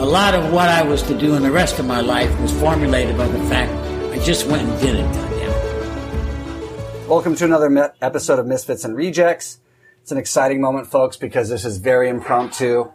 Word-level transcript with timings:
a 0.00 0.06
lot 0.06 0.34
of 0.34 0.50
what 0.50 0.70
I 0.70 0.82
was 0.82 1.02
to 1.02 1.18
do 1.18 1.34
in 1.34 1.42
the 1.42 1.50
rest 1.50 1.78
of 1.78 1.84
my 1.84 2.00
life 2.00 2.30
was 2.40 2.58
formulated 2.58 3.18
by 3.18 3.28
the 3.28 3.38
fact 3.50 3.70
I 4.14 4.18
just 4.24 4.46
went 4.46 4.62
and 4.66 4.80
did 4.80 4.94
it. 4.94 5.06
Welcome 7.06 7.36
to 7.36 7.44
another 7.44 7.92
episode 8.00 8.38
of 8.38 8.46
Misfits 8.46 8.86
and 8.86 8.96
Rejects. 8.96 9.58
It's 10.00 10.10
an 10.10 10.16
exciting 10.16 10.58
moment, 10.58 10.86
folks, 10.86 11.18
because 11.18 11.50
this 11.50 11.66
is 11.66 11.76
very 11.76 12.08
impromptu. 12.08 12.90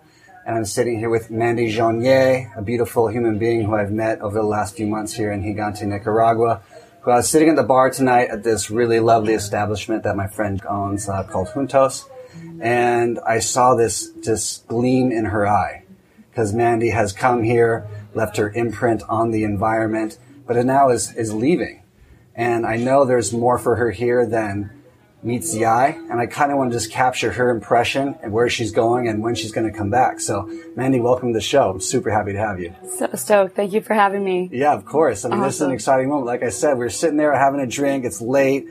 And 0.47 0.55
I'm 0.55 0.65
sitting 0.65 0.97
here 0.97 1.11
with 1.11 1.29
Mandy 1.29 1.71
Jeanier, 1.71 2.57
a 2.57 2.63
beautiful 2.63 3.07
human 3.07 3.37
being 3.37 3.63
who 3.65 3.75
I've 3.75 3.91
met 3.91 4.21
over 4.21 4.39
the 4.39 4.47
last 4.47 4.75
few 4.75 4.87
months 4.87 5.13
here 5.13 5.31
in 5.31 5.43
Gigante, 5.43 5.83
Nicaragua. 5.83 6.63
Who 7.01 7.11
I 7.11 7.17
was 7.17 7.29
sitting 7.29 7.49
at 7.49 7.55
the 7.55 7.61
bar 7.61 7.91
tonight 7.91 8.29
at 8.29 8.41
this 8.41 8.71
really 8.71 8.99
lovely 8.99 9.35
establishment 9.35 10.01
that 10.05 10.15
my 10.15 10.25
friend 10.25 10.59
owns 10.67 11.07
uh, 11.07 11.21
called 11.25 11.49
Juntos. 11.49 12.09
And 12.59 13.19
I 13.19 13.37
saw 13.41 13.75
this 13.75 14.09
just 14.23 14.67
gleam 14.67 15.11
in 15.11 15.25
her 15.25 15.47
eye 15.47 15.84
because 16.35 16.53
Mandy 16.53 16.89
has 16.89 17.13
come 17.13 17.43
here, 17.43 17.87
left 18.13 18.35
her 18.35 18.49
imprint 18.49 19.01
on 19.07 19.31
the 19.31 19.45
environment, 19.45 20.19
but 20.45 20.57
it 20.57 20.65
now 20.65 20.89
is, 20.89 21.15
is 21.15 21.33
leaving. 21.33 21.81
And 22.35 22.65
I 22.65 22.75
know 22.75 23.05
there's 23.05 23.31
more 23.31 23.57
for 23.57 23.77
her 23.77 23.91
here 23.91 24.25
than 24.25 24.69
meets 25.23 25.53
the 25.53 25.65
eye. 25.65 25.97
And 26.11 26.19
I 26.19 26.25
kind 26.25 26.51
of 26.51 26.57
want 26.57 26.73
to 26.73 26.77
just 26.77 26.91
capture 26.91 27.31
her 27.31 27.49
impression 27.51 28.17
and 28.21 28.33
where 28.33 28.49
she's 28.49 28.73
going 28.73 29.07
and 29.07 29.23
when 29.23 29.35
she's 29.35 29.53
going 29.53 29.71
to 29.71 29.75
come 29.75 29.89
back. 29.89 30.19
So, 30.19 30.51
Mandy, 30.75 30.99
welcome 30.99 31.31
to 31.31 31.39
the 31.39 31.41
show. 31.41 31.69
I'm 31.69 31.79
super 31.79 32.11
happy 32.11 32.33
to 32.33 32.39
have 32.39 32.59
you. 32.59 32.75
So 32.97 33.09
stoked. 33.13 33.55
Thank 33.55 33.71
you 33.71 33.79
for 33.79 33.93
having 33.93 34.25
me. 34.25 34.49
Yeah, 34.51 34.73
of 34.73 34.83
course. 34.83 35.23
I 35.23 35.29
mean, 35.29 35.39
this 35.39 35.55
is 35.55 35.61
an 35.61 35.71
exciting 35.71 36.09
moment. 36.09 36.27
Like 36.27 36.43
I 36.43 36.49
said, 36.49 36.77
we're 36.77 36.89
sitting 36.89 37.15
there 37.15 37.33
having 37.33 37.61
a 37.61 37.67
drink. 37.67 38.03
It's 38.03 38.19
late. 38.19 38.67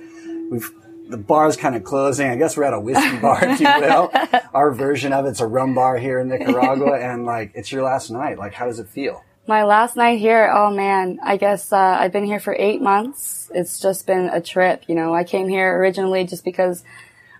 We've 0.50 0.70
the 1.08 1.16
bar's 1.16 1.56
kind 1.56 1.74
of 1.74 1.84
closing. 1.84 2.28
I 2.28 2.36
guess 2.36 2.56
we're 2.56 2.64
at 2.64 2.72
a 2.72 2.80
whiskey 2.80 3.18
bar, 3.18 3.38
if 3.42 3.60
you 3.60 3.66
will. 3.66 4.10
Our 4.54 4.72
version 4.72 5.12
of 5.12 5.26
it's 5.26 5.40
a 5.40 5.46
rum 5.46 5.74
bar 5.74 5.98
here 5.98 6.20
in 6.20 6.28
Nicaragua, 6.28 6.98
and 7.00 7.24
like 7.24 7.52
it's 7.54 7.70
your 7.70 7.82
last 7.82 8.10
night. 8.10 8.38
Like, 8.38 8.54
how 8.54 8.66
does 8.66 8.78
it 8.78 8.88
feel? 8.88 9.22
My 9.46 9.64
last 9.64 9.94
night 9.94 10.18
here, 10.18 10.50
oh 10.54 10.70
man, 10.70 11.18
I 11.22 11.36
guess 11.36 11.70
uh, 11.70 11.76
I've 11.76 12.12
been 12.12 12.24
here 12.24 12.40
for 12.40 12.56
eight 12.58 12.80
months. 12.80 13.50
It's 13.54 13.78
just 13.78 14.06
been 14.06 14.30
a 14.30 14.40
trip. 14.40 14.84
You 14.88 14.94
know, 14.94 15.14
I 15.14 15.24
came 15.24 15.48
here 15.48 15.76
originally 15.78 16.24
just 16.24 16.44
because 16.44 16.82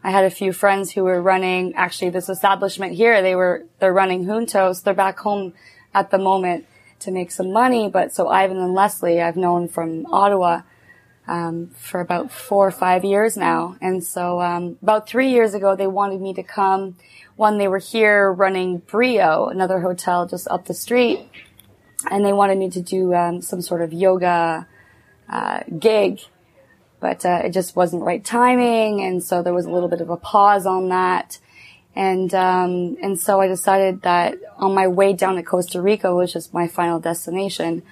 I 0.03 0.11
had 0.11 0.25
a 0.27 0.31
few 0.31 0.53
friends 0.53 0.93
who 0.93 1.05
were 1.05 1.23
running 1.23 1.75
actually 1.75 2.11
this 2.11 2.29
establishment 2.29 2.93
here. 2.93 3.23
They 3.23 3.35
were 3.35 3.65
they're 3.79 3.93
running 3.93 4.27
Juntos. 4.27 4.83
They're 4.83 4.93
back 4.93 5.19
home 5.19 5.55
at 5.95 6.11
the 6.11 6.19
moment 6.19 6.67
to 7.01 7.11
make 7.11 7.31
some 7.31 7.53
money. 7.53 7.89
But 7.89 8.13
so 8.13 8.29
Ivan 8.29 8.59
and 8.59 8.75
Leslie, 8.75 9.23
I've 9.23 9.37
known 9.37 9.69
from 9.69 10.05
Ottawa. 10.13 10.61
Um, 11.27 11.69
for 11.69 12.01
about 12.01 12.31
four 12.31 12.67
or 12.67 12.71
five 12.71 13.05
years 13.05 13.37
now. 13.37 13.77
And 13.81 14.05
so 14.05 14.41
um, 14.41 14.79
about 14.83 15.09
three 15.09 15.31
years 15.31 15.55
ago, 15.55 15.75
they 15.75 15.87
wanted 15.87 16.21
me 16.21 16.35
to 16.35 16.43
come. 16.43 16.97
One, 17.37 17.59
they 17.59 17.69
were 17.69 17.79
here 17.79 18.31
running 18.33 18.79
Brio, 18.79 19.47
another 19.47 19.81
hotel 19.81 20.27
just 20.27 20.47
up 20.49 20.67
the 20.67 20.75
street, 20.75 21.29
and 22.11 22.25
they 22.25 22.33
wanted 22.33 22.59
me 22.59 22.71
to 22.71 22.81
do 22.81 23.15
um, 23.15 23.43
some 23.43 23.63
sort 23.63 23.83
of 23.83 23.93
yoga 23.93 24.67
uh, 25.29 25.61
gig. 25.79 26.21
But 27.01 27.25
uh, 27.27 27.43
it 27.45 27.51
just 27.51 27.77
wasn't 27.77 28.03
right 28.03 28.25
timing, 28.25 29.03
and 29.03 29.23
so 29.23 29.43
there 29.43 29.53
was 29.53 29.67
a 29.67 29.71
little 29.71 29.89
bit 29.89 30.01
of 30.01 30.11
a 30.11 30.17
pause 30.17 30.65
on 30.65 30.89
that. 30.89 31.39
And 31.97 32.35
um, 32.35 32.97
and 33.03 33.21
so 33.21 33.41
I 33.41 33.47
decided 33.47 34.03
that 34.03 34.37
on 34.57 34.75
my 34.75 34.89
way 34.89 35.13
down 35.13 35.37
to 35.37 35.43
Costa 35.43 35.81
Rica, 35.81 36.15
which 36.15 36.35
is 36.35 36.53
my 36.53 36.67
final 36.67 36.99
destination, 36.99 37.83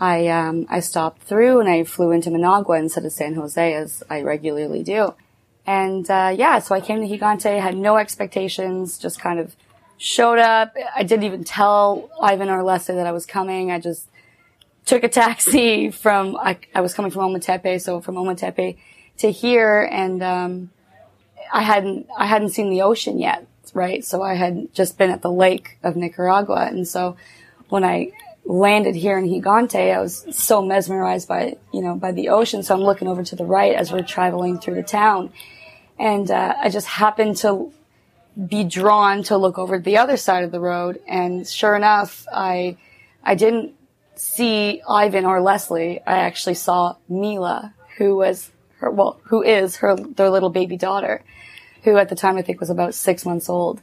I 0.00 0.28
um, 0.28 0.66
I 0.70 0.80
stopped 0.80 1.22
through 1.22 1.60
and 1.60 1.68
I 1.68 1.84
flew 1.84 2.10
into 2.10 2.30
Managua 2.30 2.78
instead 2.78 3.04
of 3.04 3.12
San 3.12 3.34
Jose 3.34 3.74
as 3.74 4.02
I 4.08 4.22
regularly 4.22 4.82
do. 4.82 5.14
And 5.66 6.10
uh, 6.10 6.34
yeah, 6.36 6.58
so 6.58 6.74
I 6.74 6.80
came 6.80 7.06
to 7.06 7.06
Gigante, 7.06 7.60
had 7.60 7.76
no 7.76 7.98
expectations, 7.98 8.98
just 8.98 9.20
kind 9.20 9.38
of 9.38 9.54
showed 9.98 10.38
up. 10.38 10.74
I 10.96 11.02
didn't 11.02 11.24
even 11.24 11.44
tell 11.44 12.10
Ivan 12.20 12.48
or 12.48 12.62
Leslie 12.62 12.94
that 12.94 13.06
I 13.06 13.12
was 13.12 13.26
coming. 13.26 13.70
I 13.70 13.78
just 13.78 14.08
took 14.86 15.04
a 15.04 15.08
taxi 15.08 15.90
from 16.02 16.36
I, 16.36 16.58
I 16.74 16.80
was 16.80 16.94
coming 16.94 17.10
from 17.10 17.32
Ometepe, 17.32 17.80
so 17.82 18.00
from 18.00 18.14
Ometepe 18.14 18.78
to 19.18 19.30
here, 19.30 19.82
and 19.82 20.22
um, 20.22 20.70
I 21.52 21.62
hadn't 21.62 22.08
I 22.16 22.24
hadn't 22.24 22.50
seen 22.50 22.70
the 22.70 22.80
ocean 22.80 23.18
yet, 23.18 23.46
right? 23.74 24.02
So 24.02 24.22
I 24.22 24.34
had 24.34 24.72
just 24.72 24.96
been 24.96 25.10
at 25.10 25.20
the 25.20 25.30
lake 25.30 25.78
of 25.82 25.94
Nicaragua, 25.94 26.68
and 26.70 26.88
so 26.88 27.16
when 27.68 27.84
I 27.84 28.12
landed 28.44 28.94
here 28.94 29.18
in 29.18 29.26
Gigante, 29.26 29.94
I 29.94 30.00
was 30.00 30.26
so 30.30 30.62
mesmerized 30.62 31.28
by 31.28 31.56
you 31.72 31.82
know 31.82 31.94
by 31.94 32.12
the 32.12 32.30
ocean. 32.30 32.62
So 32.62 32.74
I'm 32.74 32.82
looking 32.82 33.08
over 33.08 33.22
to 33.22 33.36
the 33.36 33.44
right 33.44 33.74
as 33.74 33.92
we're 33.92 34.02
traveling 34.02 34.58
through 34.58 34.76
the 34.76 34.82
town, 34.82 35.32
and 35.98 36.30
uh, 36.30 36.54
I 36.60 36.68
just 36.68 36.86
happened 36.86 37.36
to 37.38 37.72
be 38.48 38.64
drawn 38.64 39.22
to 39.24 39.36
look 39.36 39.58
over 39.58 39.78
the 39.78 39.98
other 39.98 40.16
side 40.16 40.44
of 40.44 40.50
the 40.50 40.60
road, 40.60 41.00
and 41.06 41.46
sure 41.46 41.74
enough, 41.76 42.26
I 42.32 42.76
I 43.22 43.34
didn't 43.34 43.74
see 44.16 44.82
Ivan 44.88 45.24
or 45.24 45.40
Leslie. 45.40 46.00
I 46.06 46.18
actually 46.18 46.54
saw 46.54 46.96
Mila, 47.08 47.74
who 47.96 48.16
was 48.16 48.50
her 48.78 48.90
well, 48.90 49.20
who 49.24 49.42
is 49.42 49.76
her 49.76 49.96
their 49.96 50.30
little 50.30 50.50
baby 50.50 50.76
daughter, 50.76 51.22
who 51.84 51.96
at 51.96 52.08
the 52.08 52.16
time 52.16 52.36
I 52.36 52.42
think 52.42 52.60
was 52.60 52.70
about 52.70 52.94
six 52.94 53.24
months 53.24 53.48
old. 53.48 53.80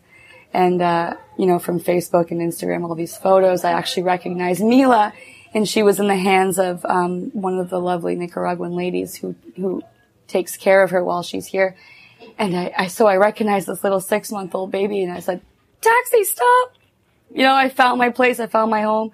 And, 0.54 0.82
uh, 0.82 1.18
you 1.38 1.46
know, 1.46 1.60
from 1.60 1.80
Facebook 1.80 2.32
and 2.32 2.42
Instagram, 2.42 2.84
all 2.84 2.96
these 2.96 3.16
photos, 3.16 3.64
I 3.64 3.72
actually 3.72 4.04
recognized 4.04 4.62
Mila 4.62 5.14
and 5.54 5.68
she 5.68 5.84
was 5.84 6.00
in 6.00 6.08
the 6.08 6.16
hands 6.16 6.60
of, 6.60 6.84
um, 6.86 7.30
one 7.32 7.60
of 7.60 7.70
the 7.70 7.80
lovely 7.80 8.16
Nicaraguan 8.16 8.74
ladies 8.74 9.16
who, 9.16 9.36
who 9.56 9.84
takes 10.28 10.58
care 10.58 10.84
of 10.84 10.92
her 10.92 11.04
while 11.04 11.24
she's 11.24 11.46
here. 11.46 11.76
And 12.38 12.56
I, 12.56 12.74
I, 12.78 12.88
so 12.88 13.08
I 13.08 13.18
recognized 13.18 13.68
this 13.68 13.84
little 13.84 14.02
six 14.02 14.32
month 14.32 14.54
old 14.56 14.72
baby 14.72 15.04
and 15.04 15.12
I 15.12 15.20
said, 15.20 15.42
taxi, 15.82 16.24
stop. 16.24 16.74
You 17.34 17.44
know, 17.44 17.54
I 17.54 17.70
found 17.70 18.00
my 18.00 18.10
place. 18.10 18.40
I 18.40 18.48
found 18.48 18.72
my 18.72 18.82
home 18.82 19.12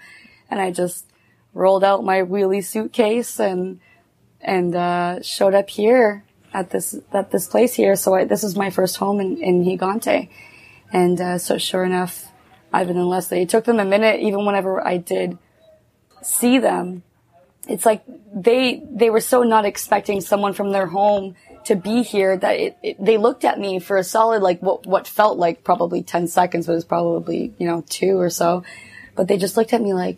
and 0.50 0.62
I 0.62 0.72
just 0.72 1.06
rolled 1.54 1.84
out 1.84 2.04
my 2.04 2.22
wheelie 2.22 2.64
suitcase 2.64 3.40
and, 3.40 3.80
and, 4.42 4.76
uh, 4.76 5.22
showed 5.22 5.54
up 5.54 5.70
here 5.70 6.24
at 6.54 6.70
this, 6.70 6.96
at 7.12 7.32
this 7.32 7.48
place 7.48 7.74
here. 7.74 7.96
So 7.96 8.16
I, 8.16 8.26
this 8.26 8.44
is 8.44 8.56
my 8.56 8.70
first 8.70 8.98
home 8.98 9.20
in, 9.20 9.38
in 9.38 9.64
Gigante. 9.64 10.30
And 10.94 11.20
uh, 11.20 11.38
so, 11.40 11.58
sure 11.58 11.84
enough, 11.84 12.32
Ivan 12.72 12.98
and 12.98 13.10
Leslie. 13.10 13.42
It 13.42 13.50
took 13.50 13.66
them 13.66 13.80
a 13.80 13.86
minute, 13.86 14.22
even 14.22 14.46
whenever 14.46 14.86
I 14.86 14.98
did 14.98 15.40
see 16.22 16.60
them. 16.60 17.04
It's 17.68 17.86
like 17.86 18.04
they 18.34 18.84
they 18.92 19.10
were 19.10 19.22
so 19.22 19.44
not 19.44 19.66
expecting 19.66 20.22
someone 20.22 20.54
from 20.54 20.72
their 20.72 20.88
home 20.88 21.36
to 21.66 21.76
be 21.76 22.04
here 22.04 22.36
that 22.36 22.60
it, 22.60 22.78
it, 22.84 23.04
they 23.04 23.18
looked 23.18 23.46
at 23.46 23.58
me 23.58 23.80
for 23.80 23.96
a 23.98 24.04
solid 24.04 24.42
like 24.42 24.62
what 24.62 24.86
what 24.86 25.08
felt 25.08 25.38
like 25.38 25.64
probably 25.64 26.04
ten 26.04 26.28
seconds, 26.28 26.68
but 26.68 26.74
it 26.74 26.76
was 26.76 26.86
probably 26.86 27.54
you 27.58 27.66
know 27.66 27.84
two 27.90 28.20
or 28.20 28.30
so. 28.30 28.64
But 29.16 29.28
they 29.28 29.38
just 29.38 29.56
looked 29.58 29.74
at 29.74 29.82
me 29.82 29.94
like, 29.94 30.18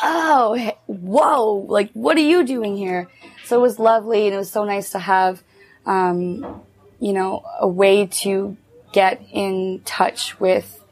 "Oh, 0.00 0.72
whoa! 0.86 1.66
Like, 1.68 1.90
what 1.92 2.16
are 2.16 2.20
you 2.20 2.44
doing 2.44 2.76
here?" 2.76 3.08
So 3.44 3.58
it 3.58 3.62
was 3.62 3.78
lovely, 3.78 4.26
and 4.26 4.34
it 4.34 4.38
was 4.38 4.50
so 4.50 4.64
nice 4.64 4.90
to 4.90 4.98
have, 4.98 5.42
um, 5.84 6.62
you 7.00 7.12
know, 7.12 7.44
a 7.60 7.68
way 7.68 8.06
to 8.06 8.56
get 8.92 9.24
in 9.32 9.80
touch 9.84 10.38
with 10.38 10.84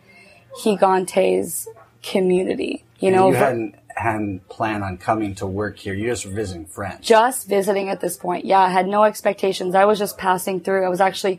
Gigante's 0.63 1.69
community. 2.03 2.85
You 2.99 3.11
know, 3.11 3.29
you 3.29 3.35
hadn't 3.35 3.77
hadn't 3.97 4.49
planned 4.49 4.83
on 4.83 4.97
coming 4.97 5.35
to 5.37 5.47
work 5.47 5.79
here. 5.79 5.95
You're 5.95 6.11
just 6.11 6.25
visiting 6.25 6.67
friends. 6.67 7.07
just 7.07 7.49
visiting 7.49 7.89
at 7.89 8.01
this 8.01 8.17
point. 8.17 8.45
Yeah, 8.45 8.61
I 8.61 8.71
had 8.71 8.87
no 8.87 9.05
expectations. 9.05 9.75
I 9.75 9.85
was 9.85 9.99
just 9.99 10.19
passing 10.19 10.61
through. 10.61 10.85
I 10.85 10.89
was 10.89 11.01
actually 11.01 11.39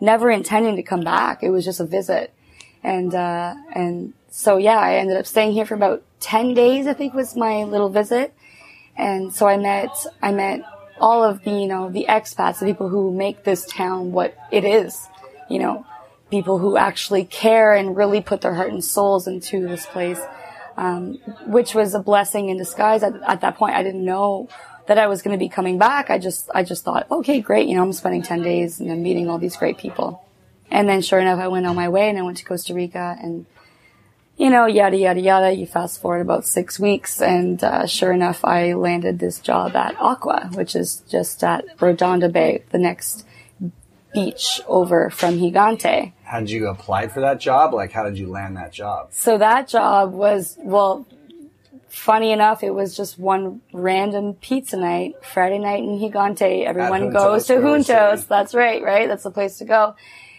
never 0.00 0.30
intending 0.30 0.76
to 0.76 0.82
come 0.82 1.02
back. 1.02 1.42
It 1.42 1.50
was 1.50 1.64
just 1.64 1.80
a 1.80 1.86
visit. 1.86 2.32
And, 2.82 3.14
uh, 3.14 3.54
and 3.72 4.14
so 4.30 4.56
yeah, 4.56 4.78
I 4.78 4.96
ended 4.96 5.16
up 5.16 5.26
staying 5.26 5.52
here 5.52 5.66
for 5.66 5.74
about 5.74 6.02
10 6.20 6.54
days, 6.54 6.86
I 6.86 6.94
think 6.94 7.14
was 7.14 7.36
my 7.36 7.64
little 7.64 7.90
visit. 7.90 8.34
And 8.96 9.32
so 9.32 9.46
I 9.46 9.56
met, 9.56 9.90
I 10.22 10.32
met 10.32 10.62
all 10.98 11.22
of 11.22 11.44
the, 11.44 11.50
you 11.50 11.66
know, 11.66 11.90
the 11.90 12.06
expats, 12.08 12.60
the 12.60 12.66
people 12.66 12.88
who 12.88 13.12
make 13.12 13.44
this 13.44 13.64
town 13.66 14.12
what 14.12 14.36
it 14.50 14.64
is, 14.64 15.08
you 15.48 15.58
know, 15.58 15.86
people 16.30 16.58
who 16.58 16.76
actually 16.76 17.24
care 17.24 17.74
and 17.74 17.96
really 17.96 18.20
put 18.20 18.40
their 18.40 18.54
heart 18.54 18.70
and 18.70 18.84
souls 18.84 19.26
into 19.26 19.66
this 19.66 19.86
place 19.86 20.20
um, 20.80 21.14
which 21.46 21.74
was 21.74 21.94
a 21.94 22.00
blessing 22.00 22.48
in 22.48 22.56
disguise. 22.56 23.02
At, 23.02 23.14
at 23.22 23.42
that 23.42 23.56
point, 23.56 23.74
I 23.74 23.82
didn't 23.82 24.04
know 24.04 24.48
that 24.86 24.96
I 24.96 25.08
was 25.08 25.20
going 25.20 25.38
to 25.38 25.38
be 25.38 25.48
coming 25.48 25.78
back. 25.78 26.08
I 26.08 26.18
just, 26.18 26.50
I 26.54 26.64
just 26.64 26.84
thought, 26.84 27.06
okay, 27.10 27.40
great. 27.40 27.68
You 27.68 27.76
know, 27.76 27.82
I'm 27.82 27.92
spending 27.92 28.22
10 28.22 28.42
days 28.42 28.80
and 28.80 28.90
I'm 28.90 29.02
meeting 29.02 29.28
all 29.28 29.38
these 29.38 29.56
great 29.56 29.76
people. 29.76 30.24
And 30.70 30.88
then 30.88 31.02
sure 31.02 31.20
enough, 31.20 31.38
I 31.38 31.48
went 31.48 31.66
on 31.66 31.76
my 31.76 31.90
way 31.90 32.08
and 32.08 32.18
I 32.18 32.22
went 32.22 32.38
to 32.38 32.44
Costa 32.44 32.72
Rica 32.72 33.16
and 33.20 33.44
you 34.38 34.48
know, 34.48 34.64
yada, 34.64 34.96
yada, 34.96 35.20
yada. 35.20 35.52
You 35.52 35.66
fast 35.66 36.00
forward 36.00 36.22
about 36.22 36.46
six 36.46 36.80
weeks, 36.80 37.20
and 37.20 37.62
uh, 37.62 37.86
sure 37.86 38.10
enough, 38.10 38.42
I 38.42 38.72
landed 38.72 39.18
this 39.18 39.38
job 39.38 39.76
at 39.76 40.00
Aqua, 40.00 40.48
which 40.54 40.74
is 40.74 41.02
just 41.10 41.44
at 41.44 41.76
Redonda 41.76 42.32
Bay, 42.32 42.64
the 42.70 42.78
next 42.78 43.26
beach 44.14 44.62
over 44.66 45.10
from 45.10 45.36
Gigante. 45.36 46.14
How 46.30 46.38
did 46.38 46.50
you 46.50 46.68
apply 46.68 47.08
for 47.08 47.22
that 47.22 47.40
job? 47.40 47.74
Like, 47.74 47.90
how 47.90 48.04
did 48.04 48.16
you 48.16 48.28
land 48.28 48.56
that 48.56 48.72
job? 48.72 49.08
So 49.10 49.36
that 49.38 49.66
job 49.66 50.12
was, 50.12 50.56
well, 50.60 51.04
funny 51.88 52.30
enough, 52.30 52.62
it 52.62 52.70
was 52.70 52.96
just 52.96 53.18
one 53.18 53.62
random 53.72 54.34
pizza 54.34 54.76
night, 54.76 55.16
Friday 55.24 55.58
night 55.58 55.82
in 55.82 55.98
Gigante. 55.98 56.64
Everyone 56.64 57.10
goes 57.10 57.48
to 57.48 57.54
Juntos. 57.54 58.28
That's 58.28 58.54
right, 58.54 58.80
right? 58.80 59.08
That's 59.08 59.24
the 59.24 59.32
place 59.32 59.58
to 59.58 59.64
go. 59.64 59.96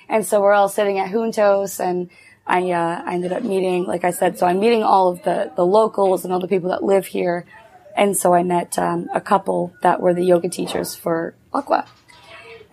And 0.07 0.25
so 0.25 0.39
we're 0.41 0.53
all 0.53 0.69
sitting 0.69 0.97
at 0.97 1.11
Juntos 1.11 1.81
and 1.81 2.09
I, 2.47 2.71
uh, 2.71 3.03
I 3.05 3.13
ended 3.13 3.33
up 3.33 3.43
meeting, 3.43 3.83
like 3.83 4.05
I 4.05 4.11
said, 4.11 4.39
so 4.39 4.47
I'm 4.47 4.61
meeting 4.61 4.83
all 4.83 5.09
of 5.09 5.23
the, 5.23 5.51
the 5.57 5.65
locals 5.65 6.23
and 6.23 6.33
all 6.33 6.39
the 6.39 6.47
people 6.47 6.69
that 6.69 6.85
live 6.85 7.05
here. 7.05 7.45
And 7.97 8.15
so 8.15 8.33
I 8.33 8.43
met, 8.43 8.79
um, 8.79 9.09
a 9.13 9.19
couple 9.19 9.73
that 9.81 9.99
were 9.99 10.13
the 10.13 10.23
yoga 10.23 10.47
teachers 10.47 10.95
for 10.95 11.35
Aqua. 11.53 11.85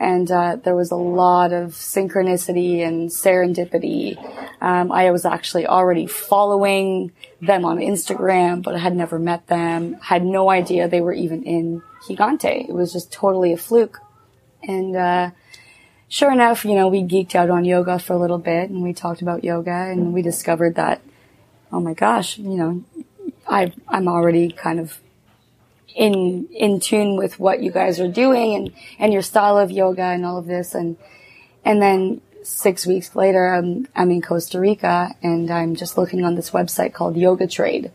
And, 0.00 0.30
uh, 0.30 0.56
there 0.62 0.76
was 0.76 0.90
a 0.90 0.96
lot 0.96 1.52
of 1.52 1.72
synchronicity 1.72 2.86
and 2.86 3.10
serendipity. 3.10 4.16
Um, 4.60 4.92
I 4.92 5.10
was 5.10 5.24
actually 5.24 5.66
already 5.66 6.06
following 6.06 7.12
them 7.40 7.64
on 7.64 7.78
Instagram, 7.78 8.62
but 8.62 8.74
I 8.74 8.78
had 8.78 8.94
never 8.94 9.18
met 9.18 9.48
them, 9.48 9.94
had 9.94 10.24
no 10.24 10.50
idea 10.50 10.88
they 10.88 11.00
were 11.00 11.12
even 11.12 11.42
in 11.42 11.82
Gigante. 12.06 12.68
It 12.68 12.72
was 12.72 12.92
just 12.92 13.12
totally 13.12 13.52
a 13.52 13.56
fluke. 13.56 13.98
And, 14.62 14.94
uh, 14.94 15.30
sure 16.08 16.32
enough, 16.32 16.64
you 16.64 16.74
know, 16.74 16.88
we 16.88 17.02
geeked 17.02 17.34
out 17.34 17.50
on 17.50 17.64
yoga 17.64 17.98
for 17.98 18.12
a 18.14 18.18
little 18.18 18.38
bit 18.38 18.70
and 18.70 18.82
we 18.82 18.92
talked 18.92 19.22
about 19.22 19.44
yoga 19.44 19.70
and 19.70 20.12
we 20.12 20.22
discovered 20.22 20.74
that, 20.76 21.00
oh 21.72 21.80
my 21.80 21.94
gosh, 21.94 22.38
you 22.38 22.56
know, 22.56 22.84
I, 23.46 23.72
I'm 23.88 24.08
already 24.08 24.50
kind 24.50 24.80
of 24.80 25.00
in, 25.98 26.46
in 26.52 26.78
tune 26.78 27.16
with 27.16 27.40
what 27.40 27.60
you 27.60 27.72
guys 27.72 27.98
are 27.98 28.08
doing 28.08 28.54
and, 28.54 28.72
and 29.00 29.12
your 29.12 29.20
style 29.20 29.58
of 29.58 29.72
yoga 29.72 30.04
and 30.04 30.24
all 30.24 30.38
of 30.38 30.46
this. 30.46 30.76
And, 30.76 30.96
and 31.64 31.82
then 31.82 32.20
six 32.44 32.86
weeks 32.86 33.16
later, 33.16 33.48
I'm, 33.48 33.88
I'm 33.96 34.12
in 34.12 34.22
Costa 34.22 34.60
Rica 34.60 35.10
and 35.24 35.50
I'm 35.50 35.74
just 35.74 35.98
looking 35.98 36.24
on 36.24 36.36
this 36.36 36.50
website 36.52 36.94
called 36.94 37.16
Yoga 37.16 37.48
Trade. 37.48 37.90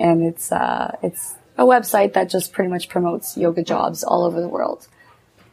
And 0.00 0.22
it's, 0.22 0.50
uh, 0.50 0.96
it's 1.02 1.34
a 1.58 1.64
website 1.64 2.14
that 2.14 2.30
just 2.30 2.54
pretty 2.54 2.70
much 2.70 2.88
promotes 2.88 3.36
yoga 3.36 3.62
jobs 3.62 4.02
all 4.02 4.24
over 4.24 4.40
the 4.40 4.48
world. 4.48 4.88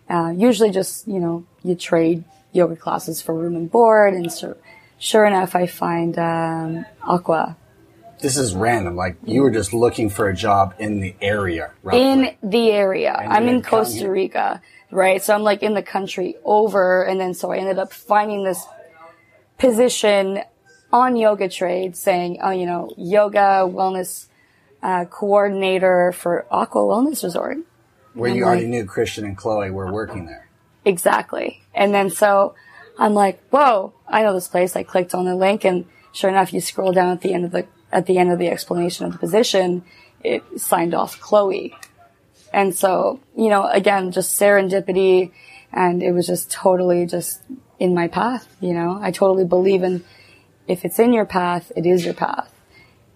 Uh, 0.09 0.33
usually 0.35 0.71
just, 0.71 1.05
you 1.05 1.19
know, 1.19 1.45
you 1.63 1.75
trade 1.75 2.23
yoga 2.53 2.77
classes 2.77 3.21
for 3.21 3.35
room 3.35 3.57
and 3.57 3.69
board. 3.69 4.13
And 4.13 4.31
so, 4.31 4.55
sure 4.99 5.25
enough, 5.25 5.53
I 5.53 5.67
find, 5.67 6.17
um, 6.17 6.85
Aqua 7.01 7.57
This 8.23 8.37
is 8.37 8.55
random. 8.55 8.95
Like, 8.95 9.17
you 9.25 9.41
were 9.41 9.51
just 9.51 9.73
looking 9.73 10.09
for 10.09 10.29
a 10.29 10.33
job 10.33 10.73
in 10.79 11.01
the 11.01 11.13
area, 11.21 11.71
roughly. 11.83 12.01
in 12.01 12.35
the 12.41 12.71
area. 12.71 13.13
And 13.13 13.33
I'm 13.33 13.47
in 13.49 13.55
had 13.55 13.63
come 13.65 13.79
Costa? 13.83 14.09
Rica, 14.09 14.61
right? 14.91 15.21
So 15.21 15.35
I'm 15.35 15.43
like 15.43 15.61
in 15.61 15.73
the 15.73 15.83
country 15.83 16.37
over. 16.45 17.03
And 17.03 17.19
then 17.19 17.33
so 17.33 17.51
I 17.51 17.57
ended 17.57 17.77
up 17.79 17.91
finding 17.91 18.45
this 18.45 18.65
position 19.57 20.41
on 20.91 21.15
Yoga 21.17 21.49
Trade 21.49 21.97
saying, 21.97 22.39
oh, 22.41 22.51
you 22.51 22.65
know, 22.65 22.91
yoga 22.97 23.67
wellness, 23.67 24.27
uh, 24.81 25.05
coordinator 25.05 26.11
for 26.13 26.45
Aqua 26.51 26.81
Wellness 26.81 27.23
Resort. 27.23 27.57
where 28.13 28.29
you 28.29 28.43
I'm 28.43 28.47
already 28.47 28.61
like- 28.63 28.69
knew 28.69 28.85
Christian 28.85 29.25
and 29.25 29.35
Chloe 29.35 29.69
were 29.71 29.91
working 29.91 30.27
there. 30.27 30.47
Exactly. 30.85 31.61
And 31.73 31.93
then 31.93 32.09
so 32.09 32.53
I'm 32.97 33.13
like, 33.13 33.41
whoa, 33.49 33.93
I 34.07 34.23
know 34.23 34.33
this 34.33 34.47
place. 34.47 34.75
I 34.75 34.83
clicked 34.83 35.13
on 35.15 35.25
the 35.25 35.35
link 35.35 35.65
and 35.65 35.85
sure 36.11 36.29
enough, 36.29 36.53
you 36.53 36.61
scroll 36.61 36.91
down 36.93 37.09
at 37.09 37.21
the 37.21 37.33
end 37.33 37.45
of 37.45 37.51
the, 37.51 37.65
at 37.93 38.07
the 38.07 38.17
end 38.17 38.31
of 38.31 38.39
the 38.39 38.49
explanation 38.49 39.05
of 39.05 39.13
the 39.13 39.19
position, 39.19 39.85
it 40.23 40.43
signed 40.59 40.93
off 40.93 41.19
Chloe. 41.21 41.75
And 42.51 42.75
so, 42.75 43.19
you 43.37 43.49
know, 43.49 43.67
again, 43.67 44.11
just 44.11 44.37
serendipity 44.37 45.31
and 45.71 46.03
it 46.03 46.11
was 46.11 46.27
just 46.27 46.51
totally 46.51 47.05
just 47.05 47.41
in 47.79 47.93
my 47.93 48.07
path, 48.07 48.47
you 48.61 48.73
know, 48.73 48.99
I 49.01 49.11
totally 49.11 49.45
believe 49.45 49.83
in 49.83 50.03
if 50.67 50.85
it's 50.85 50.99
in 50.99 51.13
your 51.13 51.25
path, 51.25 51.71
it 51.75 51.85
is 51.85 52.05
your 52.05 52.13
path. 52.13 52.49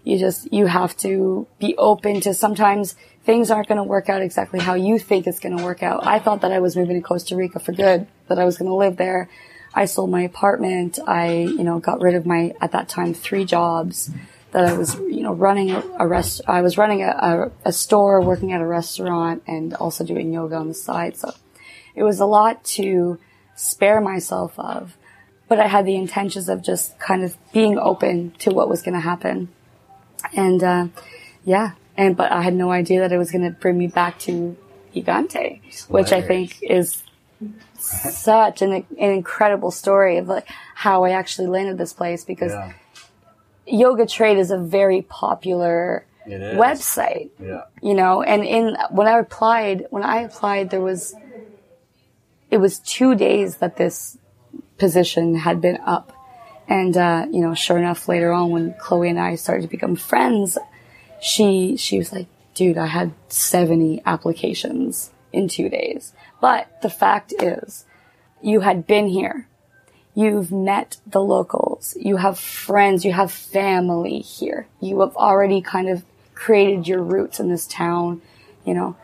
You 0.04 0.18
just, 0.18 0.52
you 0.52 0.66
have 0.66 0.96
to 0.98 1.46
be 1.58 1.76
open 1.76 2.20
to 2.22 2.34
sometimes 2.34 2.94
things 3.24 3.50
aren't 3.50 3.68
going 3.68 3.78
to 3.78 3.84
work 3.84 4.08
out 4.08 4.22
exactly 4.22 4.60
how 4.60 4.74
you 4.74 4.98
think 4.98 5.26
it's 5.26 5.40
going 5.40 5.56
to 5.56 5.64
work 5.64 5.82
out. 5.82 6.06
I 6.06 6.18
thought 6.18 6.42
that 6.42 6.52
I 6.52 6.60
was 6.60 6.76
moving 6.76 6.96
to 6.96 7.06
Costa 7.06 7.36
Rica 7.36 7.58
for 7.58 7.72
good, 7.72 8.06
that 8.28 8.38
I 8.38 8.44
was 8.44 8.58
going 8.58 8.68
to 8.68 8.74
live 8.74 8.96
there. 8.96 9.28
I 9.74 9.86
sold 9.86 10.10
my 10.10 10.22
apartment. 10.22 10.98
I, 11.06 11.32
you 11.32 11.62
know, 11.62 11.78
got 11.78 12.00
rid 12.00 12.14
of 12.14 12.26
my, 12.26 12.54
at 12.60 12.72
that 12.72 12.88
time, 12.88 13.14
three 13.14 13.44
jobs 13.44 14.10
that 14.52 14.64
I 14.64 14.72
was, 14.76 14.94
you 14.94 15.22
know, 15.22 15.34
running 15.34 15.70
a, 15.70 16.06
rest, 16.06 16.40
I 16.46 16.62
was 16.62 16.78
running 16.78 17.02
a, 17.02 17.08
a, 17.08 17.68
a 17.68 17.72
store, 17.72 18.20
working 18.22 18.52
at 18.52 18.60
a 18.60 18.66
restaurant 18.66 19.42
and 19.46 19.74
also 19.74 20.04
doing 20.04 20.32
yoga 20.32 20.56
on 20.56 20.68
the 20.68 20.74
side. 20.74 21.16
So 21.16 21.32
it 21.94 22.02
was 22.02 22.18
a 22.20 22.26
lot 22.26 22.64
to 22.64 23.18
spare 23.54 24.00
myself 24.00 24.58
of, 24.58 24.96
but 25.48 25.58
I 25.58 25.66
had 25.66 25.84
the 25.84 25.96
intentions 25.96 26.48
of 26.48 26.62
just 26.62 26.98
kind 26.98 27.24
of 27.24 27.36
being 27.52 27.78
open 27.78 28.30
to 28.38 28.50
what 28.50 28.68
was 28.68 28.82
going 28.82 28.94
to 28.94 29.00
happen. 29.00 29.48
And, 30.34 30.62
uh, 30.62 30.88
yeah. 31.44 31.72
And, 31.96 32.16
but 32.16 32.32
I 32.32 32.42
had 32.42 32.54
no 32.54 32.70
idea 32.70 33.00
that 33.00 33.12
it 33.12 33.18
was 33.18 33.30
going 33.30 33.44
to 33.44 33.50
bring 33.50 33.76
me 33.76 33.88
back 33.88 34.18
to 34.20 34.56
Gigante, 34.94 35.60
which 35.88 36.12
I 36.12 36.22
think 36.22 36.62
is 36.62 37.02
such 37.78 38.62
an, 38.62 38.72
an 38.72 38.86
incredible 38.98 39.70
story 39.70 40.16
of 40.18 40.28
like 40.28 40.48
how 40.74 41.04
I 41.04 41.10
actually 41.10 41.48
landed 41.48 41.76
this 41.78 41.92
place 41.92 42.24
because 42.24 42.52
Yeah. 42.52 42.72
Yoga 43.70 44.06
Trade 44.06 44.38
is 44.38 44.50
a 44.50 44.58
very 44.58 45.02
popular 45.02 46.04
website 46.58 47.30
Yeah. 47.40 47.62
you 47.80 47.94
know 47.94 48.20
and 48.22 48.44
in 48.44 48.76
when 48.90 49.06
i 49.06 49.18
applied 49.18 49.86
when 49.88 50.02
i 50.02 50.20
applied 50.20 50.68
there 50.68 50.82
was 50.82 51.14
it 52.50 52.58
was 52.58 52.78
two 52.80 53.14
days 53.14 53.56
that 53.58 53.76
this 53.76 54.18
position 54.76 55.34
had 55.36 55.60
been 55.60 55.78
up. 55.84 56.12
And 56.68 56.94
uh, 56.98 57.26
you 57.32 57.40
know 57.40 57.54
sure 57.54 57.78
enough 57.78 58.08
later 58.08 58.30
on 58.30 58.50
when 58.50 58.74
chloe 58.78 59.08
and 59.08 59.18
i 59.18 59.36
started 59.36 59.62
to 59.62 59.68
become 59.68 59.96
friends 59.96 60.58
she 61.18 61.78
she 61.78 61.96
was 61.96 62.12
like 62.12 62.26
dude 62.52 62.76
i 62.76 62.86
had 62.86 63.12
70 63.28 64.02
applications 64.04 65.10
in 65.32 65.48
two 65.48 65.70
days. 65.70 66.12
But 66.42 66.82
the 66.82 66.90
fact 66.90 67.32
is 67.40 67.86
you 68.42 68.60
had 68.60 68.86
been 68.86 69.06
here 69.08 69.47
You've 70.18 70.50
met 70.50 70.96
the 71.06 71.22
locals. 71.22 71.96
You 71.96 72.16
have 72.16 72.40
friends. 72.40 73.04
You 73.04 73.12
have 73.12 73.30
family 73.30 74.18
here. 74.18 74.66
You 74.80 74.98
have 75.02 75.14
already 75.14 75.60
kind 75.62 75.88
of 75.88 76.04
created 76.34 76.88
your 76.88 77.04
roots 77.04 77.38
in 77.38 77.48
this 77.48 77.68
town, 77.68 78.20
you 78.64 78.74
know. 78.74 78.96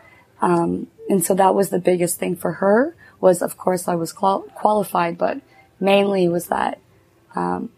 Um, 0.43 0.89
and 1.09 1.25
so 1.25 1.33
that 1.37 1.55
was 1.55 1.71
the 1.71 1.79
biggest 1.79 2.19
thing 2.19 2.35
for 2.35 2.55
her 2.55 2.97
was, 3.21 3.43
of 3.43 3.57
course, 3.57 3.87
I 3.87 3.95
was 3.95 4.13
qual- 4.13 4.49
qualified, 4.57 5.17
but 5.17 5.41
mainly 5.79 6.27
was 6.27 6.49
that, 6.49 6.81
um, 7.37 7.71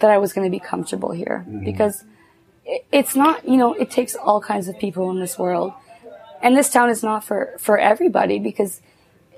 that 0.00 0.10
I 0.10 0.18
was 0.18 0.34
going 0.34 0.46
to 0.46 0.50
be 0.50 0.60
comfortable 0.60 1.12
here 1.12 1.46
because 1.64 2.04
it, 2.66 2.84
it's 2.92 3.16
not, 3.16 3.48
you 3.48 3.56
know, 3.56 3.72
it 3.72 3.90
takes 3.90 4.14
all 4.14 4.42
kinds 4.42 4.68
of 4.68 4.78
people 4.78 5.10
in 5.10 5.18
this 5.18 5.38
world. 5.38 5.72
And 6.42 6.54
this 6.54 6.68
town 6.68 6.90
is 6.90 7.02
not 7.02 7.24
for, 7.24 7.54
for 7.58 7.78
everybody 7.78 8.38
because, 8.38 8.82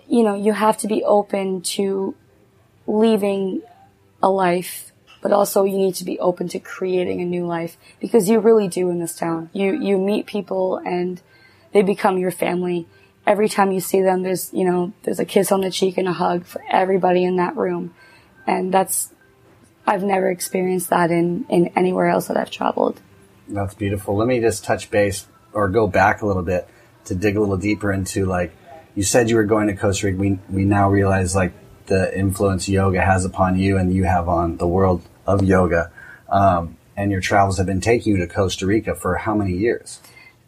you 0.09 0.25
know, 0.25 0.35
you 0.35 0.55
have 0.55 0.77
to 0.79 0.89
be 0.89 1.05
open 1.05 1.63
to 1.77 2.17
leaving 2.87 3.63
a 4.23 4.31
life, 4.31 4.93
but 5.23 5.33
also 5.33 5.65
you 5.65 5.77
need 5.77 5.95
to 5.97 6.05
be 6.05 6.19
open 6.19 6.49
to 6.49 6.59
creating 6.59 7.21
a 7.21 7.25
new 7.25 7.47
life 7.47 7.77
because 8.01 8.29
you 8.29 8.39
really 8.39 8.69
do 8.69 8.91
in 8.91 8.99
this 8.99 9.17
town. 9.17 9.51
You, 9.53 9.73
you 9.73 9.99
meet 9.99 10.27
people 10.27 10.79
and 10.79 11.21
they 11.73 11.83
become 11.83 12.19
your 12.19 12.31
family. 12.31 12.87
Every 13.27 13.49
time 13.49 13.73
you 13.73 13.81
see 13.81 14.03
them, 14.03 14.23
there's, 14.23 14.53
you 14.53 14.65
know, 14.65 14.93
there's 15.03 15.19
a 15.19 15.25
kiss 15.25 15.51
on 15.51 15.61
the 15.61 15.71
cheek 15.71 15.99
and 15.99 16.07
a 16.07 16.13
hug 16.13 16.47
for 16.47 16.63
everybody 16.71 17.25
in 17.25 17.37
that 17.37 17.57
room. 17.57 17.95
And 18.47 18.73
that's, 18.73 19.13
I've 19.87 20.05
never 20.05 20.31
experienced 20.31 20.91
that 20.91 21.11
in, 21.11 21.45
in 21.49 21.73
anywhere 21.77 22.07
else 22.07 22.29
that 22.29 22.37
I've 22.37 22.51
traveled. 22.51 23.01
That's 23.49 23.75
beautiful. 23.75 24.17
Let 24.17 24.29
me 24.29 24.41
just 24.41 24.65
touch 24.65 24.91
base 24.91 25.27
or 25.53 25.69
go 25.69 25.87
back 25.87 26.23
a 26.23 26.27
little 26.27 26.43
bit 26.43 26.69
to 27.07 27.15
dig 27.15 27.37
a 27.37 27.41
little 27.41 27.57
deeper 27.57 27.93
into 27.93 28.27
like 28.27 28.53
you 28.95 29.03
said 29.03 29.31
you 29.31 29.37
were 29.37 29.45
going 29.45 29.69
to 29.69 29.77
Costa 29.77 30.07
Rica. 30.07 30.19
We 30.19 30.39
we 30.51 30.65
now 30.65 30.91
realize 30.91 31.35
like 31.35 31.53
the 31.87 32.17
influence 32.17 32.69
yoga 32.69 33.01
has 33.01 33.25
upon 33.25 33.59
you 33.59 33.77
and 33.77 33.93
you 33.93 34.05
have 34.05 34.29
on 34.29 34.57
the 34.57 34.67
world 34.67 35.03
of 35.27 35.43
yoga. 35.43 35.91
Um, 36.29 36.77
and 36.97 37.11
your 37.11 37.21
travels 37.21 37.59
have 37.59 37.67
been 37.67 37.81
taking 37.81 38.15
you 38.15 38.19
to 38.19 38.27
Costa 38.27 38.67
Rica 38.67 38.95
for 38.95 39.17
how 39.17 39.35
many 39.35 39.53
years? 39.53 40.01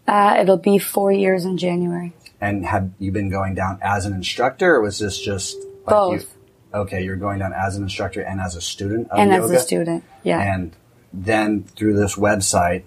Uh, 0.07 0.38
it'll 0.40 0.57
be 0.57 0.78
four 0.78 1.12
years 1.12 1.45
in 1.45 1.59
January. 1.59 2.14
And 2.40 2.64
have 2.64 2.90
you 2.99 3.12
been 3.12 3.28
going 3.28 3.54
down 3.54 3.78
as 3.83 4.07
an 4.07 4.14
instructor, 4.14 4.76
or 4.76 4.80
was 4.80 4.99
this 4.99 5.18
just 5.18 5.57
like 5.85 5.88
Both. 5.88 6.37
You, 6.73 6.80
okay, 6.80 7.02
you're 7.02 7.16
going 7.16 7.40
down 7.40 7.52
as 7.52 7.76
an 7.76 7.83
instructor 7.83 8.23
and 8.23 8.40
as 8.40 8.54
a 8.54 8.61
student 8.61 9.11
of 9.11 9.18
and 9.18 9.30
yoga. 9.30 9.45
as 9.45 9.50
a 9.50 9.59
student. 9.59 10.04
Yeah. 10.23 10.40
And 10.40 10.75
then 11.12 11.64
through 11.64 11.97
this 11.97 12.14
website 12.14 12.85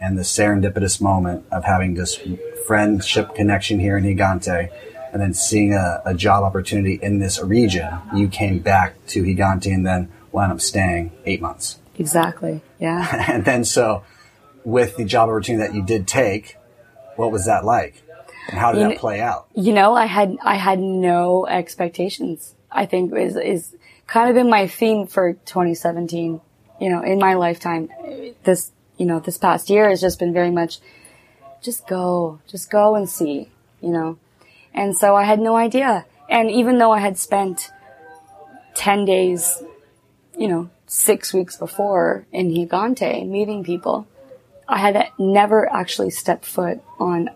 and 0.00 0.16
the 0.16 0.22
serendipitous 0.22 1.00
moment 1.00 1.46
of 1.50 1.64
having 1.64 1.94
this 1.94 2.20
friendship 2.66 3.34
connection 3.34 3.80
here 3.80 3.96
in 3.96 4.04
Gigante 4.04 4.70
and 5.12 5.20
then 5.20 5.34
seeing 5.34 5.72
a, 5.72 6.02
a 6.04 6.14
job 6.14 6.42
opportunity 6.44 6.98
in 7.02 7.18
this 7.18 7.40
region, 7.42 7.88
you 8.14 8.28
came 8.28 8.58
back 8.60 8.94
to 9.08 9.22
Gigante 9.22 9.72
and 9.72 9.86
then 9.86 10.10
wound 10.32 10.52
up 10.52 10.60
staying 10.60 11.12
eight 11.26 11.40
months. 11.40 11.78
Exactly. 11.98 12.62
Yeah. 12.78 13.26
And 13.32 13.44
then 13.44 13.64
so 13.64 14.04
with 14.64 14.96
the 14.96 15.04
job 15.04 15.28
opportunity 15.28 15.66
that 15.66 15.74
you 15.74 15.82
did 15.82 16.06
take, 16.06 16.56
what 17.16 17.32
was 17.32 17.46
that 17.46 17.64
like? 17.64 18.02
And 18.48 18.58
how 18.58 18.72
did 18.72 18.82
You 18.82 18.88
that 18.88 18.98
play 18.98 19.20
out? 19.20 19.46
you 19.54 19.72
know, 19.72 19.94
I 19.94 20.06
had 20.06 20.36
I 20.42 20.56
had 20.56 20.78
no 20.78 21.46
expectations. 21.46 22.54
I 22.70 22.86
think 22.86 23.14
is 23.14 23.36
is 23.36 23.76
kind 24.06 24.28
of 24.28 24.34
been 24.34 24.48
my 24.48 24.66
theme 24.66 25.06
for 25.06 25.34
2017. 25.34 26.40
You 26.80 26.88
know, 26.88 27.02
in 27.02 27.18
my 27.18 27.34
lifetime, 27.34 27.90
this 28.44 28.72
you 28.96 29.06
know 29.06 29.20
this 29.20 29.36
past 29.38 29.68
year 29.68 29.88
has 29.90 30.00
just 30.00 30.18
been 30.18 30.32
very 30.32 30.50
much 30.50 30.78
just 31.62 31.86
go, 31.86 32.40
just 32.46 32.70
go 32.70 32.94
and 32.94 33.08
see. 33.08 33.48
You 33.82 33.90
know, 33.90 34.18
and 34.74 34.96
so 34.96 35.14
I 35.16 35.24
had 35.24 35.40
no 35.40 35.56
idea. 35.56 36.06
And 36.28 36.50
even 36.50 36.78
though 36.78 36.92
I 36.92 37.00
had 37.00 37.18
spent 37.18 37.70
10 38.74 39.04
days, 39.04 39.62
you 40.38 40.48
know, 40.48 40.70
six 40.86 41.32
weeks 41.32 41.56
before 41.56 42.26
in 42.32 42.50
Gigante 42.50 43.28
meeting 43.28 43.64
people, 43.64 44.06
I 44.68 44.78
had 44.78 45.08
never 45.18 45.70
actually 45.72 46.10
stepped 46.10 46.44
foot 46.44 46.80
on 46.98 47.30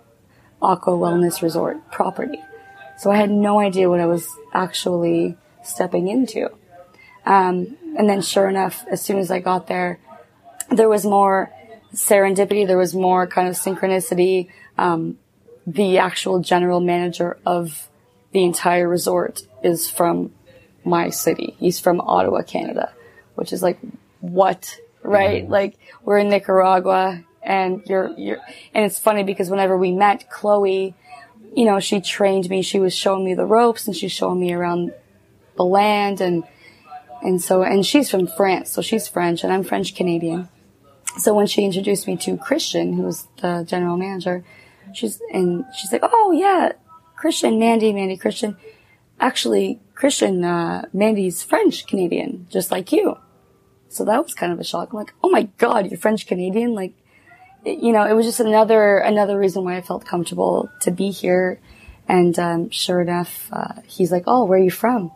Aqua 0.63 0.95
Wellness 0.95 1.43
Resort 1.43 1.91
property. 1.91 2.41
So 2.97 3.11
I 3.11 3.17
had 3.17 3.31
no 3.31 3.59
idea 3.59 3.91
what 3.91 4.01
I 4.01 4.07
was 4.07 4.29
actually 4.53 5.37
stepping 5.65 6.09
into. 6.09 6.51
Um, 7.27 7.77
and 7.99 8.09
then 8.09 8.23
sure 8.23 8.49
enough, 8.49 8.85
as 8.89 9.03
soon 9.03 9.19
as 9.19 9.31
I 9.31 9.41
got 9.41 9.67
there, 9.67 9.99
there 10.71 10.89
was 10.89 11.05
more 11.05 11.51
serendipity, 11.95 12.67
there 12.67 12.79
was 12.79 12.95
more 12.95 13.27
kind 13.27 13.49
of 13.49 13.55
synchronicity. 13.55 14.49
Um, 14.79 15.19
the 15.67 15.99
actual 15.99 16.41
general 16.41 16.81
manager 16.81 17.39
of 17.47 17.89
the 18.33 18.45
entire 18.45 18.89
resort 18.89 19.43
is 19.63 19.91
from 19.91 20.33
my 20.85 21.09
city. 21.09 21.57
He's 21.59 21.81
from 21.81 22.01
Ottawa, 22.01 22.43
Canada, 22.43 22.93
which 23.35 23.53
is 23.53 23.63
like, 23.63 23.79
what? 24.21 24.79
Right? 25.03 25.45
Mm-hmm. 25.45 25.53
Like, 25.53 25.79
we're 26.03 26.19
in 26.19 26.29
Nicaragua 26.29 27.25
and 27.43 27.83
you're, 27.87 28.13
you're, 28.19 28.39
and 28.75 28.85
it's 28.85 28.99
funny 28.99 29.23
because 29.23 29.51
whenever 29.51 29.77
we 29.77 29.93
met 29.93 30.31
Chloe, 30.31 30.95
you 31.55 31.65
know, 31.65 31.79
she 31.81 32.01
trained 32.01 32.49
me, 32.49 32.63
she 32.63 32.81
was 32.81 32.95
showing 32.95 33.25
me 33.25 33.35
the 33.35 33.47
ropes 33.47 33.87
and 33.87 33.97
she's 33.97 34.13
showing 34.13 34.41
me 34.41 34.53
around 34.53 34.93
the 35.57 35.65
land 35.65 36.21
and, 36.21 36.45
and 37.23 37.41
so, 37.41 37.63
and 37.63 37.87
she's 37.87 38.11
from 38.11 38.27
France, 38.27 38.73
so 38.73 38.83
she's 38.83 39.09
French 39.09 39.45
and 39.45 39.53
I'm 39.53 39.63
French 39.63 39.95
Canadian. 39.95 40.49
So 41.19 41.33
when 41.33 41.47
she 41.47 41.65
introduced 41.65 42.07
me 42.07 42.17
to 42.19 42.37
Christian, 42.37 42.95
who 42.95 43.03
was 43.03 43.29
the 43.41 43.65
general 43.67 43.97
manager, 43.97 44.45
she's, 44.93 45.21
and 45.33 45.65
she's 45.77 45.93
like, 45.93 46.03
oh 46.05 46.33
yeah, 46.33 46.73
Christian, 47.17 47.59
Mandy, 47.59 47.93
Mandy, 47.93 48.17
Christian. 48.17 48.57
Actually, 49.21 49.81
Christian, 49.95 50.45
uh, 50.45 50.87
Mandy's 50.93 51.43
French 51.43 51.87
Canadian, 51.87 52.47
just 52.51 52.71
like 52.71 52.91
you. 52.93 53.17
So 53.89 54.05
that 54.05 54.23
was 54.23 54.35
kind 54.35 54.53
of 54.53 54.59
a 54.59 54.65
shock. 54.65 54.93
I'm 54.93 54.99
like, 54.99 55.15
oh 55.23 55.31
my 55.31 55.45
god, 55.59 55.89
you're 55.91 55.99
French 55.99 56.27
Canadian? 56.27 56.75
Like, 56.75 56.95
it- 57.65 57.79
you 57.79 57.93
know, 57.93 58.05
it 58.05 58.13
was 58.15 58.27
just 58.27 58.41
another, 58.41 58.99
another 58.99 59.39
reason 59.39 59.65
why 59.65 59.77
I 59.77 59.81
felt 59.83 60.05
comfortable 60.05 60.69
to 60.81 60.91
be 60.91 61.11
here. 61.11 61.61
And, 62.09 62.37
um, 62.39 62.71
sure 62.71 63.01
enough, 63.01 63.49
uh, 63.53 63.75
he's 63.87 64.11
like, 64.13 64.25
oh, 64.27 64.45
where 64.45 64.59
are 64.59 64.63
you 64.63 64.71
from? 64.71 65.13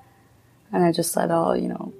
And 0.72 0.84
I 0.84 0.92
just 0.92 1.12
said, 1.12 1.30
oh, 1.30 1.52
you 1.54 1.68
know, 1.68 1.92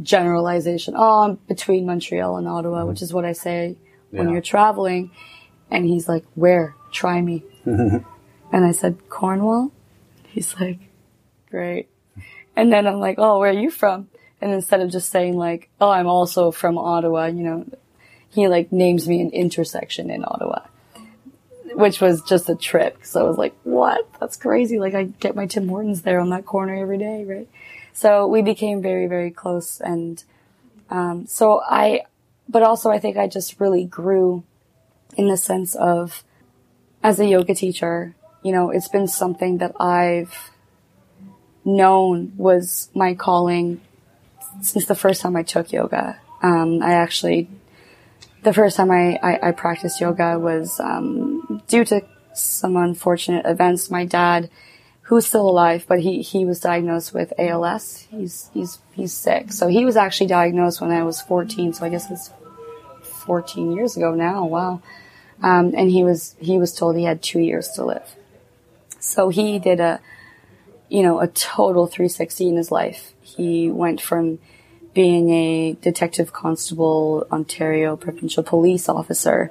generalization. 0.00 0.94
Oh, 0.96 1.22
I'm 1.24 1.34
between 1.48 1.86
Montreal 1.86 2.36
and 2.36 2.48
Ottawa, 2.48 2.84
which 2.86 3.02
is 3.02 3.12
what 3.12 3.24
I 3.24 3.32
say 3.32 3.76
when 4.10 4.28
you're 4.32 4.40
traveling. 4.42 5.10
And 5.70 5.84
he's 5.84 6.08
like, 6.08 6.24
where? 6.34 6.74
Try 6.92 7.20
me. 7.20 7.44
and 7.64 8.04
I 8.52 8.72
said, 8.72 8.98
Cornwall? 9.08 9.72
He's 10.24 10.58
like, 10.58 10.78
great. 11.50 11.88
And 12.56 12.72
then 12.72 12.86
I'm 12.86 13.00
like, 13.00 13.16
oh, 13.18 13.38
where 13.38 13.50
are 13.50 13.58
you 13.58 13.70
from? 13.70 14.08
And 14.40 14.52
instead 14.52 14.80
of 14.80 14.90
just 14.90 15.10
saying 15.10 15.36
like, 15.36 15.68
oh, 15.80 15.90
I'm 15.90 16.06
also 16.06 16.50
from 16.50 16.78
Ottawa, 16.78 17.26
you 17.26 17.42
know, 17.42 17.66
he 18.30 18.48
like 18.48 18.72
names 18.72 19.08
me 19.08 19.20
an 19.20 19.30
intersection 19.30 20.10
in 20.10 20.24
Ottawa, 20.24 20.62
which 21.74 22.00
was 22.00 22.22
just 22.22 22.48
a 22.48 22.54
trip. 22.54 22.98
Cause 23.00 23.16
I 23.16 23.22
was 23.22 23.36
like, 23.36 23.54
what? 23.64 24.08
That's 24.18 24.36
crazy. 24.36 24.78
Like 24.78 24.94
I 24.94 25.04
get 25.04 25.36
my 25.36 25.46
Tim 25.46 25.68
Hortons 25.68 26.02
there 26.02 26.20
on 26.20 26.30
that 26.30 26.46
corner 26.46 26.74
every 26.74 26.98
day, 26.98 27.24
right? 27.24 27.48
So 27.92 28.26
we 28.26 28.42
became 28.42 28.82
very, 28.82 29.06
very 29.06 29.30
close. 29.30 29.80
And, 29.80 30.22
um, 30.90 31.26
so 31.26 31.60
I, 31.68 32.02
but 32.48 32.62
also 32.62 32.90
I 32.90 32.98
think 32.98 33.16
I 33.16 33.26
just 33.26 33.60
really 33.60 33.84
grew 33.84 34.44
in 35.16 35.28
the 35.28 35.36
sense 35.36 35.74
of, 35.74 36.24
as 37.02 37.20
a 37.20 37.26
yoga 37.26 37.54
teacher, 37.54 38.14
you 38.42 38.52
know, 38.52 38.70
it's 38.70 38.88
been 38.88 39.06
something 39.06 39.58
that 39.58 39.72
I've 39.80 40.50
known 41.64 42.32
was 42.36 42.90
my 42.94 43.14
calling 43.14 43.80
since 44.62 44.86
the 44.86 44.94
first 44.94 45.20
time 45.20 45.36
I 45.36 45.42
took 45.42 45.72
yoga. 45.72 46.18
Um, 46.42 46.82
I 46.82 46.94
actually, 46.94 47.48
the 48.42 48.52
first 48.52 48.76
time 48.76 48.90
I, 48.90 49.18
I, 49.22 49.48
I 49.48 49.52
practiced 49.52 50.00
yoga 50.00 50.38
was 50.38 50.80
um, 50.80 51.62
due 51.68 51.84
to 51.86 52.02
some 52.34 52.76
unfortunate 52.76 53.46
events. 53.46 53.90
My 53.90 54.04
dad, 54.06 54.50
who's 55.02 55.26
still 55.26 55.48
alive, 55.48 55.84
but 55.88 56.00
he, 56.00 56.22
he 56.22 56.44
was 56.44 56.60
diagnosed 56.60 57.12
with 57.12 57.32
ALS. 57.38 58.06
He's, 58.10 58.50
he's, 58.54 58.78
he's 58.92 59.12
sick. 59.12 59.52
So 59.52 59.68
he 59.68 59.84
was 59.84 59.96
actually 59.96 60.28
diagnosed 60.28 60.80
when 60.80 60.90
I 60.90 61.02
was 61.02 61.20
14. 61.20 61.74
So 61.74 61.84
I 61.84 61.88
guess 61.88 62.10
it's 62.10 62.30
14 63.02 63.72
years 63.72 63.96
ago 63.96 64.14
now. 64.14 64.44
Wow. 64.44 64.82
Um, 65.42 65.74
and 65.76 65.90
he 65.90 66.04
was, 66.04 66.36
he 66.38 66.58
was 66.58 66.74
told 66.74 66.96
he 66.96 67.04
had 67.04 67.22
two 67.22 67.40
years 67.40 67.68
to 67.70 67.84
live. 67.84 68.14
So 68.98 69.30
he 69.30 69.58
did 69.58 69.80
a, 69.80 70.00
you 70.88 71.02
know, 71.02 71.20
a 71.20 71.28
total 71.28 71.86
360 71.86 72.48
in 72.48 72.56
his 72.56 72.70
life. 72.70 73.12
He 73.22 73.70
went 73.70 74.00
from 74.00 74.38
being 74.92 75.30
a 75.30 75.72
detective 75.74 76.32
constable, 76.32 77.26
Ontario 77.30 77.96
provincial 77.96 78.42
police 78.42 78.88
officer, 78.88 79.50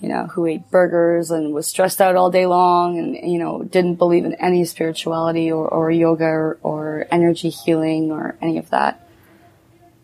you 0.00 0.08
know, 0.08 0.26
who 0.28 0.46
ate 0.46 0.70
burgers 0.70 1.30
and 1.30 1.52
was 1.52 1.66
stressed 1.66 2.00
out 2.00 2.16
all 2.16 2.30
day 2.30 2.46
long 2.46 2.98
and, 2.98 3.14
you 3.30 3.38
know, 3.38 3.62
didn't 3.62 3.96
believe 3.96 4.24
in 4.24 4.34
any 4.34 4.64
spirituality 4.64 5.52
or, 5.52 5.68
or 5.68 5.90
yoga 5.90 6.24
or, 6.24 6.58
or 6.62 7.06
energy 7.10 7.50
healing 7.50 8.10
or 8.10 8.36
any 8.40 8.56
of 8.56 8.70
that. 8.70 9.06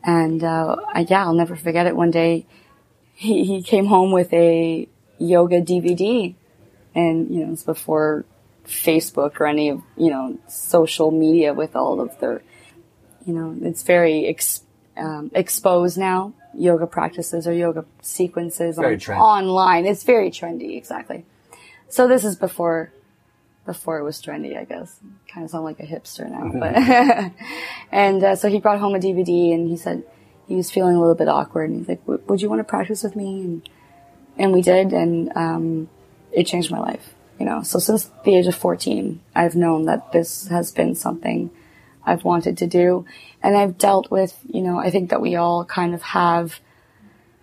And, 0.03 0.45
uh, 0.45 0.77
I, 0.93 1.07
yeah, 1.09 1.25
I'll 1.25 1.33
never 1.33 1.57
forget 1.57 1.87
it. 1.87 1.97
One 1.97 2.11
day 2.11 2.45
he, 3.15 3.45
he 3.45 3.63
came 3.63 3.87
home 3.87 4.13
with 4.13 4.33
a 4.33 4.89
yoga 5.19 5.61
DVD 5.61 6.35
and, 6.95 7.33
you 7.33 7.45
know, 7.45 7.53
it's 7.53 7.63
before 7.63 8.25
Facebook 8.65 9.39
or 9.39 9.47
any 9.47 9.69
of, 9.69 9.83
you 9.97 10.11
know, 10.11 10.39
social 10.49 11.11
media 11.11 11.53
with 11.53 11.77
all 11.77 12.01
of 12.01 12.19
their, 12.21 12.43
you 13.27 13.35
know, 13.35 13.57
it's 13.63 13.83
very 13.83 14.27
ex, 14.27 14.63
um, 14.97 15.31
exposed 15.35 15.99
now. 15.99 16.33
Yoga 16.55 16.87
practices 16.87 17.47
or 17.47 17.53
yoga 17.53 17.85
sequences 18.01 18.79
on, 18.79 18.85
online. 19.19 19.85
It's 19.85 20.05
very 20.05 20.31
trendy, 20.31 20.79
exactly. 20.79 21.27
So 21.91 22.09
this 22.09 22.25
is 22.25 22.35
before, 22.35 22.93
before 23.67 23.99
it 23.99 24.05
was 24.05 24.23
trendy, 24.23 24.57
I 24.59 24.65
guess. 24.65 24.99
Kind 25.29 25.45
of 25.45 25.51
sound 25.51 25.65
like 25.65 25.81
a 25.81 25.87
hipster 25.87 26.31
now, 26.31 26.51
but, 26.59 26.75
and 27.93 28.25
uh, 28.25 28.37
so 28.37 28.49
he 28.49 28.59
brought 28.59 28.81
home 28.81 28.95
a 28.95 28.99
DVD 28.99 29.53
and 29.53 29.69
he 29.69 29.77
said 29.77 30.03
he 30.49 30.55
was 30.55 30.71
feeling 30.71 30.97
a 30.97 30.99
little 30.99 31.15
bit 31.15 31.29
awkward 31.29 31.69
and 31.69 31.81
he's 31.81 31.89
like, 31.89 32.01
would 32.07 32.41
you 32.41 32.49
want 32.49 32.61
to 32.61 32.65
practice 32.65 33.03
with 33.03 33.17
me? 33.17 33.41
And, 33.41 33.69
and 34.39 34.53
we 34.53 34.63
did 34.63 34.93
and, 34.93 35.33
um, 35.37 35.89
it 36.33 36.47
changed 36.47 36.71
my 36.71 36.79
life, 36.79 37.15
you 37.39 37.47
know. 37.47 37.63
So 37.63 37.79
since 37.79 38.11
the 38.25 38.37
age 38.37 38.47
of 38.47 38.55
14, 38.55 39.21
I've 39.35 39.57
known 39.57 39.87
that 39.87 40.13
this 40.13 40.49
has 40.49 40.71
been 40.73 40.95
something 40.95 41.51
I've 42.05 42.25
wanted 42.25 42.57
to 42.59 42.67
do. 42.67 43.05
And 43.43 43.57
I've 43.57 43.79
dealt 43.79 44.11
with, 44.11 44.39
you 44.47 44.63
know, 44.63 44.79
I 44.79 44.91
think 44.91 45.11
that 45.11 45.21
we 45.21 45.35
all 45.35 45.65
kind 45.65 45.95
of 45.95 46.03
have 46.03 46.61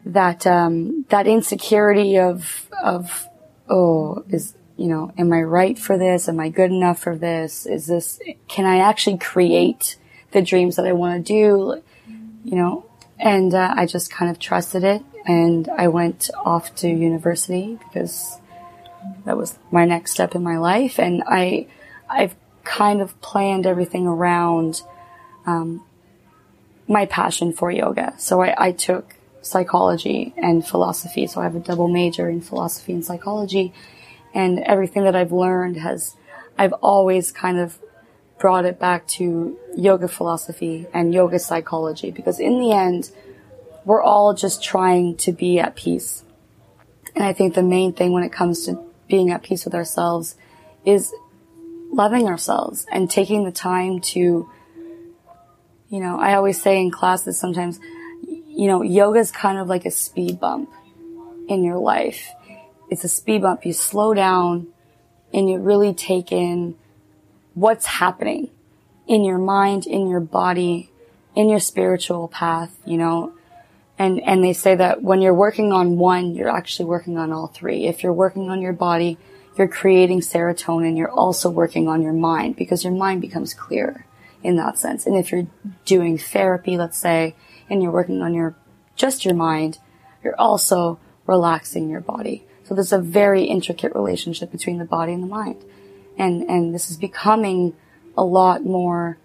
that, 0.05 0.47
um, 0.47 1.05
that 1.09 1.27
insecurity 1.27 2.17
of, 2.17 2.69
of, 2.81 3.27
oh, 3.69 4.23
is, 4.29 4.53
you 4.77 4.87
know, 4.87 5.11
am 5.17 5.31
I 5.33 5.41
right 5.41 5.77
for 5.77 5.97
this? 5.97 6.27
Am 6.27 6.39
I 6.39 6.49
good 6.49 6.71
enough 6.71 6.99
for 6.99 7.15
this? 7.15 7.65
Is 7.65 7.87
this, 7.87 8.19
can 8.47 8.65
I 8.65 8.79
actually 8.79 9.17
create 9.17 9.97
the 10.31 10.41
dreams 10.41 10.77
that 10.77 10.85
I 10.85 10.93
want 10.93 11.25
to 11.25 11.33
do? 11.33 11.81
You 12.43 12.55
know, 12.55 12.85
and 13.19 13.53
uh, 13.53 13.73
I 13.75 13.85
just 13.85 14.11
kind 14.11 14.29
of 14.31 14.39
trusted 14.39 14.83
it. 14.83 15.03
And 15.25 15.69
I 15.69 15.87
went 15.87 16.29
off 16.45 16.75
to 16.75 16.89
university 16.89 17.79
because 17.83 18.39
that 19.25 19.37
was 19.37 19.57
my 19.71 19.85
next 19.85 20.11
step 20.11 20.35
in 20.35 20.43
my 20.43 20.57
life. 20.57 20.99
And 20.99 21.23
I, 21.25 21.67
I've 22.09 22.35
kind 22.63 23.01
of 23.01 23.19
planned 23.21 23.65
everything 23.65 24.07
around, 24.07 24.81
um, 25.45 25.83
my 26.87 27.05
passion 27.05 27.53
for 27.53 27.71
yoga. 27.71 28.13
So 28.17 28.41
I, 28.41 28.67
I 28.67 28.71
took 28.71 29.15
psychology 29.41 30.33
and 30.37 30.65
philosophy. 30.65 31.27
So 31.27 31.41
I 31.41 31.45
have 31.45 31.55
a 31.55 31.59
double 31.59 31.87
major 31.87 32.29
in 32.29 32.41
philosophy 32.41 32.93
and 32.93 33.05
psychology. 33.05 33.73
And 34.33 34.59
everything 34.59 35.03
that 35.03 35.15
I've 35.15 35.31
learned 35.31 35.77
has, 35.77 36.15
I've 36.57 36.73
always 36.73 37.31
kind 37.31 37.59
of 37.59 37.79
brought 38.39 38.65
it 38.65 38.79
back 38.79 39.07
to 39.07 39.57
yoga 39.75 40.07
philosophy 40.07 40.87
and 40.93 41.13
yoga 41.13 41.39
psychology 41.39 42.11
because 42.11 42.39
in 42.39 42.59
the 42.59 42.71
end, 42.71 43.11
we're 43.85 44.01
all 44.01 44.33
just 44.33 44.63
trying 44.63 45.15
to 45.17 45.31
be 45.31 45.59
at 45.59 45.75
peace. 45.75 46.23
And 47.15 47.23
I 47.23 47.33
think 47.33 47.53
the 47.53 47.63
main 47.63 47.93
thing 47.93 48.11
when 48.11 48.23
it 48.23 48.31
comes 48.31 48.65
to 48.65 48.83
being 49.07 49.31
at 49.31 49.43
peace 49.43 49.65
with 49.65 49.75
ourselves 49.75 50.35
is 50.85 51.13
loving 51.91 52.27
ourselves 52.27 52.85
and 52.91 53.09
taking 53.09 53.43
the 53.43 53.51
time 53.51 53.99
to, 53.99 54.49
you 55.89 55.99
know, 55.99 56.19
I 56.19 56.33
always 56.33 56.61
say 56.61 56.81
in 56.81 56.89
classes 56.89 57.39
sometimes, 57.39 57.79
you 58.25 58.67
know, 58.67 58.81
yoga 58.81 59.19
is 59.19 59.31
kind 59.31 59.59
of 59.59 59.67
like 59.67 59.85
a 59.85 59.91
speed 59.91 60.39
bump 60.39 60.69
in 61.47 61.63
your 61.63 61.77
life. 61.77 62.29
It's 62.89 63.03
a 63.03 63.09
speed 63.09 63.41
bump. 63.41 63.65
You 63.65 63.73
slow 63.73 64.13
down 64.13 64.67
and 65.33 65.49
you 65.49 65.59
really 65.59 65.93
take 65.93 66.31
in 66.31 66.75
what's 67.53 67.85
happening 67.85 68.49
in 69.07 69.23
your 69.23 69.37
mind, 69.37 69.85
in 69.85 70.07
your 70.07 70.19
body, 70.19 70.89
in 71.35 71.49
your 71.49 71.59
spiritual 71.59 72.27
path, 72.27 72.75
you 72.85 72.97
know. 72.97 73.33
And, 73.97 74.21
and 74.21 74.43
they 74.43 74.53
say 74.53 74.75
that 74.75 75.03
when 75.03 75.21
you're 75.21 75.33
working 75.33 75.71
on 75.71 75.97
one, 75.97 76.33
you're 76.33 76.49
actually 76.49 76.85
working 76.85 77.17
on 77.17 77.31
all 77.31 77.47
three. 77.47 77.85
If 77.85 78.03
you're 78.03 78.13
working 78.13 78.49
on 78.49 78.61
your 78.61 78.73
body, 78.73 79.17
you're 79.55 79.67
creating 79.67 80.21
serotonin. 80.21 80.97
You're 80.97 81.11
also 81.11 81.49
working 81.49 81.87
on 81.87 82.01
your 82.01 82.13
mind 82.13 82.55
because 82.55 82.83
your 82.83 82.93
mind 82.93 83.21
becomes 83.21 83.53
clearer 83.53 84.05
in 84.41 84.55
that 84.57 84.77
sense. 84.77 85.05
And 85.05 85.15
if 85.15 85.31
you're 85.31 85.47
doing 85.85 86.17
therapy, 86.17 86.75
let's 86.75 86.97
say, 86.97 87.35
and 87.69 87.81
you're 87.81 87.91
working 87.91 88.21
on 88.21 88.33
your, 88.33 88.55
just 88.95 89.25
your 89.25 89.35
mind, 89.35 89.79
you're 90.23 90.39
also 90.39 90.99
relaxing 91.27 91.89
your 91.89 92.01
body. 92.01 92.45
So 92.63 92.73
there's 92.73 92.93
a 92.93 92.99
very 92.99 93.43
intricate 93.43 93.93
relationship 93.93 94.51
between 94.51 94.79
the 94.79 94.85
body 94.85 95.13
and 95.13 95.21
the 95.21 95.27
mind. 95.27 95.63
And, 96.17 96.43
and 96.43 96.73
this 96.73 96.89
is 96.89 96.97
becoming 96.97 97.75
a 98.17 98.23
lot 98.23 98.63
more, 98.63 99.17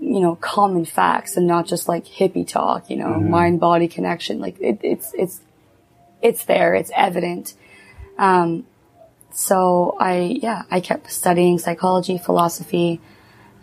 you 0.00 0.20
know, 0.20 0.36
common 0.36 0.84
facts 0.84 1.36
and 1.36 1.46
not 1.46 1.66
just 1.66 1.88
like 1.88 2.04
hippie 2.06 2.46
talk, 2.46 2.88
you 2.90 2.96
know, 2.96 3.08
Mm-hmm. 3.08 3.30
mind 3.30 3.60
body 3.60 3.88
connection. 3.88 4.38
Like 4.40 4.60
it, 4.60 4.78
it's, 4.82 5.12
it's, 5.14 5.40
it's 6.22 6.44
there. 6.44 6.74
It's 6.74 6.90
evident. 6.94 7.54
Um, 8.16 8.66
so 9.32 9.96
I, 10.00 10.38
yeah, 10.42 10.62
I 10.70 10.80
kept 10.80 11.10
studying 11.12 11.58
psychology, 11.58 12.18
philosophy, 12.18 13.00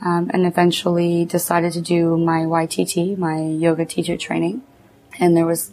um, 0.01 0.29
and 0.33 0.45
eventually 0.45 1.25
decided 1.25 1.73
to 1.73 1.81
do 1.81 2.17
my 2.17 2.39
YTT, 2.41 3.17
my 3.17 3.41
yoga 3.41 3.85
teacher 3.85 4.17
training. 4.17 4.61
And 5.19 5.35
there 5.35 5.45
was 5.45 5.71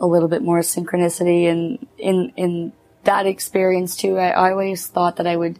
a 0.00 0.06
little 0.06 0.28
bit 0.28 0.42
more 0.42 0.60
synchronicity 0.60 1.44
in, 1.44 1.86
in, 1.98 2.32
in 2.36 2.72
that 3.04 3.26
experience 3.26 3.96
too. 3.96 4.18
I, 4.18 4.30
I 4.30 4.50
always 4.50 4.86
thought 4.86 5.16
that 5.16 5.26
I 5.26 5.36
would 5.36 5.58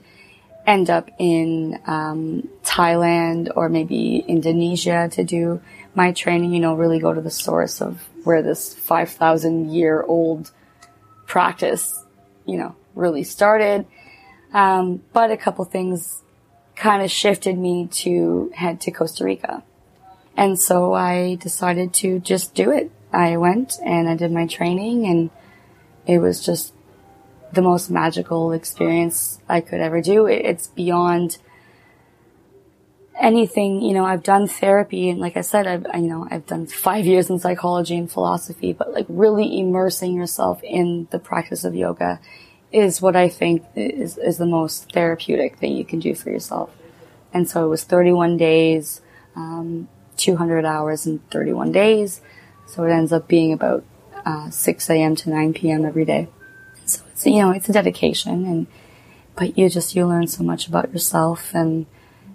end 0.66 0.90
up 0.90 1.10
in, 1.18 1.80
um, 1.86 2.48
Thailand 2.62 3.50
or 3.54 3.68
maybe 3.68 4.24
Indonesia 4.26 5.08
to 5.12 5.24
do 5.24 5.60
my 5.94 6.12
training, 6.12 6.52
you 6.52 6.60
know, 6.60 6.74
really 6.74 6.98
go 6.98 7.12
to 7.12 7.20
the 7.20 7.30
source 7.30 7.80
of 7.80 8.08
where 8.24 8.42
this 8.42 8.74
5,000 8.74 9.70
year 9.70 10.02
old 10.02 10.50
practice, 11.26 12.02
you 12.46 12.56
know, 12.56 12.74
really 12.94 13.22
started. 13.22 13.86
Um, 14.52 15.02
but 15.12 15.30
a 15.30 15.36
couple 15.36 15.64
things 15.64 16.22
kind 16.76 17.02
of 17.02 17.10
shifted 17.10 17.58
me 17.58 17.88
to 17.88 18.52
head 18.54 18.80
to 18.82 18.90
Costa 18.90 19.24
Rica. 19.24 19.62
And 20.36 20.58
so 20.58 20.92
I 20.92 21.36
decided 21.36 21.92
to 21.94 22.18
just 22.18 22.54
do 22.54 22.70
it. 22.70 22.90
I 23.12 23.36
went 23.36 23.78
and 23.84 24.08
I 24.08 24.16
did 24.16 24.32
my 24.32 24.46
training 24.46 25.06
and 25.06 25.30
it 26.06 26.18
was 26.18 26.44
just 26.44 26.73
the 27.54 27.62
most 27.62 27.90
magical 27.90 28.52
experience 28.52 29.38
I 29.48 29.60
could 29.60 29.80
ever 29.80 30.00
do. 30.00 30.26
it's 30.26 30.68
beyond 30.68 31.38
anything, 33.20 33.80
you 33.80 33.92
know, 33.94 34.04
I've 34.04 34.22
done 34.22 34.48
therapy 34.48 35.08
and 35.08 35.20
like 35.20 35.36
I 35.36 35.40
said, 35.40 35.66
I've, 35.66 35.86
you 35.94 36.08
know, 36.08 36.26
I've 36.30 36.46
done 36.46 36.66
five 36.66 37.06
years 37.12 37.30
in 37.30 37.38
psychology 37.38 37.96
and 37.96 38.10
philosophy, 38.10 38.72
but 38.72 38.92
like 38.92 39.06
really 39.08 39.58
immersing 39.58 40.14
yourself 40.14 40.62
in 40.62 41.08
the 41.10 41.18
practice 41.18 41.64
of 41.64 41.74
yoga 41.74 42.20
is 42.72 43.00
what 43.00 43.14
I 43.14 43.28
think 43.28 43.64
is, 43.76 44.18
is 44.18 44.38
the 44.38 44.46
most 44.46 44.92
therapeutic 44.92 45.58
thing 45.58 45.76
you 45.76 45.84
can 45.84 46.00
do 46.00 46.14
for 46.14 46.30
yourself. 46.30 46.70
And 47.32 47.48
so 47.48 47.64
it 47.64 47.68
was 47.68 47.84
31 47.84 48.36
days, 48.36 49.00
um, 49.36 49.88
200 50.16 50.64
hours 50.64 51.06
in 51.06 51.20
31 51.30 51.72
days. 51.72 52.20
So 52.66 52.84
it 52.84 52.90
ends 52.90 53.12
up 53.12 53.28
being 53.28 53.52
about 53.52 53.84
uh, 54.24 54.50
6 54.50 54.90
a.m. 54.90 55.14
to 55.16 55.30
9 55.30 55.54
p.m. 55.54 55.84
every 55.84 56.04
day. 56.04 56.28
So 57.14 57.30
you 57.30 57.38
know, 57.38 57.50
it's 57.52 57.68
a 57.68 57.72
dedication 57.72 58.44
and, 58.44 58.66
but 59.36 59.58
you 59.58 59.68
just, 59.68 59.96
you 59.96 60.06
learn 60.06 60.26
so 60.26 60.44
much 60.44 60.68
about 60.68 60.92
yourself 60.92 61.54
and, 61.54 61.86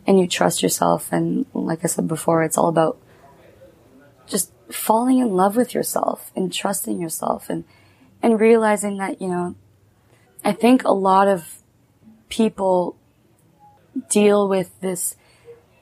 and 0.05 0.19
you 0.19 0.27
trust 0.27 0.63
yourself. 0.63 1.11
And 1.11 1.45
like 1.53 1.83
I 1.83 1.87
said 1.87 2.07
before, 2.07 2.43
it's 2.43 2.57
all 2.57 2.69
about 2.69 2.97
just 4.27 4.51
falling 4.71 5.19
in 5.19 5.29
love 5.29 5.55
with 5.55 5.73
yourself 5.73 6.31
and 6.35 6.51
trusting 6.51 6.99
yourself 6.99 7.49
and, 7.49 7.63
and 8.21 8.39
realizing 8.39 8.97
that, 8.97 9.21
you 9.21 9.27
know, 9.27 9.55
I 10.43 10.51
think 10.53 10.83
a 10.83 10.91
lot 10.91 11.27
of 11.27 11.59
people 12.29 12.97
deal 14.09 14.47
with 14.47 14.79
this, 14.81 15.15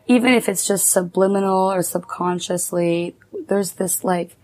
even 0.08 0.34
if 0.34 0.50
it's 0.50 0.66
just 0.66 0.90
subliminal 0.90 1.72
or 1.72 1.82
subconsciously, 1.82 3.16
there's 3.48 3.74
this 3.74 4.04
like 4.04 4.36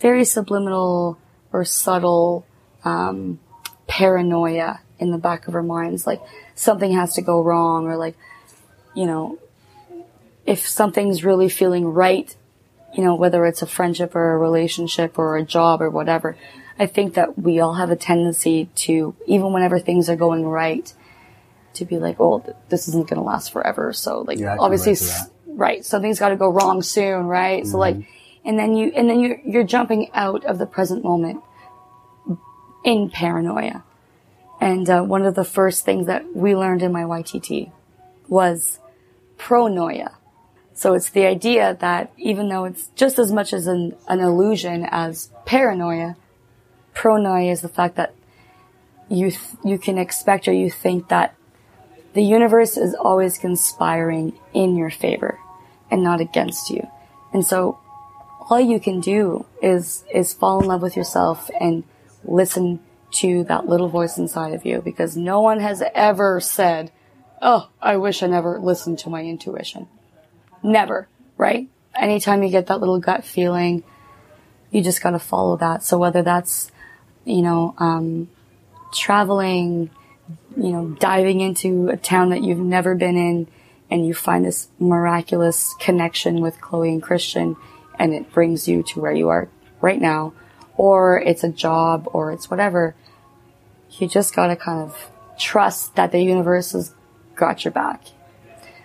very 0.00 0.24
subliminal 0.24 1.18
or 1.52 1.64
subtle, 1.64 2.46
um, 2.84 3.38
paranoia 3.86 4.80
in 4.98 5.10
the 5.10 5.18
back 5.18 5.48
of 5.48 5.54
our 5.54 5.62
minds. 5.62 6.06
Like 6.06 6.20
something 6.54 6.92
has 6.92 7.14
to 7.14 7.22
go 7.22 7.42
wrong 7.42 7.86
or 7.86 7.96
like, 7.96 8.16
you 8.94 9.06
know, 9.06 9.38
if 10.46 10.66
something's 10.66 11.24
really 11.24 11.48
feeling 11.48 11.86
right, 11.86 12.34
you 12.94 13.02
know, 13.02 13.14
whether 13.14 13.44
it's 13.46 13.62
a 13.62 13.66
friendship 13.66 14.14
or 14.14 14.32
a 14.32 14.38
relationship 14.38 15.18
or 15.18 15.36
a 15.36 15.42
job 15.44 15.82
or 15.82 15.90
whatever, 15.90 16.36
I 16.78 16.86
think 16.86 17.14
that 17.14 17.38
we 17.38 17.60
all 17.60 17.74
have 17.74 17.90
a 17.90 17.96
tendency 17.96 18.66
to, 18.76 19.14
even 19.26 19.52
whenever 19.52 19.78
things 19.78 20.08
are 20.08 20.16
going 20.16 20.44
right, 20.46 20.92
to 21.74 21.84
be 21.84 21.98
like, 21.98 22.16
oh, 22.20 22.40
th- 22.40 22.56
this 22.68 22.86
isn't 22.88 23.08
going 23.08 23.18
to 23.20 23.24
last 23.26 23.52
forever. 23.52 23.92
So 23.92 24.20
like, 24.20 24.38
Yeah, 24.38 24.56
obviously, 24.60 24.92
s- 24.92 25.28
right. 25.46 25.84
Something's 25.84 26.18
got 26.20 26.28
to 26.28 26.36
go 26.36 26.48
wrong 26.48 26.82
soon, 26.82 27.26
right? 27.26 27.66
So 27.66 27.78
like, 27.78 27.96
and 28.44 28.58
then 28.58 28.76
you, 28.76 28.92
and 28.94 29.08
then 29.10 29.20
you're, 29.20 29.40
you're 29.44 29.64
jumping 29.64 30.10
out 30.12 30.44
of 30.44 30.58
the 30.58 30.66
present 30.66 31.02
moment 31.02 31.42
in 32.84 33.10
paranoia. 33.10 33.82
And 34.60 34.88
uh, 34.88 35.02
one 35.02 35.24
of 35.24 35.34
the 35.34 35.44
first 35.44 35.84
things 35.84 36.06
that 36.06 36.36
we 36.36 36.54
learned 36.54 36.82
in 36.82 36.92
my 36.92 37.02
YTT 37.02 37.72
was 38.28 38.78
pronoia. 39.36 40.14
So 40.74 40.94
it's 40.94 41.10
the 41.10 41.26
idea 41.26 41.76
that 41.80 42.12
even 42.16 42.48
though 42.48 42.64
it's 42.64 42.90
just 42.94 43.18
as 43.18 43.32
much 43.32 43.52
as 43.52 43.66
an, 43.66 43.96
an 44.08 44.20
illusion 44.20 44.86
as 44.90 45.30
paranoia, 45.44 46.16
pronoia 46.94 47.50
is 47.50 47.60
the 47.60 47.68
fact 47.68 47.96
that 47.96 48.14
you 49.08 49.30
th- 49.30 49.40
you 49.64 49.78
can 49.78 49.98
expect 49.98 50.48
or 50.48 50.52
you 50.52 50.70
think 50.70 51.08
that 51.08 51.34
the 52.14 52.22
universe 52.22 52.76
is 52.76 52.94
always 52.94 53.38
conspiring 53.38 54.38
in 54.52 54.76
your 54.76 54.90
favor 54.90 55.38
and 55.90 56.02
not 56.02 56.20
against 56.20 56.70
you. 56.70 56.88
And 57.32 57.44
so 57.44 57.78
all 58.48 58.60
you 58.60 58.80
can 58.80 59.00
do 59.00 59.46
is 59.62 60.04
is 60.12 60.32
fall 60.32 60.60
in 60.60 60.66
love 60.66 60.82
with 60.82 60.96
yourself 60.96 61.50
and 61.60 61.84
listen 62.24 62.80
to 63.12 63.44
that 63.44 63.68
little 63.68 63.88
voice 63.88 64.18
inside 64.18 64.54
of 64.54 64.64
you 64.64 64.80
because 64.80 65.16
no 65.16 65.40
one 65.40 65.60
has 65.60 65.82
ever 65.94 66.40
said, 66.40 66.90
"Oh, 67.40 67.68
I 67.80 67.96
wish 67.96 68.22
I 68.22 68.26
never 68.26 68.58
listened 68.58 68.98
to 69.00 69.10
my 69.10 69.22
intuition." 69.22 69.86
Never, 70.62 71.08
right? 71.36 71.68
Anytime 71.94 72.42
you 72.42 72.50
get 72.50 72.66
that 72.66 72.80
little 72.80 72.98
gut 72.98 73.24
feeling, 73.24 73.84
you 74.70 74.82
just 74.82 75.02
got 75.02 75.10
to 75.10 75.18
follow 75.18 75.56
that. 75.58 75.84
So 75.84 75.98
whether 75.98 76.22
that's, 76.22 76.72
you 77.24 77.42
know, 77.42 77.74
um, 77.78 78.28
traveling, 78.92 79.90
you 80.56 80.72
know, 80.72 80.88
diving 80.98 81.40
into 81.40 81.88
a 81.88 81.96
town 81.96 82.30
that 82.30 82.42
you've 82.42 82.58
never 82.58 82.94
been 82.94 83.16
in 83.16 83.46
and 83.90 84.06
you 84.06 84.14
find 84.14 84.44
this 84.44 84.68
miraculous 84.78 85.74
connection 85.78 86.40
with 86.40 86.60
Chloe 86.60 86.90
and 86.90 87.02
Christian 87.02 87.56
and 87.98 88.12
it 88.12 88.32
brings 88.32 88.66
you 88.66 88.82
to 88.82 89.00
where 89.00 89.12
you 89.12 89.28
are 89.28 89.48
right 89.80 90.00
now, 90.00 90.32
or 90.76 91.20
it's 91.20 91.44
a 91.44 91.48
job 91.48 92.08
or 92.12 92.32
it's 92.32 92.50
whatever, 92.50 92.94
you 93.98 94.08
just 94.08 94.34
gotta 94.34 94.56
kind 94.56 94.80
of 94.80 95.10
trust 95.38 95.94
that 95.96 96.12
the 96.12 96.20
universe 96.20 96.72
has 96.72 96.94
got 97.36 97.64
your 97.64 97.72
back. 97.72 98.02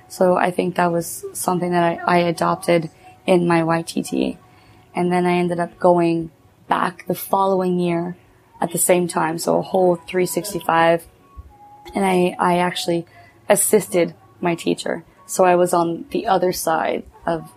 So 0.08 0.36
I 0.36 0.52
think 0.52 0.75
that 0.75 0.91
was 0.91 1.23
something 1.34 1.71
that 1.71 1.84
I, 1.84 1.95
I 2.06 2.17
adopted 2.17 2.89
in 3.25 3.47
my 3.47 3.62
YTT. 3.62 4.38
And 4.95 5.12
then 5.12 5.25
I 5.25 5.34
ended 5.34 5.60
up 5.60 5.80
going 5.80 6.32
back 6.67 7.06
the 7.06 7.15
following 7.15 7.80
year 7.80 8.17
at 8.60 8.71
the 8.71 8.78
same 8.78 9.08
time. 9.08 9.38
So 9.38 9.60
a 9.60 9.62
whole 9.62 9.95
365. 9.95 11.06
And 11.93 12.06
I, 12.06 12.36
I 12.39 12.58
actually 12.58 13.06
assisted 13.47 14.15
my 14.41 14.56
teacher. 14.56 15.06
So 15.28 15.45
I 15.45 15.56
was 15.56 15.73
on 15.73 16.06
the 16.10 16.25
other 16.25 16.52
side 16.52 17.04
of 17.28 17.52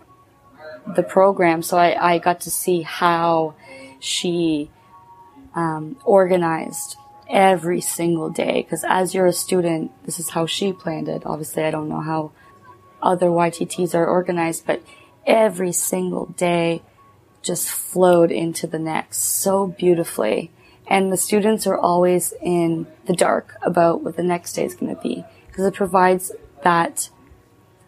the 0.95 1.03
program. 1.03 1.63
So 1.63 1.77
I, 1.77 2.13
I 2.13 2.17
got 2.19 2.41
to 2.41 2.51
see 2.51 2.83
how 2.83 3.55
she 4.03 4.69
um, 5.55 5.97
organized 6.03 6.97
every 7.29 7.81
single 7.81 8.29
day. 8.29 8.61
Because 8.61 8.83
as 8.87 9.13
you're 9.13 9.25
a 9.25 9.33
student, 9.33 9.91
this 10.05 10.19
is 10.19 10.29
how 10.29 10.45
she 10.45 10.73
planned 10.73 11.07
it. 11.07 11.23
Obviously, 11.25 11.63
I 11.63 11.71
don't 11.71 11.89
know 11.89 12.01
how 12.01 12.31
other 13.01 13.27
YTTs 13.27 13.95
are 13.95 14.05
organized, 14.05 14.65
but 14.65 14.83
every 15.25 15.71
single 15.71 16.27
day 16.27 16.81
just 17.41 17.69
flowed 17.69 18.31
into 18.31 18.67
the 18.67 18.79
next 18.79 19.19
so 19.19 19.67
beautifully. 19.67 20.51
And 20.87 21.11
the 21.11 21.17
students 21.17 21.65
are 21.65 21.77
always 21.77 22.33
in 22.41 22.87
the 23.05 23.15
dark 23.15 23.55
about 23.61 24.03
what 24.03 24.17
the 24.17 24.23
next 24.23 24.53
day 24.53 24.65
is 24.65 24.75
going 24.75 24.93
to 24.93 25.01
be 25.01 25.23
because 25.47 25.65
it 25.65 25.73
provides 25.73 26.31
that 26.63 27.09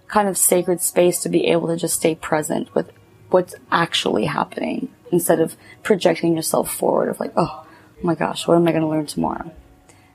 kind 0.08 0.30
of 0.30 0.38
sacred 0.38 0.82
space 0.82 1.20
to 1.22 1.30
be 1.30 1.48
able 1.48 1.68
to 1.68 1.76
just 1.76 1.96
stay 1.96 2.16
present 2.16 2.74
with 2.74 2.92
what's 3.30 3.56
actually 3.72 4.26
happening 4.26 4.90
instead 5.12 5.40
of 5.40 5.56
projecting 5.84 6.36
yourself 6.36 6.74
forward 6.74 7.10
of 7.10 7.20
like, 7.20 7.34
oh, 7.36 7.66
my 8.02 8.16
gosh, 8.16 8.48
what 8.48 8.56
am 8.56 8.68
I 8.68 8.72
going 8.72 8.84
to 8.84 8.90
learn 8.90 9.06
tomorrow? 9.06 9.52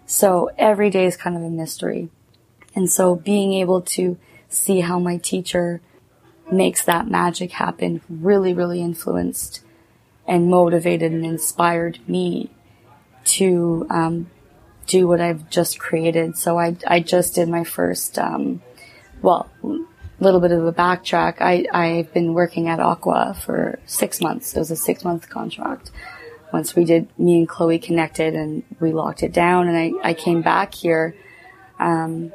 So 0.06 0.50
every 0.58 0.90
day 0.90 1.06
is 1.06 1.16
kind 1.16 1.36
of 1.36 1.42
a 1.42 1.50
mystery. 1.50 2.08
And 2.74 2.90
so 2.90 3.14
being 3.14 3.52
able 3.54 3.80
to 3.82 4.18
see 4.48 4.80
how 4.80 4.98
my 4.98 5.16
teacher 5.16 5.80
makes 6.50 6.84
that 6.84 7.08
magic 7.08 7.52
happen 7.52 8.00
really, 8.08 8.52
really 8.52 8.80
influenced 8.80 9.62
and 10.26 10.48
motivated 10.48 11.12
and 11.12 11.24
inspired 11.24 11.98
me 12.08 12.50
to 13.24 13.86
um, 13.90 14.30
do 14.86 15.06
what 15.06 15.20
I've 15.20 15.48
just 15.50 15.78
created. 15.78 16.36
So 16.36 16.58
I, 16.58 16.76
I 16.86 17.00
just 17.00 17.34
did 17.34 17.48
my 17.48 17.64
first, 17.64 18.18
um, 18.18 18.62
well, 19.22 19.48
little 20.20 20.40
bit 20.40 20.52
of 20.52 20.64
a 20.64 20.72
backtrack. 20.72 21.40
I, 21.40 21.66
I've 21.72 22.12
been 22.12 22.34
working 22.34 22.68
at 22.68 22.78
Aqua 22.78 23.34
for 23.34 23.78
six 23.86 24.20
months. 24.20 24.54
It 24.54 24.58
was 24.58 24.70
a 24.70 24.76
six 24.76 25.04
month 25.04 25.28
contract. 25.28 25.90
Once 26.52 26.74
we 26.74 26.84
did, 26.84 27.08
me 27.18 27.38
and 27.38 27.48
Chloe 27.48 27.78
connected 27.78 28.34
and 28.34 28.62
we 28.80 28.92
locked 28.92 29.22
it 29.22 29.32
down 29.32 29.68
and 29.68 29.76
I, 29.76 30.10
I 30.10 30.14
came 30.14 30.42
back 30.42 30.74
here. 30.74 31.14
Um, 31.78 32.32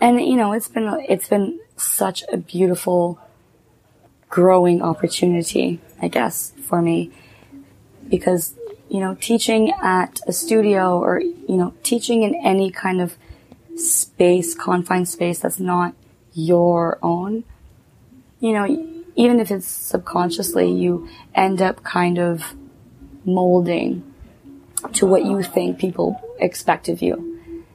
and 0.00 0.20
you 0.20 0.36
know, 0.36 0.52
it's 0.52 0.68
been, 0.68 1.04
it's 1.08 1.28
been 1.28 1.60
such 1.76 2.24
a 2.30 2.36
beautiful 2.36 3.18
growing 4.28 4.82
opportunity, 4.82 5.80
I 6.00 6.08
guess, 6.08 6.52
for 6.64 6.82
me 6.82 7.12
because, 8.08 8.54
you 8.88 9.00
know, 9.00 9.14
teaching 9.14 9.72
at 9.82 10.20
a 10.26 10.32
studio 10.32 10.98
or, 10.98 11.20
you 11.20 11.56
know, 11.56 11.72
teaching 11.82 12.22
in 12.24 12.34
any 12.44 12.70
kind 12.70 13.00
of 13.00 13.16
space, 13.76 14.54
confined 14.54 15.08
space 15.08 15.38
that's 15.38 15.60
not 15.60 15.94
your 16.32 16.98
own, 17.02 17.44
you 18.40 18.52
know, 18.52 18.66
even 19.14 19.40
if 19.40 19.50
it's 19.50 19.66
subconsciously, 19.66 20.70
you 20.70 21.08
end 21.34 21.60
up 21.60 21.82
kind 21.84 22.18
of 22.18 22.54
molding 23.24 24.02
to 24.94 25.06
what 25.06 25.24
you 25.24 25.42
think 25.42 25.78
people 25.78 26.20
expect 26.38 26.88
of 26.88 27.02
you. 27.02 27.28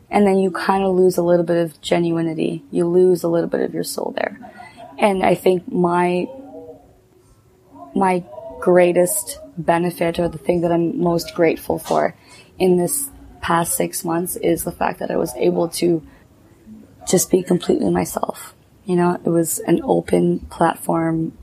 And 0.09 0.25
then 0.25 0.39
you 0.39 0.51
kind 0.51 0.83
of 0.83 0.95
lose 0.95 1.17
a 1.17 1.23
little 1.23 1.45
bit 1.45 1.57
of 1.57 1.81
genuinity. 1.81 2.63
You 2.71 2.87
lose 2.87 3.23
a 3.23 3.27
little 3.27 3.49
bit 3.49 3.61
of 3.61 3.73
your 3.73 3.83
soul 3.83 4.13
there. 4.15 4.39
And 4.97 5.23
I 5.23 5.35
think 5.35 5.71
my, 5.71 6.27
my 7.93 8.23
greatest 8.59 9.39
benefit 9.57 10.19
or 10.19 10.27
the 10.27 10.37
thing 10.37 10.61
that 10.61 10.71
I'm 10.71 10.99
most 10.99 11.35
grateful 11.35 11.77
for 11.77 12.15
in 12.57 12.77
this 12.77 13.09
past 13.41 13.75
six 13.75 14.03
months 14.03 14.35
is 14.37 14.63
the 14.63 14.71
fact 14.71 14.99
that 14.99 15.11
I 15.11 15.17
was 15.17 15.35
able 15.35 15.69
to 15.69 16.05
just 17.07 17.31
be 17.31 17.41
completely 17.43 17.89
myself. 17.89 18.53
You 18.85 18.95
know, 18.95 19.19
it 19.23 19.29
was 19.29 19.59
an 19.59 19.81
open 19.83 20.39
platform. 20.39 21.37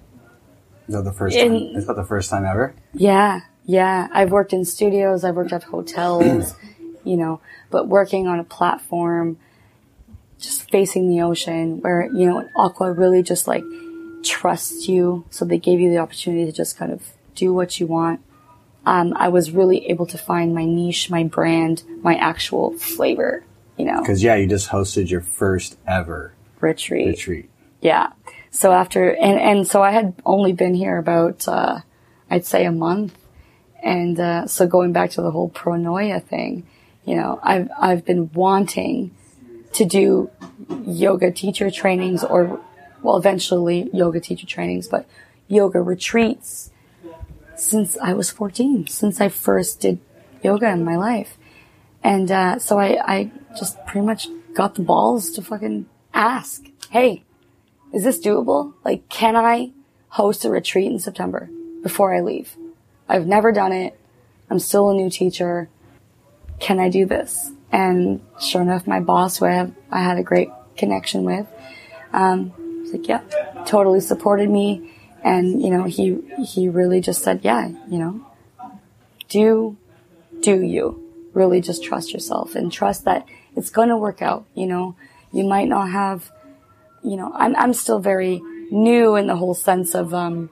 Is 0.89 0.95
that 0.95 1.03
the 1.03 1.13
first 1.13 1.37
In- 1.37 1.53
time? 1.53 1.77
Is 1.77 1.87
that 1.87 1.97
the 1.97 2.05
first 2.05 2.31
time 2.31 2.45
ever? 2.45 2.75
Yeah, 2.93 3.41
yeah. 3.65 4.09
I've 4.13 4.31
worked 4.31 4.53
in 4.53 4.65
studios, 4.65 5.25
I've 5.25 5.37
worked 5.37 5.53
at 5.53 5.65
hotels, 5.65 6.55
you 7.05 7.17
know, 7.17 7.41
but 7.71 7.89
working 7.89 8.27
on 8.27 8.39
a 8.39 8.45
platform, 8.45 9.39
just 10.39 10.71
facing 10.71 11.09
the 11.09 11.23
ocean 11.23 11.81
where, 11.81 12.07
you 12.13 12.27
know, 12.27 12.49
Aqua 12.57 12.93
really 12.93 13.23
just 13.23 13.47
like 13.47 13.65
trusts 14.23 14.89
you. 14.89 15.25
So 15.31 15.45
they 15.45 15.59
gave 15.59 15.81
you 15.81 15.91
the 15.91 15.99
opportunity 15.99 16.47
to 16.47 16.53
just 16.53 16.77
kind 16.77 16.93
of 16.93 17.03
do 17.35 17.53
what 17.53 17.81
you 17.81 17.87
want. 17.87 18.21
Um, 18.87 19.15
I 19.17 19.29
was 19.29 19.51
really 19.51 19.87
able 19.89 20.07
to 20.07 20.19
find 20.19 20.55
my 20.55 20.65
niche, 20.67 21.09
my 21.09 21.25
brand, 21.25 21.83
my 22.03 22.17
actual 22.17 22.77
flavor, 22.79 23.45
you 23.77 23.85
know, 23.85 24.01
Because 24.01 24.23
yeah, 24.23 24.35
you 24.37 24.47
just 24.47 24.69
hosted 24.71 25.11
your 25.11 25.21
first 25.21 25.77
ever 25.87 26.35
retreat. 26.61 27.09
retreat. 27.09 27.51
Yeah. 27.81 28.13
So 28.51 28.73
after, 28.73 29.11
and, 29.15 29.39
and 29.39 29.67
so 29.67 29.83
I 29.83 29.91
had 29.91 30.15
only 30.25 30.53
been 30.53 30.75
here 30.75 30.97
about, 30.99 31.47
uh, 31.49 31.81
I'd 32.31 32.47
say 32.47 32.65
a 32.65 32.73
month. 32.73 33.19
And, 33.83 34.19
uh, 34.19 34.47
so 34.47 34.67
going 34.67 34.93
back 34.93 35.11
to 35.11 35.23
the 35.23 35.31
whole 35.31 35.51
pronoia 35.51 36.23
thing, 36.23 36.67
you 37.05 37.17
know, 37.17 37.39
I've, 37.43 37.69
I've 37.79 38.05
been 38.05 38.31
wanting 38.33 39.11
to 39.75 39.85
do 39.85 40.31
yoga 40.87 41.31
teacher 41.33 41.71
trainings 41.71 42.23
or, 42.25 42.61
well, 43.03 43.17
eventually 43.17 43.91
yoga 43.93 44.21
teacher 44.21 44.47
trainings, 44.47 44.89
but 44.89 45.05
yoga 45.49 45.81
retreats 45.83 46.71
since 47.57 47.99
I 47.99 48.15
was 48.15 48.31
14, 48.31 48.87
since 48.87 49.21
I 49.21 49.29
first 49.29 49.81
did 49.81 49.99
yoga 50.43 50.71
in 50.71 50.85
my 50.85 50.97
life. 50.97 51.37
And, 52.03 52.31
uh, 52.31 52.59
so 52.59 52.79
I, 52.79 52.99
I 53.05 53.31
just 53.57 53.85
pretty 53.87 54.07
much 54.07 54.29
got 54.55 54.75
the 54.75 54.83
balls 54.83 55.31
to 55.33 55.43
fucking 55.43 55.87
ask, 56.13 56.65
hey, 56.91 57.25
is 57.93 58.05
this 58.05 58.21
doable? 58.21 58.75
Like, 58.85 59.09
can 59.09 59.37
I 59.37 59.73
host 60.09 60.45
a 60.45 60.51
retreat 60.51 60.91
in 60.91 60.99
September 60.99 61.49
before 61.83 62.15
I 62.15 62.21
leave? 62.21 62.57
I've 63.09 63.27
never 63.27 63.53
done 63.53 63.73
it. 63.73 63.99
I'm 64.51 64.59
still 64.59 64.91
a 64.91 64.95
new 64.95 65.11
teacher. 65.11 65.69
Can 66.61 66.79
I 66.79 66.89
do 66.89 67.07
this? 67.07 67.51
And 67.71 68.21
sure 68.41 68.63
enough, 68.63 68.87
my 68.87 69.01
boss, 69.01 69.39
who 69.39 69.47
I 69.47 69.53
have, 69.53 69.73
I 69.91 70.01
had 70.01 70.19
a 70.19 70.23
great 70.23 70.49
connection 70.77 71.25
with, 71.25 71.47
um, 72.13 72.53
was 72.83 72.93
like, 72.93 73.09
yeah, 73.09 73.21
totally 73.67 74.01
supported 74.01 74.49
me. 74.49 74.93
And, 75.23 75.63
you 75.63 75.71
know, 75.71 75.85
he, 75.85 76.21
he 76.45 76.69
really 76.69 77.01
just 77.01 77.23
said, 77.23 77.41
yeah, 77.43 77.69
you 77.89 77.99
know, 77.99 78.27
do, 79.29 79.77
do 80.41 80.63
you 80.63 81.01
really 81.33 81.61
just 81.61 81.83
trust 81.83 82.13
yourself 82.13 82.55
and 82.55 82.71
trust 82.71 83.05
that 83.07 83.27
it's 83.57 83.71
going 83.71 83.89
to 83.89 83.97
work 83.97 84.23
out. 84.23 84.47
You 84.55 84.67
know, 84.67 84.97
you 85.33 85.45
might 85.45 85.69
not 85.69 85.91
have, 85.91 86.31
you 87.03 87.17
know, 87.17 87.33
I'm, 87.35 87.55
I'm 87.57 87.73
still 87.73 87.99
very 87.99 88.41
new 88.71 89.17
in 89.17 89.27
the 89.27 89.37
whole 89.37 89.55
sense 89.55 89.95
of, 89.95 90.15
um, 90.15 90.51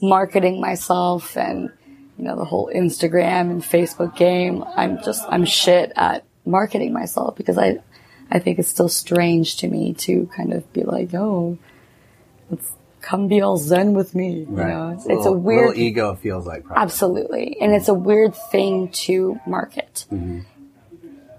marketing 0.00 0.60
myself 0.60 1.36
and, 1.36 1.72
you 2.16 2.24
know, 2.24 2.36
the 2.36 2.44
whole 2.44 2.70
Instagram 2.74 3.50
and 3.50 3.62
Facebook 3.62 4.16
game. 4.16 4.64
I'm 4.76 5.02
just, 5.02 5.24
I'm 5.28 5.44
shit 5.44 5.92
at 5.96 6.24
marketing 6.46 6.92
myself 6.92 7.36
because 7.36 7.58
I, 7.58 7.78
I 8.30 8.38
think 8.38 8.58
it's 8.58 8.68
still 8.68 8.88
strange 8.88 9.56
to 9.58 9.68
me 9.68 9.94
to 9.94 10.26
kind 10.36 10.52
of 10.52 10.72
be 10.72 10.84
like, 10.84 11.14
oh, 11.14 11.58
let's 12.50 12.72
come 13.00 13.26
be 13.26 13.40
all 13.40 13.56
zen 13.56 13.94
with 13.94 14.14
me. 14.14 14.40
You 14.40 14.46
know, 14.46 14.94
it's, 14.96 15.06
it's 15.06 15.26
a 15.26 15.32
weird, 15.32 15.70
little 15.70 15.82
ego 15.82 16.14
feels 16.14 16.46
like 16.46 16.64
probably. 16.64 16.82
Absolutely. 16.82 17.56
And 17.60 17.72
it's 17.72 17.88
a 17.88 17.94
weird 17.94 18.34
thing 18.34 18.90
to 18.90 19.40
market. 19.46 20.06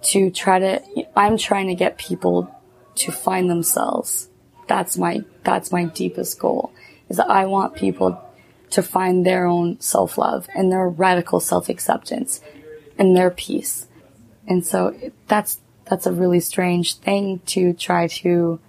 To 0.01 0.31
try 0.31 0.59
to, 0.59 0.81
I'm 1.15 1.37
trying 1.37 1.67
to 1.67 1.75
get 1.75 1.97
people 1.97 2.55
to 2.95 3.11
find 3.11 3.49
themselves. 3.49 4.29
That's 4.67 4.97
my, 4.97 5.23
that's 5.43 5.71
my 5.71 5.85
deepest 5.85 6.39
goal 6.39 6.71
is 7.09 7.17
that 7.17 7.29
I 7.29 7.45
want 7.47 7.75
people 7.75 8.21
to 8.69 8.83
find 8.83 9.25
their 9.25 9.45
own 9.45 9.79
self-love 9.81 10.47
and 10.55 10.71
their 10.71 10.87
radical 10.87 11.39
self-acceptance 11.39 12.39
and 12.97 13.17
their 13.17 13.31
peace. 13.31 13.87
And 14.47 14.65
so 14.65 14.95
that's, 15.27 15.59
that's 15.85 16.05
a 16.05 16.11
really 16.11 16.39
strange 16.39 16.95
thing 16.95 17.39
to 17.47 17.73
try 17.73 18.07
to 18.07 18.59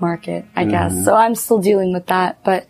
market, 0.00 0.46
I 0.56 0.64
guess. 0.64 1.04
So 1.04 1.14
I'm 1.14 1.34
still 1.34 1.58
dealing 1.58 1.92
with 1.92 2.06
that, 2.06 2.42
but 2.44 2.66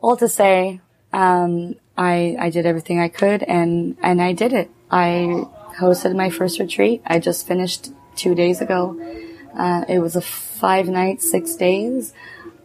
all 0.00 0.16
to 0.16 0.28
say, 0.28 0.80
um, 1.12 1.76
I, 1.96 2.36
I 2.38 2.50
did 2.50 2.66
everything 2.66 3.00
I 3.00 3.08
could 3.08 3.42
and, 3.42 3.96
and 4.02 4.20
I 4.20 4.32
did 4.32 4.52
it. 4.52 4.70
I 4.90 5.44
hosted 5.80 6.14
my 6.14 6.30
first 6.30 6.58
retreat. 6.58 7.02
I 7.06 7.18
just 7.18 7.46
finished 7.46 7.90
two 8.14 8.34
days 8.34 8.60
ago. 8.60 9.00
Uh, 9.56 9.84
it 9.88 9.98
was 9.98 10.14
a 10.16 10.20
five 10.20 10.88
night, 10.88 11.22
six 11.22 11.54
days. 11.56 12.12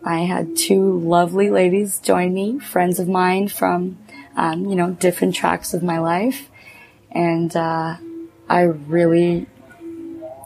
I 0.03 0.19
had 0.19 0.55
two 0.55 0.99
lovely 0.99 1.49
ladies 1.49 1.99
join 1.99 2.33
me, 2.33 2.59
friends 2.59 2.99
of 2.99 3.07
mine 3.07 3.47
from, 3.47 3.97
um, 4.35 4.65
you 4.65 4.75
know, 4.75 4.91
different 4.91 5.33
tracks 5.33 5.73
of 5.73 5.81
my 5.81 5.99
life. 5.99 6.49
And, 7.11 7.55
uh, 7.55 7.97
I 8.47 8.61
really 8.61 9.47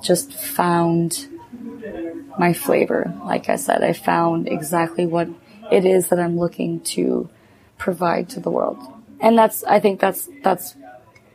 just 0.02 0.32
found 0.32 1.28
my 2.38 2.54
flavor. 2.54 3.14
Like 3.26 3.50
I 3.50 3.58
said, 3.58 3.84
I 3.84 3.92
found 3.92 4.48
exactly 4.48 5.06
what 5.06 5.28
it 5.72 5.84
is 5.84 6.08
that 6.08 6.20
I'm 6.20 6.40
looking 6.40 6.80
to 6.96 7.30
provide 7.78 8.30
to 8.30 8.40
the 8.40 8.50
world. 8.50 8.80
And 9.20 9.38
that's, 9.38 9.66
I 9.66 9.82
think 9.82 10.00
that's, 10.00 10.30
that's 10.44 10.76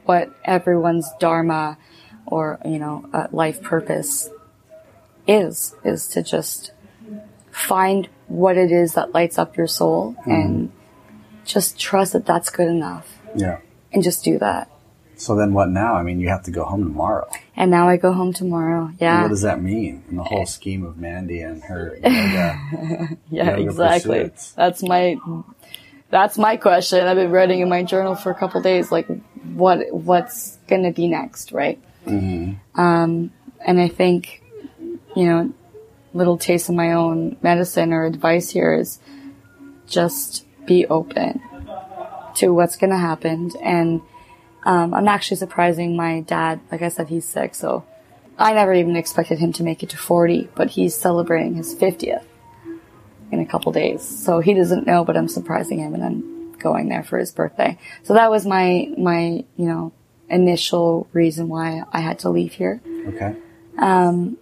what 0.05 0.31
everyone's 0.45 1.09
dharma 1.19 1.79
or, 2.27 2.59
you 2.65 2.79
know, 2.79 3.09
uh, 3.13 3.27
life 3.33 3.63
purpose 3.63 4.31
is, 5.27 5.75
is 5.85 6.09
to 6.09 6.23
just 6.23 6.73
find 7.51 8.09
what 8.27 8.57
it 8.57 8.71
is 8.73 8.95
that 8.95 9.13
lights 9.13 9.39
up 9.39 9.57
your 9.57 9.67
soul 9.67 10.17
and 10.27 10.73
just 11.45 11.79
trust 11.79 12.13
that 12.15 12.25
that's 12.27 12.51
good 12.51 12.69
enough 12.69 13.19
Yeah. 13.35 13.59
and 13.93 14.03
just 14.03 14.25
do 14.25 14.39
that. 14.39 14.71
So 15.17 15.37
then 15.37 15.53
what 15.55 15.69
now? 15.71 15.95
I 15.95 16.03
mean, 16.03 16.19
you 16.19 16.29
have 16.29 16.43
to 16.45 16.51
go 16.51 16.65
home 16.65 16.83
tomorrow. 16.83 17.29
And 17.57 17.71
now 17.71 17.89
I 17.89 17.97
go 17.97 18.13
home 18.13 18.33
tomorrow. 18.33 18.91
Yeah. 18.99 19.23
What 19.23 19.29
does 19.29 19.43
that 19.43 19.63
mean 19.63 20.03
in 20.11 20.17
the 20.17 20.25
whole 20.25 20.45
scheme 20.47 20.85
of 20.85 20.97
Mandy 20.99 21.41
and 21.41 21.63
her 21.65 21.95
yoga? 22.03 23.17
Yeah, 23.31 23.57
yoga 23.57 23.63
exactly. 23.63 24.19
pursuits? 24.25 24.53
That's 24.53 24.83
my 24.83 25.17
that's 26.15 26.39
my 26.39 26.57
question. 26.57 27.05
I've 27.05 27.17
been 27.17 27.33
writing 27.33 27.59
in 27.59 27.69
my 27.69 27.83
journal 27.83 28.15
for 28.15 28.31
a 28.31 28.37
couple 28.37 28.63
days, 28.63 28.93
like 28.93 29.09
what 29.43 29.93
what's 29.93 30.59
gonna 30.69 30.93
be 30.93 31.09
next, 31.09 31.51
right? 31.51 31.83
Um, 32.77 33.33
and 33.67 33.81
I 33.81 33.89
think, 33.89 34.41
you 35.17 35.25
know, 35.27 35.53
little 36.13 36.39
taste 36.39 36.69
of 36.69 36.77
my 36.77 36.93
own 36.93 37.37
medicine 37.43 37.93
or 37.93 38.05
advice 38.05 38.51
here 38.51 38.75
is 38.75 39.01
just 39.89 40.47
be 40.67 40.87
open. 40.87 41.43
to 42.37 42.55
what's 42.55 42.77
going 42.77 42.91
to 42.91 42.97
happen. 42.97 43.51
And 43.63 44.01
um, 44.65 44.95
I'm 44.95 45.09
actually 45.09 45.39
surprising 45.39 45.97
my 45.97 46.21
dad. 46.21 46.61
Like 46.71 46.83
I 46.83 46.89
said, 46.91 47.09
he's 47.09 47.25
sick, 47.25 47.55
so 47.57 47.85
I 48.39 48.53
never 48.55 48.73
even 48.73 48.95
expected 48.97 49.39
him 49.39 49.53
to 49.55 49.65
make 49.65 49.83
it 49.83 49.91
to 49.91 49.97
40, 49.97 50.51
but 50.55 50.71
he's 50.71 50.95
celebrating 50.95 51.55
his 51.55 51.75
50th 51.75 52.25
in 53.35 53.41
a 53.41 53.47
couple 53.47 53.71
days. 53.73 54.03
So 54.03 54.41
he 54.41 54.55
doesn't 54.55 54.87
know, 54.87 55.05
but 55.05 55.17
I'm 55.17 55.29
surprising 55.29 55.79
him 55.81 55.95
and 55.95 56.03
I'm 56.03 56.53
going 56.59 56.89
there 56.89 57.05
for 57.05 57.19
his 57.19 57.33
birthday. 57.33 57.79
So 58.05 58.15
that 58.15 58.31
was 58.31 58.47
my, 58.47 58.89
my, 58.97 59.45
you 59.57 59.67
know, 59.67 59.93
initial 60.29 61.07
reason 61.13 61.49
why 61.49 61.83
I 61.93 62.01
had 62.01 62.21
to 62.21 62.31
leave 62.31 62.55
here. 62.55 62.81
Okay. 63.09 63.37
Um, 63.79 64.39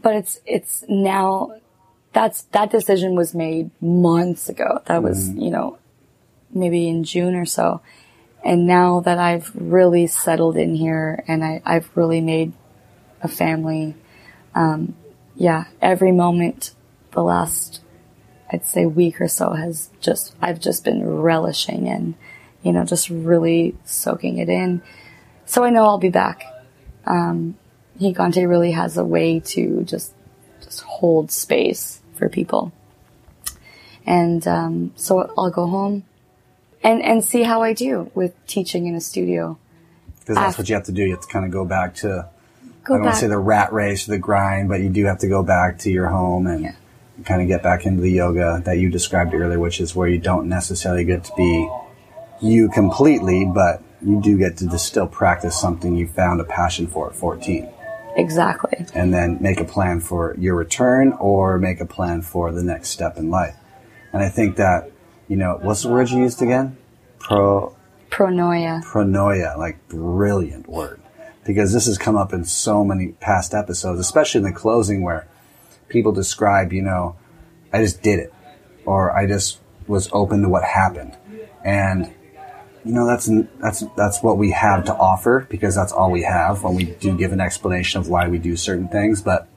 But 0.00 0.14
it's, 0.16 0.40
it's 0.44 0.84
now, 0.86 1.56
that's, 2.12 2.42
that 2.52 2.70
decision 2.70 3.16
was 3.16 3.34
made 3.34 3.70
months 3.80 4.48
ago. 4.48 4.82
That 4.86 5.02
was, 5.02 5.30
you 5.30 5.50
know, 5.50 5.78
maybe 6.52 6.88
in 6.88 7.04
June 7.04 7.34
or 7.34 7.46
so. 7.46 7.80
And 8.44 8.66
now 8.66 9.00
that 9.00 9.18
I've 9.18 9.50
really 9.54 10.06
settled 10.06 10.56
in 10.56 10.74
here 10.74 11.24
and 11.26 11.42
I, 11.42 11.62
I've 11.64 11.88
really 11.96 12.20
made 12.20 12.52
a 13.22 13.28
family, 13.28 13.94
um, 14.54 14.94
yeah, 15.34 15.64
every 15.80 16.12
moment 16.12 16.74
the 17.12 17.22
last, 17.22 17.80
I'd 18.54 18.64
say 18.64 18.86
week 18.86 19.20
or 19.20 19.26
so 19.26 19.50
has 19.50 19.90
just, 20.00 20.32
I've 20.40 20.60
just 20.60 20.84
been 20.84 21.04
relishing 21.04 21.88
and, 21.88 22.14
you 22.62 22.72
know, 22.72 22.84
just 22.84 23.10
really 23.10 23.76
soaking 23.84 24.38
it 24.38 24.48
in. 24.48 24.80
So 25.44 25.64
I 25.64 25.70
know 25.70 25.84
I'll 25.84 25.98
be 25.98 26.08
back. 26.10 26.44
Um, 27.04 27.56
Gigante 28.00 28.48
really 28.48 28.70
has 28.70 28.96
a 28.96 29.04
way 29.04 29.40
to 29.40 29.82
just, 29.82 30.14
just 30.62 30.82
hold 30.82 31.32
space 31.32 32.00
for 32.14 32.28
people. 32.28 32.72
And, 34.06 34.46
um, 34.46 34.92
so 34.94 35.32
I'll 35.36 35.50
go 35.50 35.66
home 35.66 36.04
and, 36.82 37.02
and 37.02 37.24
see 37.24 37.42
how 37.42 37.62
I 37.62 37.72
do 37.72 38.12
with 38.14 38.34
teaching 38.46 38.86
in 38.86 38.94
a 38.94 39.00
studio. 39.00 39.58
Because 40.20 40.36
that's 40.36 40.58
what 40.58 40.68
you 40.68 40.76
have 40.76 40.84
to 40.84 40.92
do. 40.92 41.02
You 41.02 41.10
have 41.10 41.22
to 41.22 41.28
kind 41.28 41.44
of 41.44 41.50
go 41.50 41.64
back 41.64 41.96
to, 41.96 42.28
Go 42.84 42.94
I 42.94 42.96
don't 42.98 43.04
want 43.06 43.14
to 43.16 43.20
say 43.20 43.26
the 43.26 43.38
rat 43.38 43.72
race 43.72 44.06
or 44.06 44.12
the 44.12 44.18
grind, 44.18 44.68
but 44.68 44.80
you 44.80 44.90
do 44.90 45.06
have 45.06 45.18
to 45.20 45.28
go 45.28 45.42
back 45.42 45.78
to 45.80 45.90
your 45.90 46.08
home 46.08 46.46
and 46.46 46.74
kind 47.24 47.40
of 47.42 47.48
get 47.48 47.62
back 47.62 47.86
into 47.86 48.02
the 48.02 48.10
yoga 48.10 48.62
that 48.64 48.78
you 48.78 48.90
described 48.90 49.34
earlier, 49.34 49.58
which 49.58 49.80
is 49.80 49.94
where 49.94 50.08
you 50.08 50.18
don't 50.18 50.48
necessarily 50.48 51.04
get 51.04 51.24
to 51.24 51.32
be 51.36 51.68
you 52.42 52.68
completely, 52.68 53.44
but 53.44 53.82
you 54.02 54.20
do 54.20 54.36
get 54.36 54.56
to 54.58 54.68
just 54.68 54.86
still 54.86 55.06
practice 55.06 55.58
something 55.58 55.96
you 55.96 56.06
found 56.06 56.40
a 56.40 56.44
passion 56.44 56.86
for 56.86 57.08
at 57.08 57.16
14 57.16 57.68
Exactly. 58.16 58.84
and 58.94 59.14
then 59.14 59.38
make 59.40 59.60
a 59.60 59.64
plan 59.64 60.00
for 60.00 60.34
your 60.38 60.54
return 60.56 61.12
or 61.14 61.58
make 61.58 61.80
a 61.80 61.86
plan 61.86 62.20
for 62.22 62.52
the 62.52 62.62
next 62.62 62.90
step 62.90 63.16
in 63.16 63.30
life. 63.30 63.56
And 64.12 64.22
I 64.22 64.28
think 64.28 64.56
that, 64.56 64.90
you 65.28 65.36
know, 65.36 65.58
what's 65.62 65.82
the 65.82 65.88
word 65.88 66.10
you 66.10 66.18
used 66.18 66.42
again? 66.42 66.76
Pro, 67.18 67.74
Pronoia. 68.10 68.84
pronoia, 68.84 69.56
like 69.56 69.88
brilliant 69.88 70.68
word. 70.68 71.00
Because 71.44 71.72
this 71.72 71.86
has 71.86 71.98
come 71.98 72.16
up 72.16 72.32
in 72.32 72.44
so 72.44 72.84
many 72.84 73.08
past 73.20 73.52
episodes, 73.54 73.98
especially 74.00 74.38
in 74.38 74.44
the 74.44 74.52
closing 74.52 75.02
where 75.02 75.26
people 75.88 76.12
describe, 76.12 76.72
you 76.72 76.82
know, 76.82 77.16
I 77.72 77.82
just 77.82 78.02
did 78.02 78.18
it 78.18 78.32
or 78.84 79.16
I 79.16 79.26
just 79.26 79.60
was 79.86 80.08
open 80.12 80.42
to 80.42 80.48
what 80.48 80.64
happened. 80.64 81.16
And 81.64 82.12
you 82.84 82.92
know, 82.92 83.06
that's 83.06 83.30
that's 83.60 83.84
that's 83.96 84.22
what 84.22 84.36
we 84.36 84.50
have 84.50 84.84
to 84.84 84.94
offer 84.94 85.46
because 85.48 85.74
that's 85.74 85.92
all 85.92 86.10
we 86.10 86.22
have 86.22 86.62
when 86.62 86.74
we 86.74 86.84
do 86.84 87.16
give 87.16 87.32
an 87.32 87.40
explanation 87.40 88.00
of 88.00 88.08
why 88.08 88.28
we 88.28 88.38
do 88.38 88.56
certain 88.56 88.88
things, 88.88 89.22
but 89.22 89.48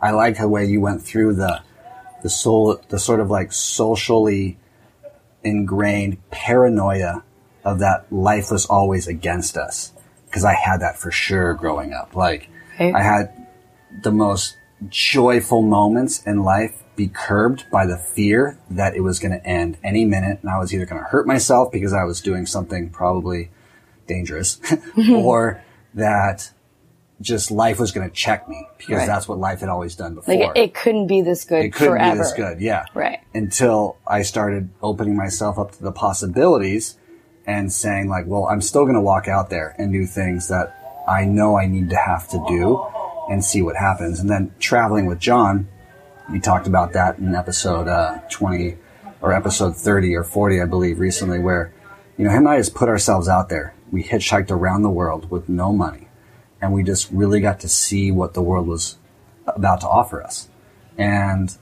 I 0.00 0.12
like 0.12 0.38
the 0.38 0.48
way 0.48 0.64
you 0.64 0.80
went 0.80 1.02
through 1.02 1.34
the 1.34 1.62
the 2.22 2.30
soul 2.30 2.80
the 2.88 2.98
sort 2.98 3.18
of 3.18 3.28
like 3.28 3.52
socially 3.52 4.58
ingrained 5.42 6.18
paranoia 6.30 7.24
of 7.64 7.80
that 7.80 8.10
life 8.12 8.50
was 8.52 8.66
always 8.66 9.08
against 9.08 9.56
us 9.56 9.92
because 10.26 10.44
I 10.44 10.54
had 10.54 10.80
that 10.80 10.96
for 10.96 11.10
sure 11.10 11.54
growing 11.54 11.92
up. 11.92 12.14
Like 12.14 12.48
Right. 12.78 12.94
I 12.94 13.02
had 13.02 13.46
the 14.02 14.10
most 14.10 14.56
joyful 14.88 15.62
moments 15.62 16.22
in 16.24 16.42
life 16.42 16.82
be 16.96 17.08
curbed 17.08 17.64
by 17.72 17.86
the 17.86 17.96
fear 17.98 18.58
that 18.70 18.94
it 18.94 19.00
was 19.00 19.18
going 19.18 19.32
to 19.32 19.44
end 19.46 19.76
any 19.82 20.04
minute 20.04 20.38
and 20.42 20.50
I 20.50 20.58
was 20.58 20.72
either 20.72 20.86
going 20.86 21.02
to 21.02 21.08
hurt 21.08 21.26
myself 21.26 21.72
because 21.72 21.92
I 21.92 22.04
was 22.04 22.20
doing 22.20 22.46
something 22.46 22.90
probably 22.90 23.50
dangerous 24.06 24.60
or 25.10 25.62
that 25.94 26.50
just 27.20 27.50
life 27.50 27.78
was 27.80 27.90
going 27.92 28.08
to 28.08 28.14
check 28.14 28.48
me 28.48 28.66
because 28.78 28.98
Right. 28.98 29.06
that's 29.06 29.26
what 29.28 29.38
life 29.38 29.60
had 29.60 29.68
always 29.68 29.94
done 29.96 30.14
before. 30.14 30.34
Like 30.34 30.56
it, 30.56 30.60
it 30.60 30.74
couldn't 30.74 31.06
be 31.06 31.22
this 31.22 31.44
good 31.44 31.64
It 31.64 31.72
couldn't 31.72 31.94
forever. 31.94 32.12
be 32.12 32.18
this 32.18 32.32
good, 32.32 32.60
yeah. 32.60 32.84
Right. 32.94 33.20
Until 33.32 33.96
I 34.06 34.22
started 34.22 34.68
opening 34.82 35.16
myself 35.16 35.58
up 35.58 35.72
to 35.72 35.82
the 35.82 35.92
possibilities 35.92 36.96
and 37.46 37.72
saying 37.72 38.08
like, 38.08 38.26
well, 38.26 38.46
I'm 38.46 38.60
still 38.60 38.82
going 38.82 38.94
to 38.94 39.00
walk 39.00 39.26
out 39.28 39.50
there 39.50 39.74
and 39.78 39.92
do 39.92 40.06
things 40.06 40.48
that 40.48 40.76
I 41.08 41.24
know 41.24 41.56
I 41.58 41.66
need 41.66 41.90
to 41.90 41.96
have 41.96 42.28
to 42.30 42.44
do 42.48 42.84
and 43.30 43.44
see 43.44 43.62
what 43.62 43.76
happens. 43.76 44.20
And 44.20 44.28
then 44.28 44.54
traveling 44.58 45.06
with 45.06 45.18
John, 45.18 45.68
we 46.30 46.40
talked 46.40 46.66
about 46.66 46.92
that 46.92 47.18
in 47.18 47.34
episode 47.34 47.88
uh, 47.88 48.18
20 48.30 48.76
or 49.20 49.32
episode 49.32 49.76
30 49.76 50.14
or 50.16 50.24
40, 50.24 50.60
I 50.60 50.64
believe, 50.66 50.98
recently, 50.98 51.38
where, 51.38 51.72
you 52.16 52.24
know, 52.24 52.30
him 52.30 52.46
and 52.46 52.48
I 52.48 52.58
just 52.58 52.74
put 52.74 52.88
ourselves 52.88 53.28
out 53.28 53.48
there. 53.48 53.74
We 53.90 54.02
hitchhiked 54.02 54.50
around 54.50 54.82
the 54.82 54.90
world 54.90 55.30
with 55.30 55.48
no 55.48 55.72
money. 55.72 56.08
And 56.60 56.72
we 56.72 56.82
just 56.82 57.10
really 57.10 57.40
got 57.40 57.60
to 57.60 57.68
see 57.68 58.10
what 58.10 58.34
the 58.34 58.42
world 58.42 58.66
was 58.66 58.96
about 59.46 59.80
to 59.82 59.88
offer 59.88 60.22
us. 60.22 60.48
And 60.96 61.54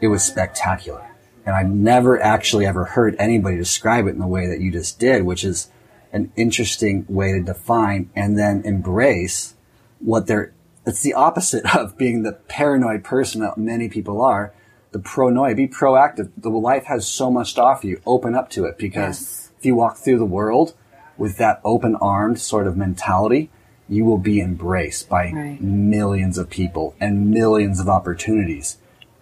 it 0.00 0.08
was 0.08 0.22
spectacular. 0.22 1.10
And 1.44 1.54
I've 1.54 1.70
never 1.70 2.20
actually 2.20 2.66
ever 2.66 2.84
heard 2.84 3.14
anybody 3.18 3.56
describe 3.56 4.06
it 4.06 4.10
in 4.10 4.18
the 4.18 4.26
way 4.26 4.46
that 4.48 4.60
you 4.60 4.72
just 4.72 4.98
did, 4.98 5.22
which 5.22 5.44
is 5.44 5.70
an 6.12 6.32
interesting 6.36 7.06
way 7.08 7.32
to 7.32 7.42
define 7.42 8.10
and 8.16 8.38
then 8.38 8.62
embrace 8.64 9.54
what 10.00 10.26
they're, 10.26 10.52
it's 10.86 11.02
the 11.02 11.14
opposite 11.14 11.74
of 11.76 11.98
being 11.98 12.22
the 12.22 12.32
paranoid 12.32 13.04
person 13.04 13.40
that 13.42 13.58
many 13.58 13.88
people 13.88 14.20
are. 14.22 14.52
The 14.92 14.98
pronoia, 15.00 15.54
be 15.56 15.68
proactive. 15.68 16.30
The 16.38 16.48
life 16.48 16.84
has 16.84 17.06
so 17.06 17.30
much 17.30 17.54
to 17.54 17.62
offer 17.62 17.86
you. 17.86 18.00
Open 18.06 18.34
up 18.34 18.48
to 18.50 18.64
it 18.64 18.78
because 18.78 19.20
Yes. 19.20 19.50
if 19.58 19.66
you 19.66 19.74
walk 19.74 19.96
through 19.98 20.18
the 20.18 20.24
world 20.24 20.74
with 21.18 21.36
that 21.38 21.60
open 21.64 21.96
armed 21.96 22.40
sort 22.40 22.66
of 22.66 22.76
mentality, 22.76 23.50
you 23.88 24.04
will 24.04 24.18
be 24.18 24.40
embraced 24.40 25.08
by 25.08 25.30
Right. 25.32 25.60
millions 25.60 26.38
of 26.38 26.48
people 26.50 26.94
and 27.00 27.30
millions 27.30 27.78
of 27.80 27.88
opportunities 27.88 28.78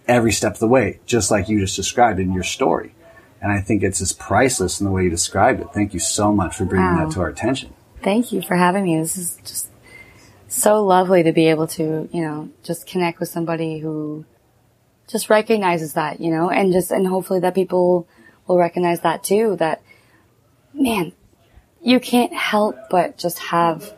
every 0.07 0.31
step 0.31 0.53
of 0.53 0.59
the 0.59 0.67
way, 0.67 0.99
just 1.05 1.29
like 1.31 1.49
you 1.49 1.59
just 1.59 1.75
described 1.75 2.19
in 2.19 2.31
your 2.31 2.43
story. 2.43 2.93
And 3.41 3.51
I 3.51 3.59
think 3.59 3.83
it's 3.83 3.99
just 3.99 4.17
priceless 4.19 4.79
in 4.79 4.85
the 4.85 4.91
way 4.91 5.03
you 5.03 5.09
described 5.09 5.61
it. 5.61 5.67
Thank 5.73 5.93
you 5.93 5.99
so 5.99 6.31
much 6.31 6.55
for 6.55 6.65
bringing 6.65 6.95
Wow. 6.95 7.05
that 7.05 7.13
to 7.15 7.21
our 7.21 7.27
attention. 7.27 7.71
Thank 8.03 8.31
you 8.31 8.41
for 8.41 8.55
having 8.55 8.83
me. 8.83 8.97
This 8.99 9.17
is 9.17 9.37
just 9.43 9.67
so 10.55 10.83
lovely 10.85 11.23
to 11.23 11.33
be 11.33 11.47
able 11.47 11.67
to, 11.67 12.07
you 12.11 12.21
know, 12.21 12.49
just 12.63 12.87
connect 12.87 13.19
with 13.19 13.27
somebody 13.27 13.79
who 13.79 14.23
just 15.07 15.29
recognizes 15.29 15.93
that, 15.93 16.21
you 16.21 16.31
know, 16.31 16.49
and 16.49 16.71
just, 16.71 16.91
and 16.91 17.05
hopefully 17.05 17.41
that 17.41 17.53
people 17.53 18.07
will 18.47 18.57
recognize 18.57 19.01
that 19.01 19.23
too, 19.23 19.57
that, 19.57 19.81
man, 20.73 21.11
you 21.81 21.99
can't 21.99 22.33
help 22.33 22.77
but 22.89 23.17
just 23.17 23.39
have 23.39 23.93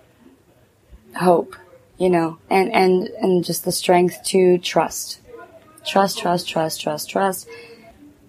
hope, 1.15 1.55
you 1.97 2.09
know, 2.09 2.39
and, 2.49 2.73
and, 2.73 3.03
and 3.21 3.45
just 3.45 3.63
the 3.63 3.71
strength 3.71 4.23
to 4.25 4.57
trust. 4.57 5.21
Trust, 5.85 6.17
trust, 6.17 6.49
trust, 6.49 6.81
trust, 6.81 7.09
trust. 7.09 7.47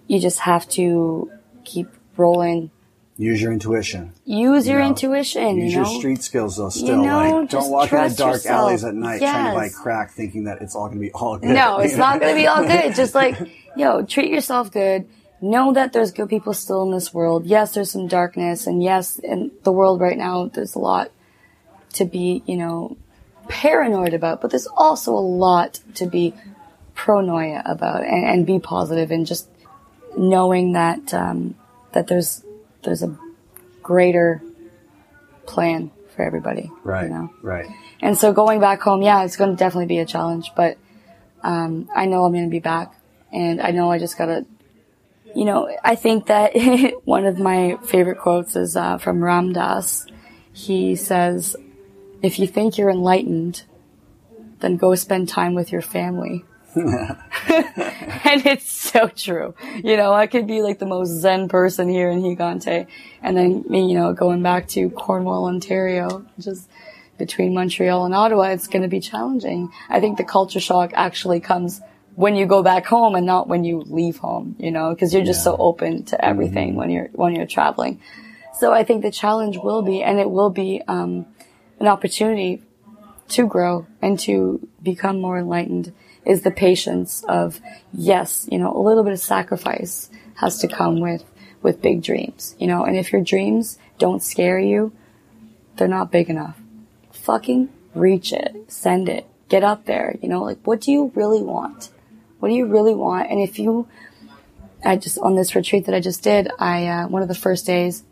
You 0.07 0.19
just 0.19 0.39
have 0.39 0.69
to 0.69 1.31
keep 1.65 1.87
rolling. 2.15 2.69
Use 3.19 3.41
your 3.41 3.51
intuition. 3.51 4.13
Use 4.23 4.65
your 4.65 4.79
know, 4.79 4.87
intuition, 4.87 5.57
Use 5.57 5.73
you 5.73 5.81
know. 5.81 5.89
your 5.91 5.99
street 5.99 6.23
skills 6.23 6.55
though 6.55 6.69
still. 6.69 7.03
know, 7.03 7.41
like 7.41 7.49
don't 7.49 7.69
walk 7.69 7.91
in 7.91 8.07
the 8.07 8.15
dark 8.15 8.35
yourself. 8.35 8.69
alleys 8.69 8.85
at 8.85 8.95
night 8.95 9.19
trying 9.19 9.51
to 9.51 9.59
buy 9.59 9.67
crack 9.67 10.11
thinking 10.11 10.45
that 10.45 10.61
it's 10.61 10.73
all 10.73 10.87
gonna 10.87 11.01
be 11.01 11.11
all 11.13 11.37
good. 11.37 11.49
No, 11.49 11.79
it's 11.79 11.97
not 11.97 12.21
going 12.21 12.33
to 12.33 12.39
be 12.41 12.47
all 12.47 12.65
good. 12.65 12.95
Just 12.95 13.13
like, 13.13 13.37
yo, 13.75 14.03
treat 14.03 14.31
yourself 14.31 14.71
good. 14.71 15.05
Know 15.41 15.73
that 15.73 15.91
there's 15.91 16.13
good 16.13 16.29
people 16.29 16.53
still 16.53 16.83
in 16.83 16.91
this 16.91 17.13
world. 17.13 17.45
Yes, 17.45 17.73
there's 17.73 17.91
some 17.91 18.07
darkness, 18.07 18.65
and 18.67 18.81
yes, 18.81 19.19
in 19.19 19.51
the 19.63 19.71
world 19.73 19.99
right 19.99 20.17
now, 20.17 20.47
there's 20.47 20.75
a 20.75 20.79
lot 20.79 21.11
to 21.93 22.05
be, 22.05 22.41
you 22.45 22.55
know, 22.55 22.95
paranoid 23.49 24.13
about, 24.13 24.39
but 24.41 24.51
there's 24.51 24.67
also 24.67 25.13
a 25.13 25.19
lot 25.19 25.79
to 25.95 26.05
be 26.05 26.33
pronoia 26.95 27.61
about 27.65 28.03
and, 28.03 28.25
and 28.25 28.45
be 28.45 28.59
positive 28.59 29.11
and 29.11 29.25
just 29.25 29.49
knowing 30.17 30.73
that, 30.73 31.13
um, 31.13 31.55
that 31.93 32.07
there's, 32.07 32.43
there's 32.83 33.03
a 33.03 33.17
greater 33.83 34.41
plan 35.45 35.91
for 36.15 36.23
everybody. 36.23 36.71
Right. 36.83 37.03
You 37.03 37.09
know? 37.09 37.33
Right. 37.41 37.67
And 38.01 38.17
so 38.17 38.33
going 38.33 38.59
back 38.59 38.81
home, 38.81 39.01
yeah, 39.01 39.23
it's 39.23 39.37
going 39.37 39.51
to 39.51 39.55
definitely 39.57 39.87
be 39.87 39.99
a 39.99 40.05
challenge, 40.05 40.51
but 40.55 40.77
um, 41.43 41.89
I 41.95 42.05
know 42.05 42.25
I'm 42.25 42.33
going 42.33 42.45
to 42.45 42.49
be 42.49 42.59
back, 42.59 42.93
and 43.31 43.61
I 43.61 43.71
know 43.71 43.91
I 43.91 43.99
just 43.99 44.17
gotta, 44.17 44.45
you 45.35 45.45
know, 45.45 45.73
I 45.83 45.95
think 45.95 46.27
that 46.27 46.51
one 47.05 47.25
of 47.25 47.39
my 47.39 47.77
favorite 47.83 48.19
quotes 48.19 48.55
is 48.55 48.75
uh, 48.75 48.97
from 48.97 49.23
Ram 49.23 49.53
Dass. 49.53 50.05
He 50.51 50.95
says, 50.95 51.55
"If 52.21 52.39
you 52.39 52.47
think 52.47 52.77
you're 52.77 52.89
enlightened, 52.89 53.63
then 54.59 54.77
go 54.77 54.95
spend 54.95 55.29
time 55.29 55.55
with 55.55 55.71
your 55.71 55.81
family." 55.81 56.43
and 56.75 58.45
it's 58.45 58.71
so 58.71 59.07
true. 59.07 59.55
You 59.83 59.97
know, 59.97 60.13
I 60.13 60.27
could 60.27 60.47
be 60.47 60.61
like 60.61 60.79
the 60.79 60.85
most 60.85 61.09
zen 61.09 61.47
person 61.47 61.89
here 61.89 62.09
in 62.09 62.21
Gigante. 62.21 62.87
And 63.21 63.35
then, 63.35 63.63
me, 63.67 63.89
you 63.89 63.97
know, 63.97 64.13
going 64.13 64.43
back 64.43 64.67
to 64.69 64.89
Cornwall, 64.91 65.45
Ontario, 65.45 66.25
just 66.39 66.69
between 67.17 67.53
Montreal 67.53 68.05
and 68.05 68.13
Ottawa, 68.13 68.49
it's 68.49 68.67
going 68.67 68.83
to 68.83 68.87
be 68.87 68.99
challenging. 68.99 69.71
I 69.89 69.99
think 69.99 70.17
the 70.17 70.23
culture 70.23 70.59
shock 70.59 70.91
actually 70.93 71.39
comes 71.39 71.81
when 72.15 72.35
you 72.35 72.45
go 72.45 72.61
back 72.61 72.85
home 72.85 73.15
and 73.15 73.25
not 73.25 73.47
when 73.47 73.63
you 73.63 73.81
leave 73.81 74.17
home, 74.17 74.55
you 74.59 74.71
know, 74.71 74.93
because 74.93 75.13
you're 75.13 75.23
just 75.25 75.39
Yeah. 75.39 75.51
so 75.51 75.57
open 75.57 76.03
to 76.05 76.23
everything 76.23 76.75
when 76.75 76.89
you're, 76.89 77.09
when 77.13 77.35
you're 77.35 77.47
traveling. 77.47 77.99
So 78.59 78.73
I 78.73 78.83
think 78.83 79.01
the 79.03 79.11
challenge 79.11 79.57
will 79.57 79.81
be, 79.81 80.03
and 80.03 80.19
it 80.19 80.29
will 80.29 80.49
be, 80.49 80.81
um, 80.87 81.25
an 81.79 81.87
opportunity 81.87 82.61
to 83.29 83.47
grow 83.47 83.87
and 84.01 84.19
to 84.19 84.67
become 84.81 85.21
more 85.21 85.37
enlightened 85.37 85.93
is 86.25 86.41
the 86.41 86.51
patience 86.51 87.23
of 87.27 87.59
yes, 87.93 88.47
you 88.51 88.57
know, 88.57 88.75
a 88.75 88.81
little 88.81 89.03
bit 89.03 89.13
of 89.13 89.19
sacrifice 89.19 90.09
has 90.35 90.59
to 90.59 90.67
come 90.67 90.99
with 90.99 91.23
with 91.61 91.81
big 91.81 92.01
dreams, 92.01 92.55
you 92.57 92.67
know, 92.67 92.85
and 92.85 92.95
if 92.95 93.11
your 93.11 93.21
dreams 93.21 93.77
don't 93.97 94.23
scare 94.23 94.59
you, 94.59 94.93
they're 95.75 95.89
not 95.89 96.11
big 96.11 96.29
enough. 96.29 96.57
Fucking 97.11 97.69
reach 97.93 98.31
it, 98.31 98.55
send 98.69 99.09
it, 99.09 99.27
get 99.49 99.63
up 99.63 99.85
there, 99.85 100.15
you 100.21 100.29
know, 100.29 100.41
like 100.41 100.59
what 100.63 100.79
do 100.81 100.91
you 100.91 101.11
really 101.15 101.41
want? 101.41 101.89
What 102.39 102.49
do 102.49 102.55
you 102.55 102.65
really 102.65 102.95
want? 102.95 103.29
And 103.29 103.41
if 103.41 103.59
you 103.59 103.87
I 104.83 104.95
just 104.95 105.17
on 105.17 105.35
this 105.35 105.55
retreat 105.55 105.85
that 105.85 105.95
I 105.95 105.99
just 105.99 106.23
did, 106.23 106.49
I 106.57 106.87
uh, 106.87 107.07
one 107.07 107.21
of 107.21 107.27
the 107.27 107.35
first 107.35 107.65
days 107.65 108.03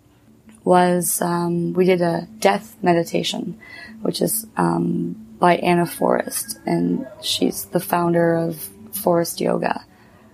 was 0.67 1.21
um, 1.21 1.71
we 1.71 1.85
did 1.85 2.01
a 2.01 2.27
death 2.39 2.75
meditation, 2.81 3.57
which 4.01 4.21
is 4.21 4.45
um, 4.57 5.15
by 5.39 5.55
Anna 5.55 5.85
Forrest, 5.85 6.59
and 6.65 7.07
she's 7.21 7.65
the 7.65 7.79
founder 7.79 8.35
of 8.35 8.69
Forrest 8.91 9.39
Yoga. 9.39 9.85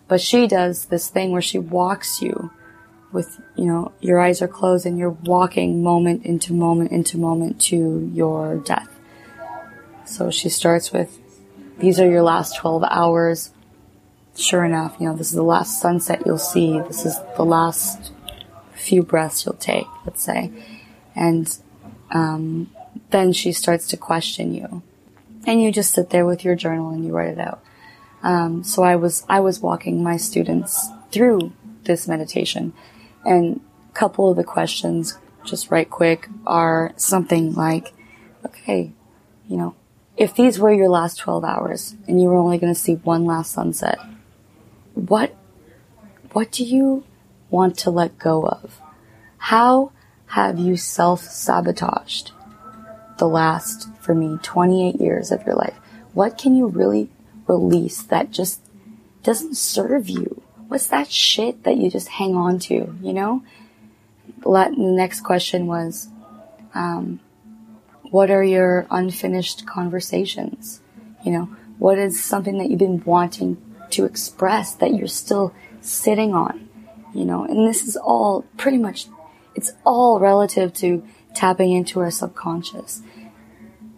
But 0.07 0.21
she 0.21 0.47
does 0.47 0.85
this 0.85 1.07
thing 1.07 1.31
where 1.31 1.41
she 1.41 1.59
walks 1.59 2.19
you 2.19 2.51
with, 3.11 3.39
you 3.55 3.65
know, 3.65 3.91
your 4.01 4.19
eyes 4.19 4.41
are 4.41 4.47
closed 4.47 4.87
and 4.87 4.97
you're 4.97 5.11
walking 5.11 5.83
moment 5.83 6.25
into 6.25 6.51
moment 6.51 6.91
into 6.91 7.19
moment 7.19 7.61
to 7.69 8.09
your 8.11 8.57
death. 8.57 8.89
So 10.05 10.31
she 10.31 10.49
starts 10.49 10.91
with, 10.91 11.19
these 11.77 11.99
are 11.99 12.09
your 12.09 12.23
last 12.23 12.57
12 12.57 12.83
hours. 12.89 13.51
Sure 14.35 14.65
enough, 14.65 14.95
you 14.99 15.07
know, 15.07 15.15
this 15.15 15.27
is 15.27 15.35
the 15.35 15.43
last 15.43 15.79
sunset 15.79 16.23
you'll 16.25 16.39
see. 16.39 16.79
This 16.79 17.05
is 17.05 17.19
the 17.37 17.45
last 17.45 18.11
few 18.83 19.01
breaths 19.01 19.45
you'll 19.45 19.55
take, 19.55 19.87
let's 20.05 20.21
say. 20.21 20.51
And 21.15 21.57
um, 22.11 22.69
then 23.09 23.33
she 23.33 23.51
starts 23.51 23.87
to 23.87 23.97
question 23.97 24.53
you. 24.53 24.83
And 25.45 25.61
you 25.61 25.71
just 25.71 25.93
sit 25.93 26.09
there 26.09 26.25
with 26.25 26.43
your 26.45 26.55
journal 26.55 26.91
and 26.91 27.05
you 27.05 27.11
write 27.13 27.29
it 27.29 27.39
out. 27.39 27.63
Um, 28.21 28.63
so 28.63 28.83
I 28.83 28.95
was 28.95 29.25
I 29.27 29.41
was 29.41 29.59
walking 29.59 30.01
my 30.01 30.17
students 30.17 30.87
through 31.11 31.51
this 31.83 32.07
meditation, 32.07 32.71
and 33.25 33.59
a 33.89 33.93
couple 33.93 34.29
of 34.29 34.37
the 34.37 34.45
questions, 34.45 35.17
just 35.43 35.69
right 35.69 35.89
quick, 35.89 36.29
are 36.47 36.93
something 36.95 37.53
like, 37.53 37.93
okay, 38.45 38.93
you 39.49 39.57
know, 39.57 39.75
if 40.15 40.33
these 40.33 40.57
were 40.57 40.71
your 40.71 40.87
last 40.87 41.19
twelve 41.19 41.43
hours 41.43 41.95
and 42.07 42.21
you 42.21 42.29
were 42.29 42.37
only 42.37 42.57
going 42.57 42.73
to 42.73 42.79
see 42.79 42.95
one 42.95 43.25
last 43.25 43.51
sunset, 43.51 43.99
what 44.93 45.35
what 46.31 46.49
do 46.49 46.63
you 46.63 47.03
want 47.53 47.77
to 47.77 47.91
let 47.91 48.17
go 48.17 48.43
of? 48.43 48.81
How 49.37 49.91
have 50.25 50.57
you 50.57 50.75
self 50.75 51.21
sabotaged 51.21 52.31
the 53.19 53.27
last, 53.27 53.87
for 54.01 54.15
me, 54.15 54.39
28 54.41 54.99
years 54.99 55.31
of 55.31 55.45
your 55.45 55.55
life? 55.55 55.77
What 56.13 56.37
can 56.37 56.55
you 56.55 56.67
really 56.67 57.09
release 57.47 58.01
that 58.01 58.31
just 58.31 58.59
doesn't 59.21 59.55
serve 59.55 60.09
you? 60.09 60.41
What's 60.67 60.87
that 60.87 61.11
shit 61.11 61.63
that 61.63 61.77
you 61.77 61.91
just 61.91 62.07
hang 62.07 62.35
on 62.35 62.57
to, 62.59 62.95
you 63.01 63.13
know? 63.13 63.43
The 64.41 64.73
next 64.75 65.21
question 65.21 65.67
was, 65.67 66.07
um, 66.73 67.19
what 68.09 68.31
are 68.31 68.43
your 68.43 68.87
unfinished 68.89 69.67
conversations? 69.67 70.81
You 71.23 71.31
know, 71.31 71.45
what 71.77 71.99
is 71.99 72.21
something 72.21 72.57
that 72.57 72.69
you've 72.71 72.79
been 72.79 73.03
wanting 73.03 73.57
to 73.91 74.05
express 74.05 74.73
that 74.75 74.95
you're 74.95 75.07
still 75.07 75.53
sitting 75.81 76.33
on? 76.33 76.62
You 77.13 77.25
know, 77.25 77.45
and 77.45 77.67
this 77.67 77.83
is 77.83 77.95
all 77.95 78.43
pretty 78.57 78.77
much, 78.77 79.07
it's 79.55 79.73
all 79.85 80.19
relative 80.19 80.73
to 80.75 81.03
tapping 81.35 81.71
into 81.71 81.99
our 81.99 82.11
subconscious. 82.11 83.01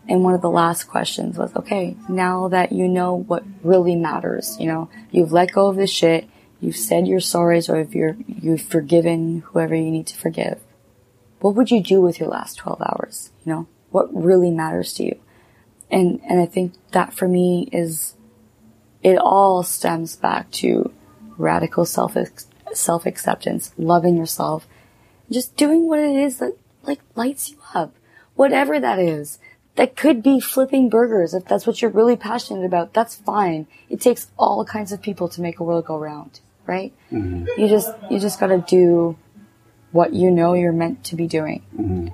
And 0.08 0.24
one 0.24 0.34
of 0.34 0.42
the 0.42 0.50
last 0.50 0.84
questions 0.84 1.38
was, 1.38 1.56
okay, 1.56 1.98
now 2.08 2.48
that 2.50 2.72
you 2.72 2.88
know 2.88 3.16
what 3.16 3.44
really 3.64 3.96
matters, 3.96 4.56
you 4.60 4.68
know, 4.68 4.90
you've 5.12 5.32
let 5.32 5.52
go 5.52 5.68
of 5.68 5.78
the 5.78 5.88
shit, 5.88 6.28
you've 6.62 6.76
said 6.76 7.08
your 7.08 7.20
sorries, 7.20 7.70
or 7.70 7.80
if 7.80 7.96
you're, 7.96 8.16
you've 8.28 8.62
forgiven 8.62 9.42
whoever 9.48 9.74
you 9.74 9.90
need 9.90 10.08
to 10.08 10.16
forgive, 10.16 10.62
what 11.40 11.56
would 11.56 11.72
you 11.72 11.82
do 11.82 12.02
with 12.02 12.20
your 12.20 12.30
last 12.30 12.58
12 12.58 12.82
hours? 12.82 13.32
You 13.46 13.54
know, 13.54 13.68
what 13.90 14.14
really 14.14 14.52
matters 14.52 14.94
to 14.96 15.06
you? 15.06 15.20
And, 15.90 16.20
and 16.28 16.40
I 16.40 16.46
think 16.46 16.74
that 16.92 17.14
for 17.14 17.28
me 17.28 17.70
is, 17.72 18.16
it 19.02 19.18
all 19.18 19.64
stems 19.64 20.16
back 20.16 20.50
to 20.52 20.92
radical 21.38 21.86
self, 21.86 22.18
self 22.76 23.06
acceptance, 23.06 23.74
loving 23.78 24.18
yourself, 24.18 24.68
just 25.32 25.56
doing 25.56 25.88
what 25.88 26.00
it 26.00 26.16
is 26.16 26.40
that 26.40 26.58
like 26.84 27.02
lights 27.16 27.52
you 27.52 27.58
up. 27.74 27.96
Whatever 28.36 28.80
that 28.80 29.00
is. 29.00 29.40
That 29.76 29.98
could 29.98 30.24
be 30.24 30.40
flipping 30.40 30.88
burgers 30.88 31.34
if 31.34 31.44
that's 31.46 31.68
what 31.68 31.82
you're 31.82 31.92
really 31.92 32.16
passionate 32.16 32.66
about. 32.66 32.94
That's 32.94 33.16
fine. 33.16 33.68
It 33.90 34.00
takes 34.00 34.32
all 34.40 34.64
kinds 34.64 34.94
of 34.94 35.02
people 35.02 35.28
to 35.28 35.42
make 35.42 35.60
a 35.60 35.66
world 35.66 35.86
go 35.86 35.98
round, 35.98 36.40
right? 36.66 36.94
Mm-hmm. 37.12 37.60
You 37.60 37.68
just 37.68 37.92
you 38.10 38.18
just 38.20 38.40
got 38.40 38.48
to 38.48 38.60
do 38.60 39.18
what 39.92 40.14
you 40.14 40.32
know 40.32 40.54
you're 40.54 40.72
meant 40.72 41.04
to 41.06 41.18
be 41.18 41.28
doing. 41.28 41.64
Mm-hmm. 41.78 42.08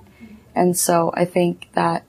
And 0.55 0.75
so 0.75 1.11
I 1.13 1.25
think 1.25 1.69
that 1.73 2.03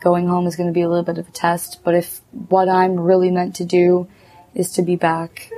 going 0.00 0.28
home 0.28 0.46
is 0.46 0.56
going 0.56 0.68
to 0.68 0.72
be 0.72 0.82
a 0.82 0.88
little 0.88 1.04
bit 1.04 1.18
of 1.18 1.28
a 1.28 1.32
test, 1.32 1.80
but 1.84 1.94
if 1.94 2.20
what 2.48 2.68
I'm 2.68 3.00
really 3.00 3.30
meant 3.30 3.56
to 3.56 3.64
do 3.64 4.08
is 4.54 4.72
to 4.72 4.82
be 4.82 4.96
back 4.96 5.50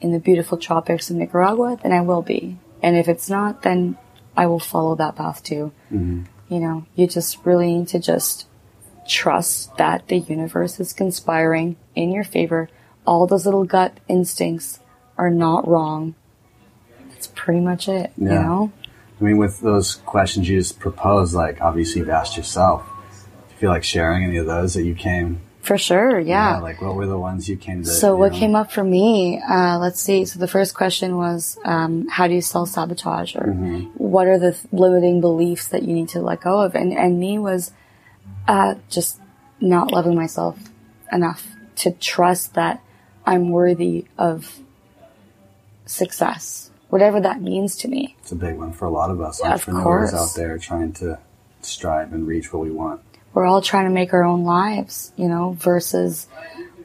in 0.00 0.12
the 0.12 0.18
beautiful 0.18 0.58
tropics 0.58 1.10
of 1.10 1.16
Nicaragua, 1.16 1.78
then 1.82 1.92
I 1.92 2.00
will 2.00 2.22
be. 2.22 2.58
And 2.82 2.96
if 2.96 3.08
it's 3.08 3.28
not, 3.28 3.62
then 3.62 3.98
I 4.36 4.46
will 4.46 4.60
follow 4.60 4.94
that 4.96 5.16
path 5.16 5.42
too. 5.42 5.72
Mm-hmm. 5.92 6.24
You 6.52 6.60
know, 6.60 6.86
you 6.94 7.06
just 7.06 7.44
really 7.44 7.72
need 7.74 7.88
to 7.88 7.98
just 7.98 8.46
trust 9.08 9.76
that 9.76 10.08
the 10.08 10.18
universe 10.18 10.80
is 10.80 10.92
conspiring 10.92 11.76
in 11.94 12.10
your 12.10 12.24
favor. 12.24 12.68
All 13.06 13.26
those 13.26 13.44
little 13.44 13.64
gut 13.64 13.98
instincts 14.08 14.80
are 15.18 15.30
not 15.30 15.66
wrong. 15.66 16.14
That's 17.10 17.26
pretty 17.28 17.60
much 17.60 17.88
it, 17.88 18.12
you 18.16 18.28
Yeah. 18.28 18.42
know? 18.42 18.72
I 19.20 19.24
mean, 19.24 19.36
with 19.36 19.60
those 19.60 19.96
questions 19.96 20.48
you 20.48 20.58
just 20.58 20.78
proposed, 20.78 21.34
like 21.34 21.60
obviously 21.60 22.00
you've 22.00 22.08
asked 22.08 22.36
yourself. 22.36 22.84
Do 22.86 23.54
you 23.54 23.58
feel 23.58 23.70
like 23.70 23.84
sharing 23.84 24.24
any 24.24 24.38
of 24.38 24.46
those 24.46 24.72
that 24.74 24.84
you 24.84 24.94
came? 24.94 25.40
For 25.62 25.76
sure, 25.76 26.18
yeah. 26.18 26.54
yeah. 26.54 26.60
like 26.60 26.80
what 26.80 26.94
were 26.94 27.06
the 27.06 27.18
ones 27.18 27.48
you 27.48 27.56
came 27.56 27.82
to? 27.82 27.88
So 27.88 28.16
what 28.16 28.32
know? 28.32 28.38
came 28.38 28.54
up 28.54 28.72
for 28.72 28.82
me? 28.82 29.40
Uh, 29.46 29.78
let's 29.78 30.00
see. 30.00 30.24
So 30.24 30.38
the 30.38 30.48
first 30.48 30.74
question 30.74 31.16
was, 31.16 31.58
um, 31.64 32.08
how 32.08 32.26
do 32.26 32.34
you 32.34 32.40
self 32.40 32.70
sabotage, 32.70 33.36
or 33.36 33.52
what 33.94 34.26
are 34.26 34.38
the 34.38 34.58
limiting 34.72 35.20
beliefs 35.20 35.68
that 35.68 35.82
you 35.82 35.94
need 35.94 36.08
to 36.10 36.20
let 36.20 36.40
go 36.40 36.60
of? 36.60 36.74
And 36.74 36.92
and 36.92 37.20
me 37.20 37.38
was 37.38 37.72
uh, 38.48 38.76
just 38.88 39.20
not 39.60 39.92
loving 39.92 40.14
myself 40.14 40.58
enough 41.12 41.46
to 41.76 41.90
trust 41.92 42.54
that 42.54 42.82
I'm 43.26 43.50
worthy 43.50 44.06
of 44.16 44.60
success, 45.86 46.70
whatever 46.88 47.20
that 47.20 47.40
means 47.42 47.76
to 47.76 47.88
me. 47.88 48.16
It's 48.20 48.32
a 48.32 48.36
big 48.36 48.56
one 48.56 48.72
for 48.72 48.86
a 48.86 48.90
lot 48.90 49.10
of 49.10 49.20
us 49.20 49.40
Yeah, 49.42 49.52
entrepreneurs 49.52 50.14
out 50.14 50.34
there 50.34 50.56
trying 50.58 50.92
to 50.94 51.18
strive 51.62 52.12
and 52.12 52.26
reach 52.26 52.52
what 52.52 52.62
we 52.62 52.70
want. 52.70 53.02
We're 53.34 53.44
all 53.46 53.62
trying 53.62 53.84
to 53.84 53.90
make 53.90 54.12
our 54.12 54.24
own 54.24 54.44
lives, 54.44 55.12
you 55.16 55.28
know, 55.28 55.52
versus 55.58 56.26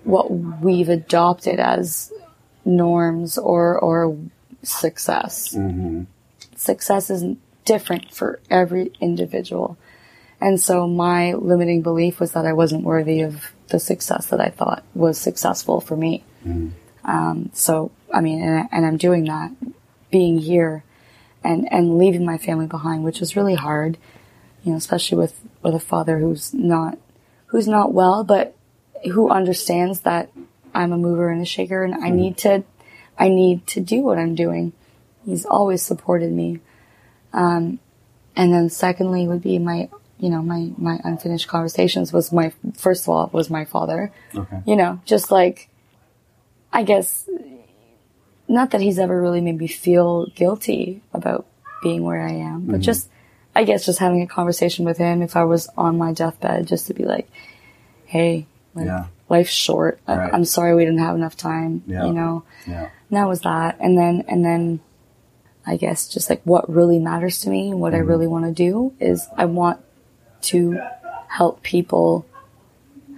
what 0.03 0.29
we've 0.31 0.89
adopted 0.89 1.59
as 1.59 2.11
norms 2.63 3.37
or 3.37 3.77
or 3.79 4.17
success. 4.63 5.55
Success 6.55 7.09
is 7.09 7.35
different 7.65 8.13
for 8.13 8.39
every 8.49 8.91
individual. 9.01 9.77
And 10.41 10.59
so 10.59 10.87
my 10.87 11.33
limiting 11.33 11.81
belief 11.81 12.19
was 12.19 12.33
that 12.33 12.45
I 12.45 12.53
wasn't 12.53 12.83
worthy 12.83 13.21
of 13.21 13.51
the 13.69 13.79
success 13.79 14.27
that 14.27 14.39
I 14.41 14.49
thought 14.49 14.83
was 14.93 15.17
successful 15.17 15.81
for 15.81 15.95
me. 15.97 16.23
Um, 17.03 17.49
so, 17.53 17.91
I 18.13 18.21
mean, 18.21 18.41
and, 18.43 18.59
I- 18.59 18.69
and 18.71 18.85
I'm 18.85 18.97
doing 18.97 19.25
that, 19.25 19.51
being 20.11 20.37
here 20.39 20.83
and, 21.43 21.71
and 21.71 21.97
leaving 21.97 22.25
my 22.25 22.37
family 22.37 22.67
behind, 22.67 23.03
which 23.03 23.19
was 23.19 23.35
really 23.35 23.55
hard, 23.55 23.97
you 24.63 24.71
know, 24.71 24.77
especially 24.77 25.17
with, 25.17 25.39
with 25.65 25.73
the 25.73 25.79
father 25.79 26.19
who's 26.19 26.53
not, 26.53 26.97
who's 27.47 27.67
not 27.67 27.93
well, 27.93 28.23
but 28.23 28.55
who 29.11 29.29
understands 29.29 30.01
that 30.01 30.29
I'm 30.73 30.91
a 30.93 30.97
mover 30.97 31.29
and 31.29 31.41
a 31.41 31.45
shaker 31.45 31.83
and 31.83 31.95
I 31.95 32.09
need 32.09 32.37
to, 32.39 32.63
I 33.17 33.27
need 33.29 33.65
to 33.67 33.81
do 33.81 34.01
what 34.01 34.17
I'm 34.17 34.35
doing. 34.35 34.73
He's 35.25 35.45
always 35.45 35.81
supported 35.81 36.31
me. 36.31 36.59
Um, 37.33 37.79
and 38.35 38.53
then 38.53 38.69
secondly 38.69 39.27
would 39.27 39.41
be 39.41 39.57
my, 39.59 39.89
you 40.19 40.29
know, 40.29 40.41
my, 40.41 40.71
my 40.77 40.99
unfinished 41.03 41.47
conversations 41.47 42.13
was 42.13 42.31
my, 42.31 42.53
first 42.77 43.03
of 43.05 43.09
all, 43.09 43.29
was 43.33 43.49
my 43.49 43.65
father 43.65 44.11
Okay. 44.35 44.61
you 44.65 44.75
know, 44.75 45.01
just 45.05 45.31
like 45.31 45.67
I 46.71 46.83
guess, 46.83 47.27
not 48.47 48.71
that 48.71 48.81
he's 48.81 48.99
ever 48.99 49.19
really 49.19 49.41
made 49.41 49.57
me 49.57 49.67
feel 49.67 50.27
guilty 50.27 51.01
about 51.13 51.45
being 51.81 52.03
where 52.03 52.21
I 52.21 52.31
am, 52.33 52.61
Mm-hmm. 52.61 52.71
but 52.71 52.81
just, 52.81 53.09
I 53.55 53.63
guess 53.63 53.85
just 53.85 53.99
having 53.99 54.21
a 54.21 54.27
conversation 54.27 54.83
with 54.85 54.97
him 54.97 55.21
if 55.21 55.35
I 55.35 55.43
was 55.45 55.69
on 55.77 55.97
my 55.97 56.11
deathbed, 56.13 56.67
just 56.67 56.87
to 56.87 56.93
be 56.93 57.05
like, 57.05 57.29
hey, 58.05 58.47
like, 58.73 58.85
Yeah. 58.87 59.05
life's 59.29 59.51
short. 59.51 59.99
I- 60.07 60.17
Right. 60.17 60.33
I'm 60.33 60.45
sorry 60.45 60.75
we 60.75 60.83
didn't 60.85 60.99
have 60.99 61.15
enough 61.15 61.37
time, 61.37 61.83
Yeah. 61.87 62.05
you 62.05 62.13
know? 62.13 62.43
Yeah. 62.67 62.89
And 63.09 63.17
that 63.17 63.27
was 63.27 63.41
that. 63.41 63.77
And 63.79 63.97
then, 63.97 64.23
and 64.27 64.43
then 64.43 64.81
I 65.65 65.77
guess 65.77 66.07
just 66.07 66.29
like 66.29 66.41
what 66.43 66.69
really 66.69 66.99
matters 66.99 67.39
to 67.41 67.49
me 67.49 67.71
and 67.71 67.79
what 67.79 67.93
I 67.93 67.99
Mm-hmm. 67.99 68.07
really 68.09 68.27
want 68.27 68.45
to 68.45 68.51
do 68.51 68.93
is 68.99 69.27
I 69.37 69.45
want 69.45 69.79
to 70.43 70.79
help 71.29 71.63
people 71.63 72.25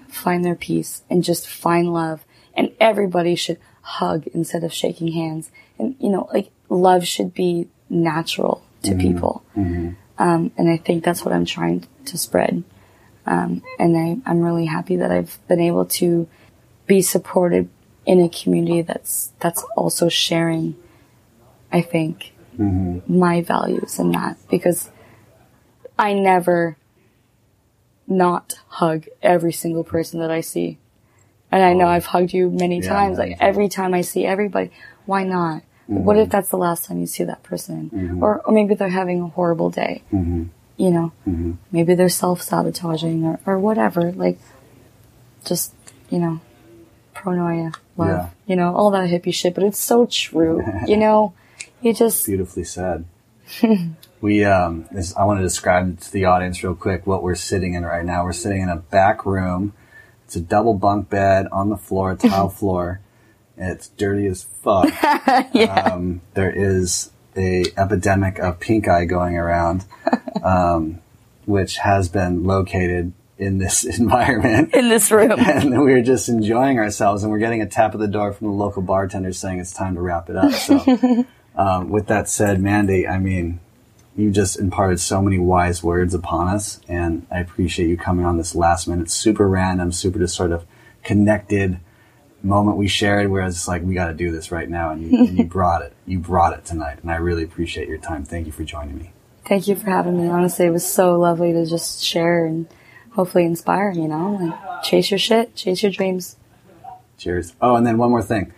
find 0.08 0.46
their 0.46 0.56
peace 0.56 1.02
and 1.10 1.24
just 1.24 1.48
find 1.48 1.92
love. 1.94 2.26
And 2.56 2.72
everybody 2.80 3.36
should 3.36 3.58
hug 3.82 4.28
instead 4.28 4.64
of 4.64 4.72
shaking 4.74 5.10
hands. 5.12 5.52
And, 5.78 5.96
you 6.00 6.10
know, 6.10 6.30
like 6.34 6.52
love 6.70 7.06
should 7.06 7.34
be 7.34 7.68
natural 7.90 8.62
to 8.84 8.96
people. 8.96 9.44
Um, 10.20 10.52
and 10.58 10.70
I 10.70 10.78
think 10.78 11.04
that's 11.04 11.24
what 11.24 11.34
I'm 11.34 11.46
trying 11.46 11.88
to 12.06 12.18
spread. 12.18 12.64
Um, 13.26 13.62
and 13.78 13.96
I, 13.98 14.30
I'm 14.30 14.42
really 14.42 14.66
happy 14.66 14.96
that 14.96 15.12
I've 15.12 15.38
been 15.48 15.60
able 15.60 15.86
to 15.86 16.28
be 16.88 17.02
supported 17.02 17.70
in 18.06 18.22
a 18.22 18.30
community 18.30 18.82
that's 18.82 19.34
that's 19.40 19.64
also 19.76 20.08
sharing 20.08 20.76
I 21.72 21.82
think 21.82 22.34
my 23.08 23.42
values 23.42 24.00
in 24.00 24.12
that 24.14 24.38
because 24.50 24.90
I 26.00 26.14
never 26.14 26.78
not 28.08 28.60
hug 28.70 29.06
every 29.22 29.52
single 29.52 29.84
person 29.84 30.20
that 30.22 30.32
I 30.32 30.42
see. 30.42 30.78
And 31.52 31.64
I 31.64 31.74
know 31.74 31.88
I've 31.88 32.08
hugged 32.08 32.34
you 32.34 32.50
many 32.50 32.80
Yeah, 32.80 32.90
times. 32.90 33.18
Like 33.18 33.38
every 33.40 33.70
time 33.70 33.94
I 33.94 34.02
see 34.02 34.26
everybody, 34.26 34.72
why 35.06 35.24
not? 35.24 35.64
What 35.88 36.18
if 36.18 36.24
mm-hmm. 36.24 36.32
that's 36.32 36.50
the 36.50 36.58
last 36.58 36.86
time 36.86 37.00
you 37.00 37.08
see 37.08 37.24
that 37.24 37.44
person? 37.44 37.90
Mm-hmm. 37.90 38.24
Or, 38.24 38.42
or 38.42 38.54
maybe 38.54 38.76
they're 38.76 38.90
having 38.90 39.22
a 39.22 39.28
horrible 39.28 39.70
day. 39.70 40.04
Mm-hmm. 40.12 40.44
You 40.76 40.92
know, 40.92 41.12
maybe 41.72 41.96
they're 41.96 42.10
self 42.10 42.42
sabotaging 42.42 43.24
or, 43.24 43.40
or 43.46 43.58
whatever. 43.58 44.12
Like, 44.12 44.38
just, 45.46 45.74
you 46.10 46.20
know, 46.20 46.42
pronoia, 47.16 47.74
love, 47.96 48.10
Yeah. 48.10 48.30
you 48.46 48.56
know, 48.56 48.76
all 48.76 48.92
that 48.92 49.10
hippie 49.10 49.34
shit. 49.34 49.56
But 49.56 49.64
it's 49.64 49.80
so 49.80 50.06
true. 50.06 50.64
you 50.86 50.98
know, 51.04 51.34
you 51.82 51.94
just, 51.94 52.26
Beautifully 52.26 52.64
said. 52.64 53.06
we, 54.22 54.44
um, 54.44 54.86
this, 54.92 55.16
I 55.16 55.24
want 55.24 55.40
to 55.40 55.44
describe 55.44 56.00
to 56.02 56.12
the 56.12 56.26
audience 56.26 56.64
real 56.64 56.76
quick 56.76 57.08
what 57.08 57.24
we're 57.24 57.36
sitting 57.36 57.74
in 57.74 57.86
right 57.86 58.06
now. 58.06 58.24
We're 58.24 58.34
sitting 58.34 58.62
in 58.62 58.70
a 58.70 58.76
back 58.78 59.26
room. 59.26 59.74
It's 60.26 60.36
a 60.36 60.42
double 60.42 60.74
bunk 60.74 61.10
bed 61.10 61.48
on 61.52 61.70
the 61.70 61.78
floor, 61.78 62.16
tile 62.16 62.50
floor. 62.60 63.00
It's 63.58 63.88
dirty 63.90 64.28
as 64.28 64.44
fuck. 64.44 64.92
um, 65.70 66.22
there 66.34 66.52
is 66.52 67.12
a 67.36 67.66
epidemic 67.78 68.40
of 68.40 68.60
pink 68.60 68.88
eye 68.88 69.06
going 69.06 69.36
around, 69.38 69.86
um, 70.44 71.00
which 71.46 71.78
has 71.78 72.10
been 72.10 72.44
located 72.44 73.14
in 73.38 73.58
this 73.60 73.84
environment. 74.00 74.74
in 74.74 74.90
this 74.90 75.12
room. 75.12 75.40
and 75.40 75.72
we 75.84 75.94
were 75.94 76.02
just 76.02 76.30
enjoying 76.30 76.80
ourselves 76.80 77.24
and 77.24 77.32
we're 77.32 77.40
getting 77.40 77.62
a 77.62 77.68
tap 77.68 77.94
at 77.94 78.00
the 78.00 78.08
door 78.08 78.34
from 78.34 78.48
the 78.48 78.54
local 78.54 78.82
bartender 78.82 79.32
saying 79.32 79.60
it's 79.60 79.74
time 79.74 79.96
to 79.96 80.02
wrap 80.02 80.30
it 80.30 80.36
up 80.36 80.52
so 80.54 81.26
um, 81.56 81.90
with 81.90 82.08
that 82.08 82.28
said 82.28 82.60
mandy 82.60 83.08
i 83.08 83.20
mean 83.20 83.60
you 84.16 84.32
just 84.32 84.58
imparted 84.60 85.00
so 85.00 85.22
many 85.22 85.38
wise 85.38 85.84
words 85.84 86.16
upon 86.16 86.48
us 86.48 86.82
and 86.88 87.28
i 87.30 87.40
appreciate 87.40 87.88
you 87.88 87.96
coming 87.96 88.26
on 88.26 88.38
this 88.38 88.56
last 88.56 88.88
minute 88.88 89.10
super 89.10 89.48
random 89.48 89.92
super 89.92 90.18
just 90.18 90.36
sort 90.36 90.52
of 90.52 90.66
connected 91.04 91.80
moment 92.48 92.78
we 92.78 92.88
shared 92.88 93.30
where 93.30 93.46
it's 93.46 93.68
like 93.68 93.84
we 93.84 93.94
got 93.94 94.08
to 94.08 94.14
do 94.14 94.32
this 94.32 94.52
right 94.52 94.70
now 94.70 94.90
and 94.92 95.04
you, 95.04 95.20
and 95.20 95.38
you 95.38 95.46
brought 95.58 95.82
it 95.82 95.94
you 96.06 96.18
brought 96.20 96.54
it 96.58 96.66
tonight 96.66 96.98
and 97.02 97.12
i 97.12 97.16
really 97.16 97.44
appreciate 97.44 97.88
your 97.88 97.98
time 97.98 98.24
thank 98.26 98.46
you 98.46 98.52
for 98.52 98.64
joining 98.64 98.98
me 98.98 99.12
Thank 99.46 99.70
you 99.70 99.78
for 99.78 99.90
having 99.90 100.22
me. 100.22 100.28
Honestly, 100.28 100.66
it 100.66 100.72
was 100.72 100.86
so 100.86 101.18
lovely 101.18 101.54
to 101.54 101.66
just 101.66 102.04
share 102.04 102.46
and 102.46 102.68
hopefully 103.14 103.46
inspire, 103.46 103.92
you 103.92 104.06
know, 104.10 104.38
like 104.42 104.84
chase 104.84 105.10
your 105.10 105.18
shit, 105.18 105.56
chase 105.56 105.82
your 105.82 105.90
dreams. 105.94 106.36
cheers 107.18 107.56
oh 107.62 107.76
and 107.78 107.88
then 107.88 107.98
one 107.98 108.10
more 108.10 108.22
thing 108.22 108.52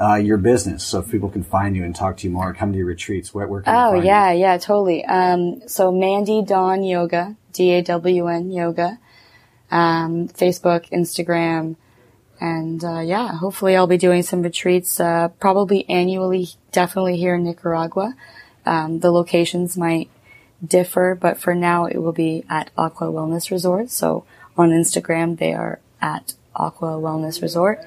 uh, 0.00 0.14
your 0.14 0.36
business 0.36 0.84
so 0.84 1.00
if 1.00 1.10
people 1.10 1.28
can 1.28 1.42
find 1.42 1.74
you 1.74 1.82
and 1.82 1.96
talk 1.96 2.16
to 2.18 2.28
you 2.28 2.32
more 2.32 2.54
come 2.54 2.70
to 2.70 2.78
your 2.78 2.86
retreats 2.86 3.34
where, 3.34 3.48
where 3.48 3.60
can 3.62 3.74
Oh 3.74 3.90
find 3.90 4.04
you? 4.04 4.08
yeah, 4.08 4.30
yeah, 4.30 4.56
totally. 4.58 5.04
Um, 5.04 5.66
so 5.68 5.90
Mandy 5.90 6.42
Dawn 6.42 6.84
Yoga, 6.84 7.34
D 7.52 7.72
A 7.72 7.82
W 7.82 8.28
N 8.28 8.52
Yoga, 8.52 8.98
um, 9.72 10.28
Facebook, 10.28 10.88
Instagram, 10.90 11.74
and 12.40 12.84
uh, 12.84 13.00
yeah, 13.00 13.36
hopefully 13.36 13.76
I'll 13.76 13.86
be 13.86 13.96
doing 13.98 14.22
some 14.22 14.42
retreats, 14.42 15.00
uh, 15.00 15.28
probably 15.40 15.88
annually, 15.88 16.48
definitely 16.72 17.16
here 17.16 17.34
in 17.34 17.44
Nicaragua. 17.44 18.14
Um, 18.64 19.00
the 19.00 19.10
locations 19.10 19.76
might 19.76 20.10
differ, 20.64 21.14
but 21.14 21.38
for 21.38 21.54
now 21.54 21.86
it 21.86 21.98
will 21.98 22.12
be 22.12 22.44
at 22.48 22.70
Aqua 22.76 23.08
Wellness 23.08 23.50
Resort. 23.50 23.90
So 23.90 24.24
on 24.56 24.70
Instagram 24.70 25.38
they 25.38 25.54
are 25.54 25.80
at 26.00 26.34
Aqua 26.54 26.94
Wellness 26.94 27.40
Resort. 27.42 27.80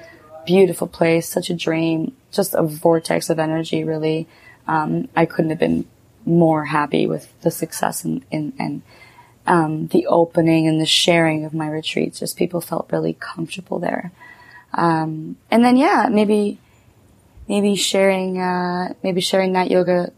Beautiful 0.46 0.88
place, 0.88 1.28
such 1.28 1.50
a 1.50 1.54
dream, 1.54 2.16
just 2.32 2.54
a 2.54 2.62
vortex 2.62 3.30
of 3.30 3.38
energy. 3.38 3.84
Really, 3.84 4.26
um, 4.66 5.08
I 5.14 5.26
couldn't 5.26 5.50
have 5.50 5.58
been 5.58 5.86
more 6.24 6.66
happy 6.66 7.06
with 7.06 7.32
the 7.42 7.50
success 7.50 8.04
and 8.04 8.82
um, 9.46 9.88
the 9.88 10.06
opening 10.06 10.66
and 10.66 10.80
the 10.80 10.86
sharing 10.86 11.44
of 11.44 11.54
my 11.54 11.68
retreats. 11.68 12.20
Just 12.20 12.36
people 12.36 12.60
felt 12.60 12.90
really 12.92 13.14
comfortable 13.14 13.78
there. 13.78 14.12
Um, 14.72 15.36
and 15.50 15.64
then 15.64 15.76
yeah, 15.76 16.08
maybe 16.10 16.58
maybe 17.48 17.74
sharing 17.74 18.40
uh, 18.40 18.94
maybe 19.02 19.20
sharing 19.20 19.52
that 19.54 19.70
yoga 19.70 20.12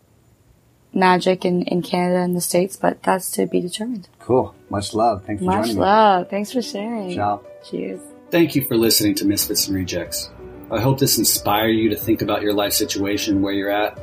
magic 0.95 1.45
in, 1.45 1.63
in 1.63 1.83
Canada 1.83 2.21
and 2.21 2.37
the 2.37 2.41
States, 2.41 2.77
but 2.77 3.03
that's 3.03 3.31
to 3.33 3.47
be 3.47 3.61
determined. 3.61 4.09
Cool. 4.19 4.55
Much 4.69 4.95
love. 4.95 5.25
Thanks 5.25 5.41
for 5.41 5.47
joining. 5.47 5.59
Much 5.59 5.67
joining 5.69 5.81
love. 5.81 6.31
Thanks 6.31 6.53
for 6.53 6.63
sharing. 6.63 7.15
Ciao. 7.15 7.43
Cheers. 7.69 8.01
Thank 8.31 8.55
you 8.55 8.65
for 8.67 8.77
listening 8.77 9.15
to 9.17 9.25
Misfits 9.25 9.67
and 9.67 9.77
Rejects. 9.77 10.31
I 10.71 10.81
hope 10.81 10.99
this 10.99 11.19
inspired 11.19 11.73
you 11.73 11.91
to 11.91 11.97
think 11.97 12.23
about 12.23 12.43
your 12.43 12.55
life 12.55 12.73
situation, 12.73 13.43
where 13.43 13.53
you're 13.53 13.71
at, 13.71 13.99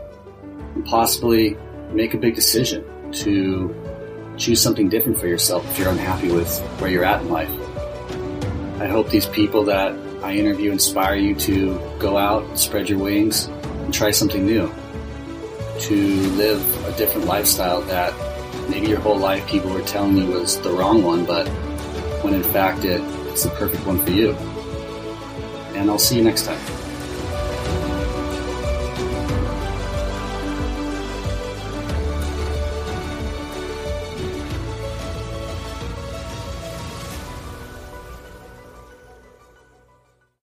and 0.76 0.86
possibly 0.86 1.58
make 1.92 2.14
a 2.14 2.18
big 2.18 2.36
decision 2.36 3.12
to 3.12 3.76
choose 4.38 4.62
something 4.62 4.88
different 4.88 5.20
for 5.20 5.28
yourself 5.28 5.68
if 5.72 5.80
you're 5.80 5.90
unhappy 5.90 6.32
with 6.32 6.60
where 6.80 6.90
you're 6.90 7.04
at 7.04 7.22
in 7.22 7.30
life. 7.30 7.50
I 8.80 8.88
hope 8.88 9.10
these 9.10 9.26
people 9.26 9.64
that 9.66 9.94
I 10.30 10.34
interview 10.34 10.72
inspire 10.72 11.16
you 11.16 11.34
to 11.38 11.82
go 11.98 12.16
out, 12.16 12.60
spread 12.60 12.88
your 12.88 13.00
wings, 13.00 13.46
and 13.46 13.92
try 13.92 14.12
something 14.12 14.46
new. 14.46 14.72
To 15.80 15.96
live 15.96 16.86
a 16.86 16.96
different 17.00 17.26
lifestyle 17.26 17.82
that 17.82 18.14
maybe 18.70 18.90
your 18.90 19.00
whole 19.00 19.18
life 19.18 19.48
people 19.48 19.72
were 19.72 19.82
telling 19.82 20.18
you 20.18 20.28
was 20.28 20.62
the 20.62 20.70
wrong 20.70 21.02
one, 21.02 21.26
but 21.26 21.48
when 22.22 22.36
in 22.36 22.44
fact 22.44 22.86
it, 22.86 23.02
it's 23.32 23.42
the 23.42 23.50
perfect 23.50 23.84
one 23.88 24.06
for 24.06 24.12
you. 24.12 24.34
And 25.74 25.90
I'll 25.90 25.98
see 25.98 26.18
you 26.18 26.24
next 26.24 26.46
time. 26.46 26.79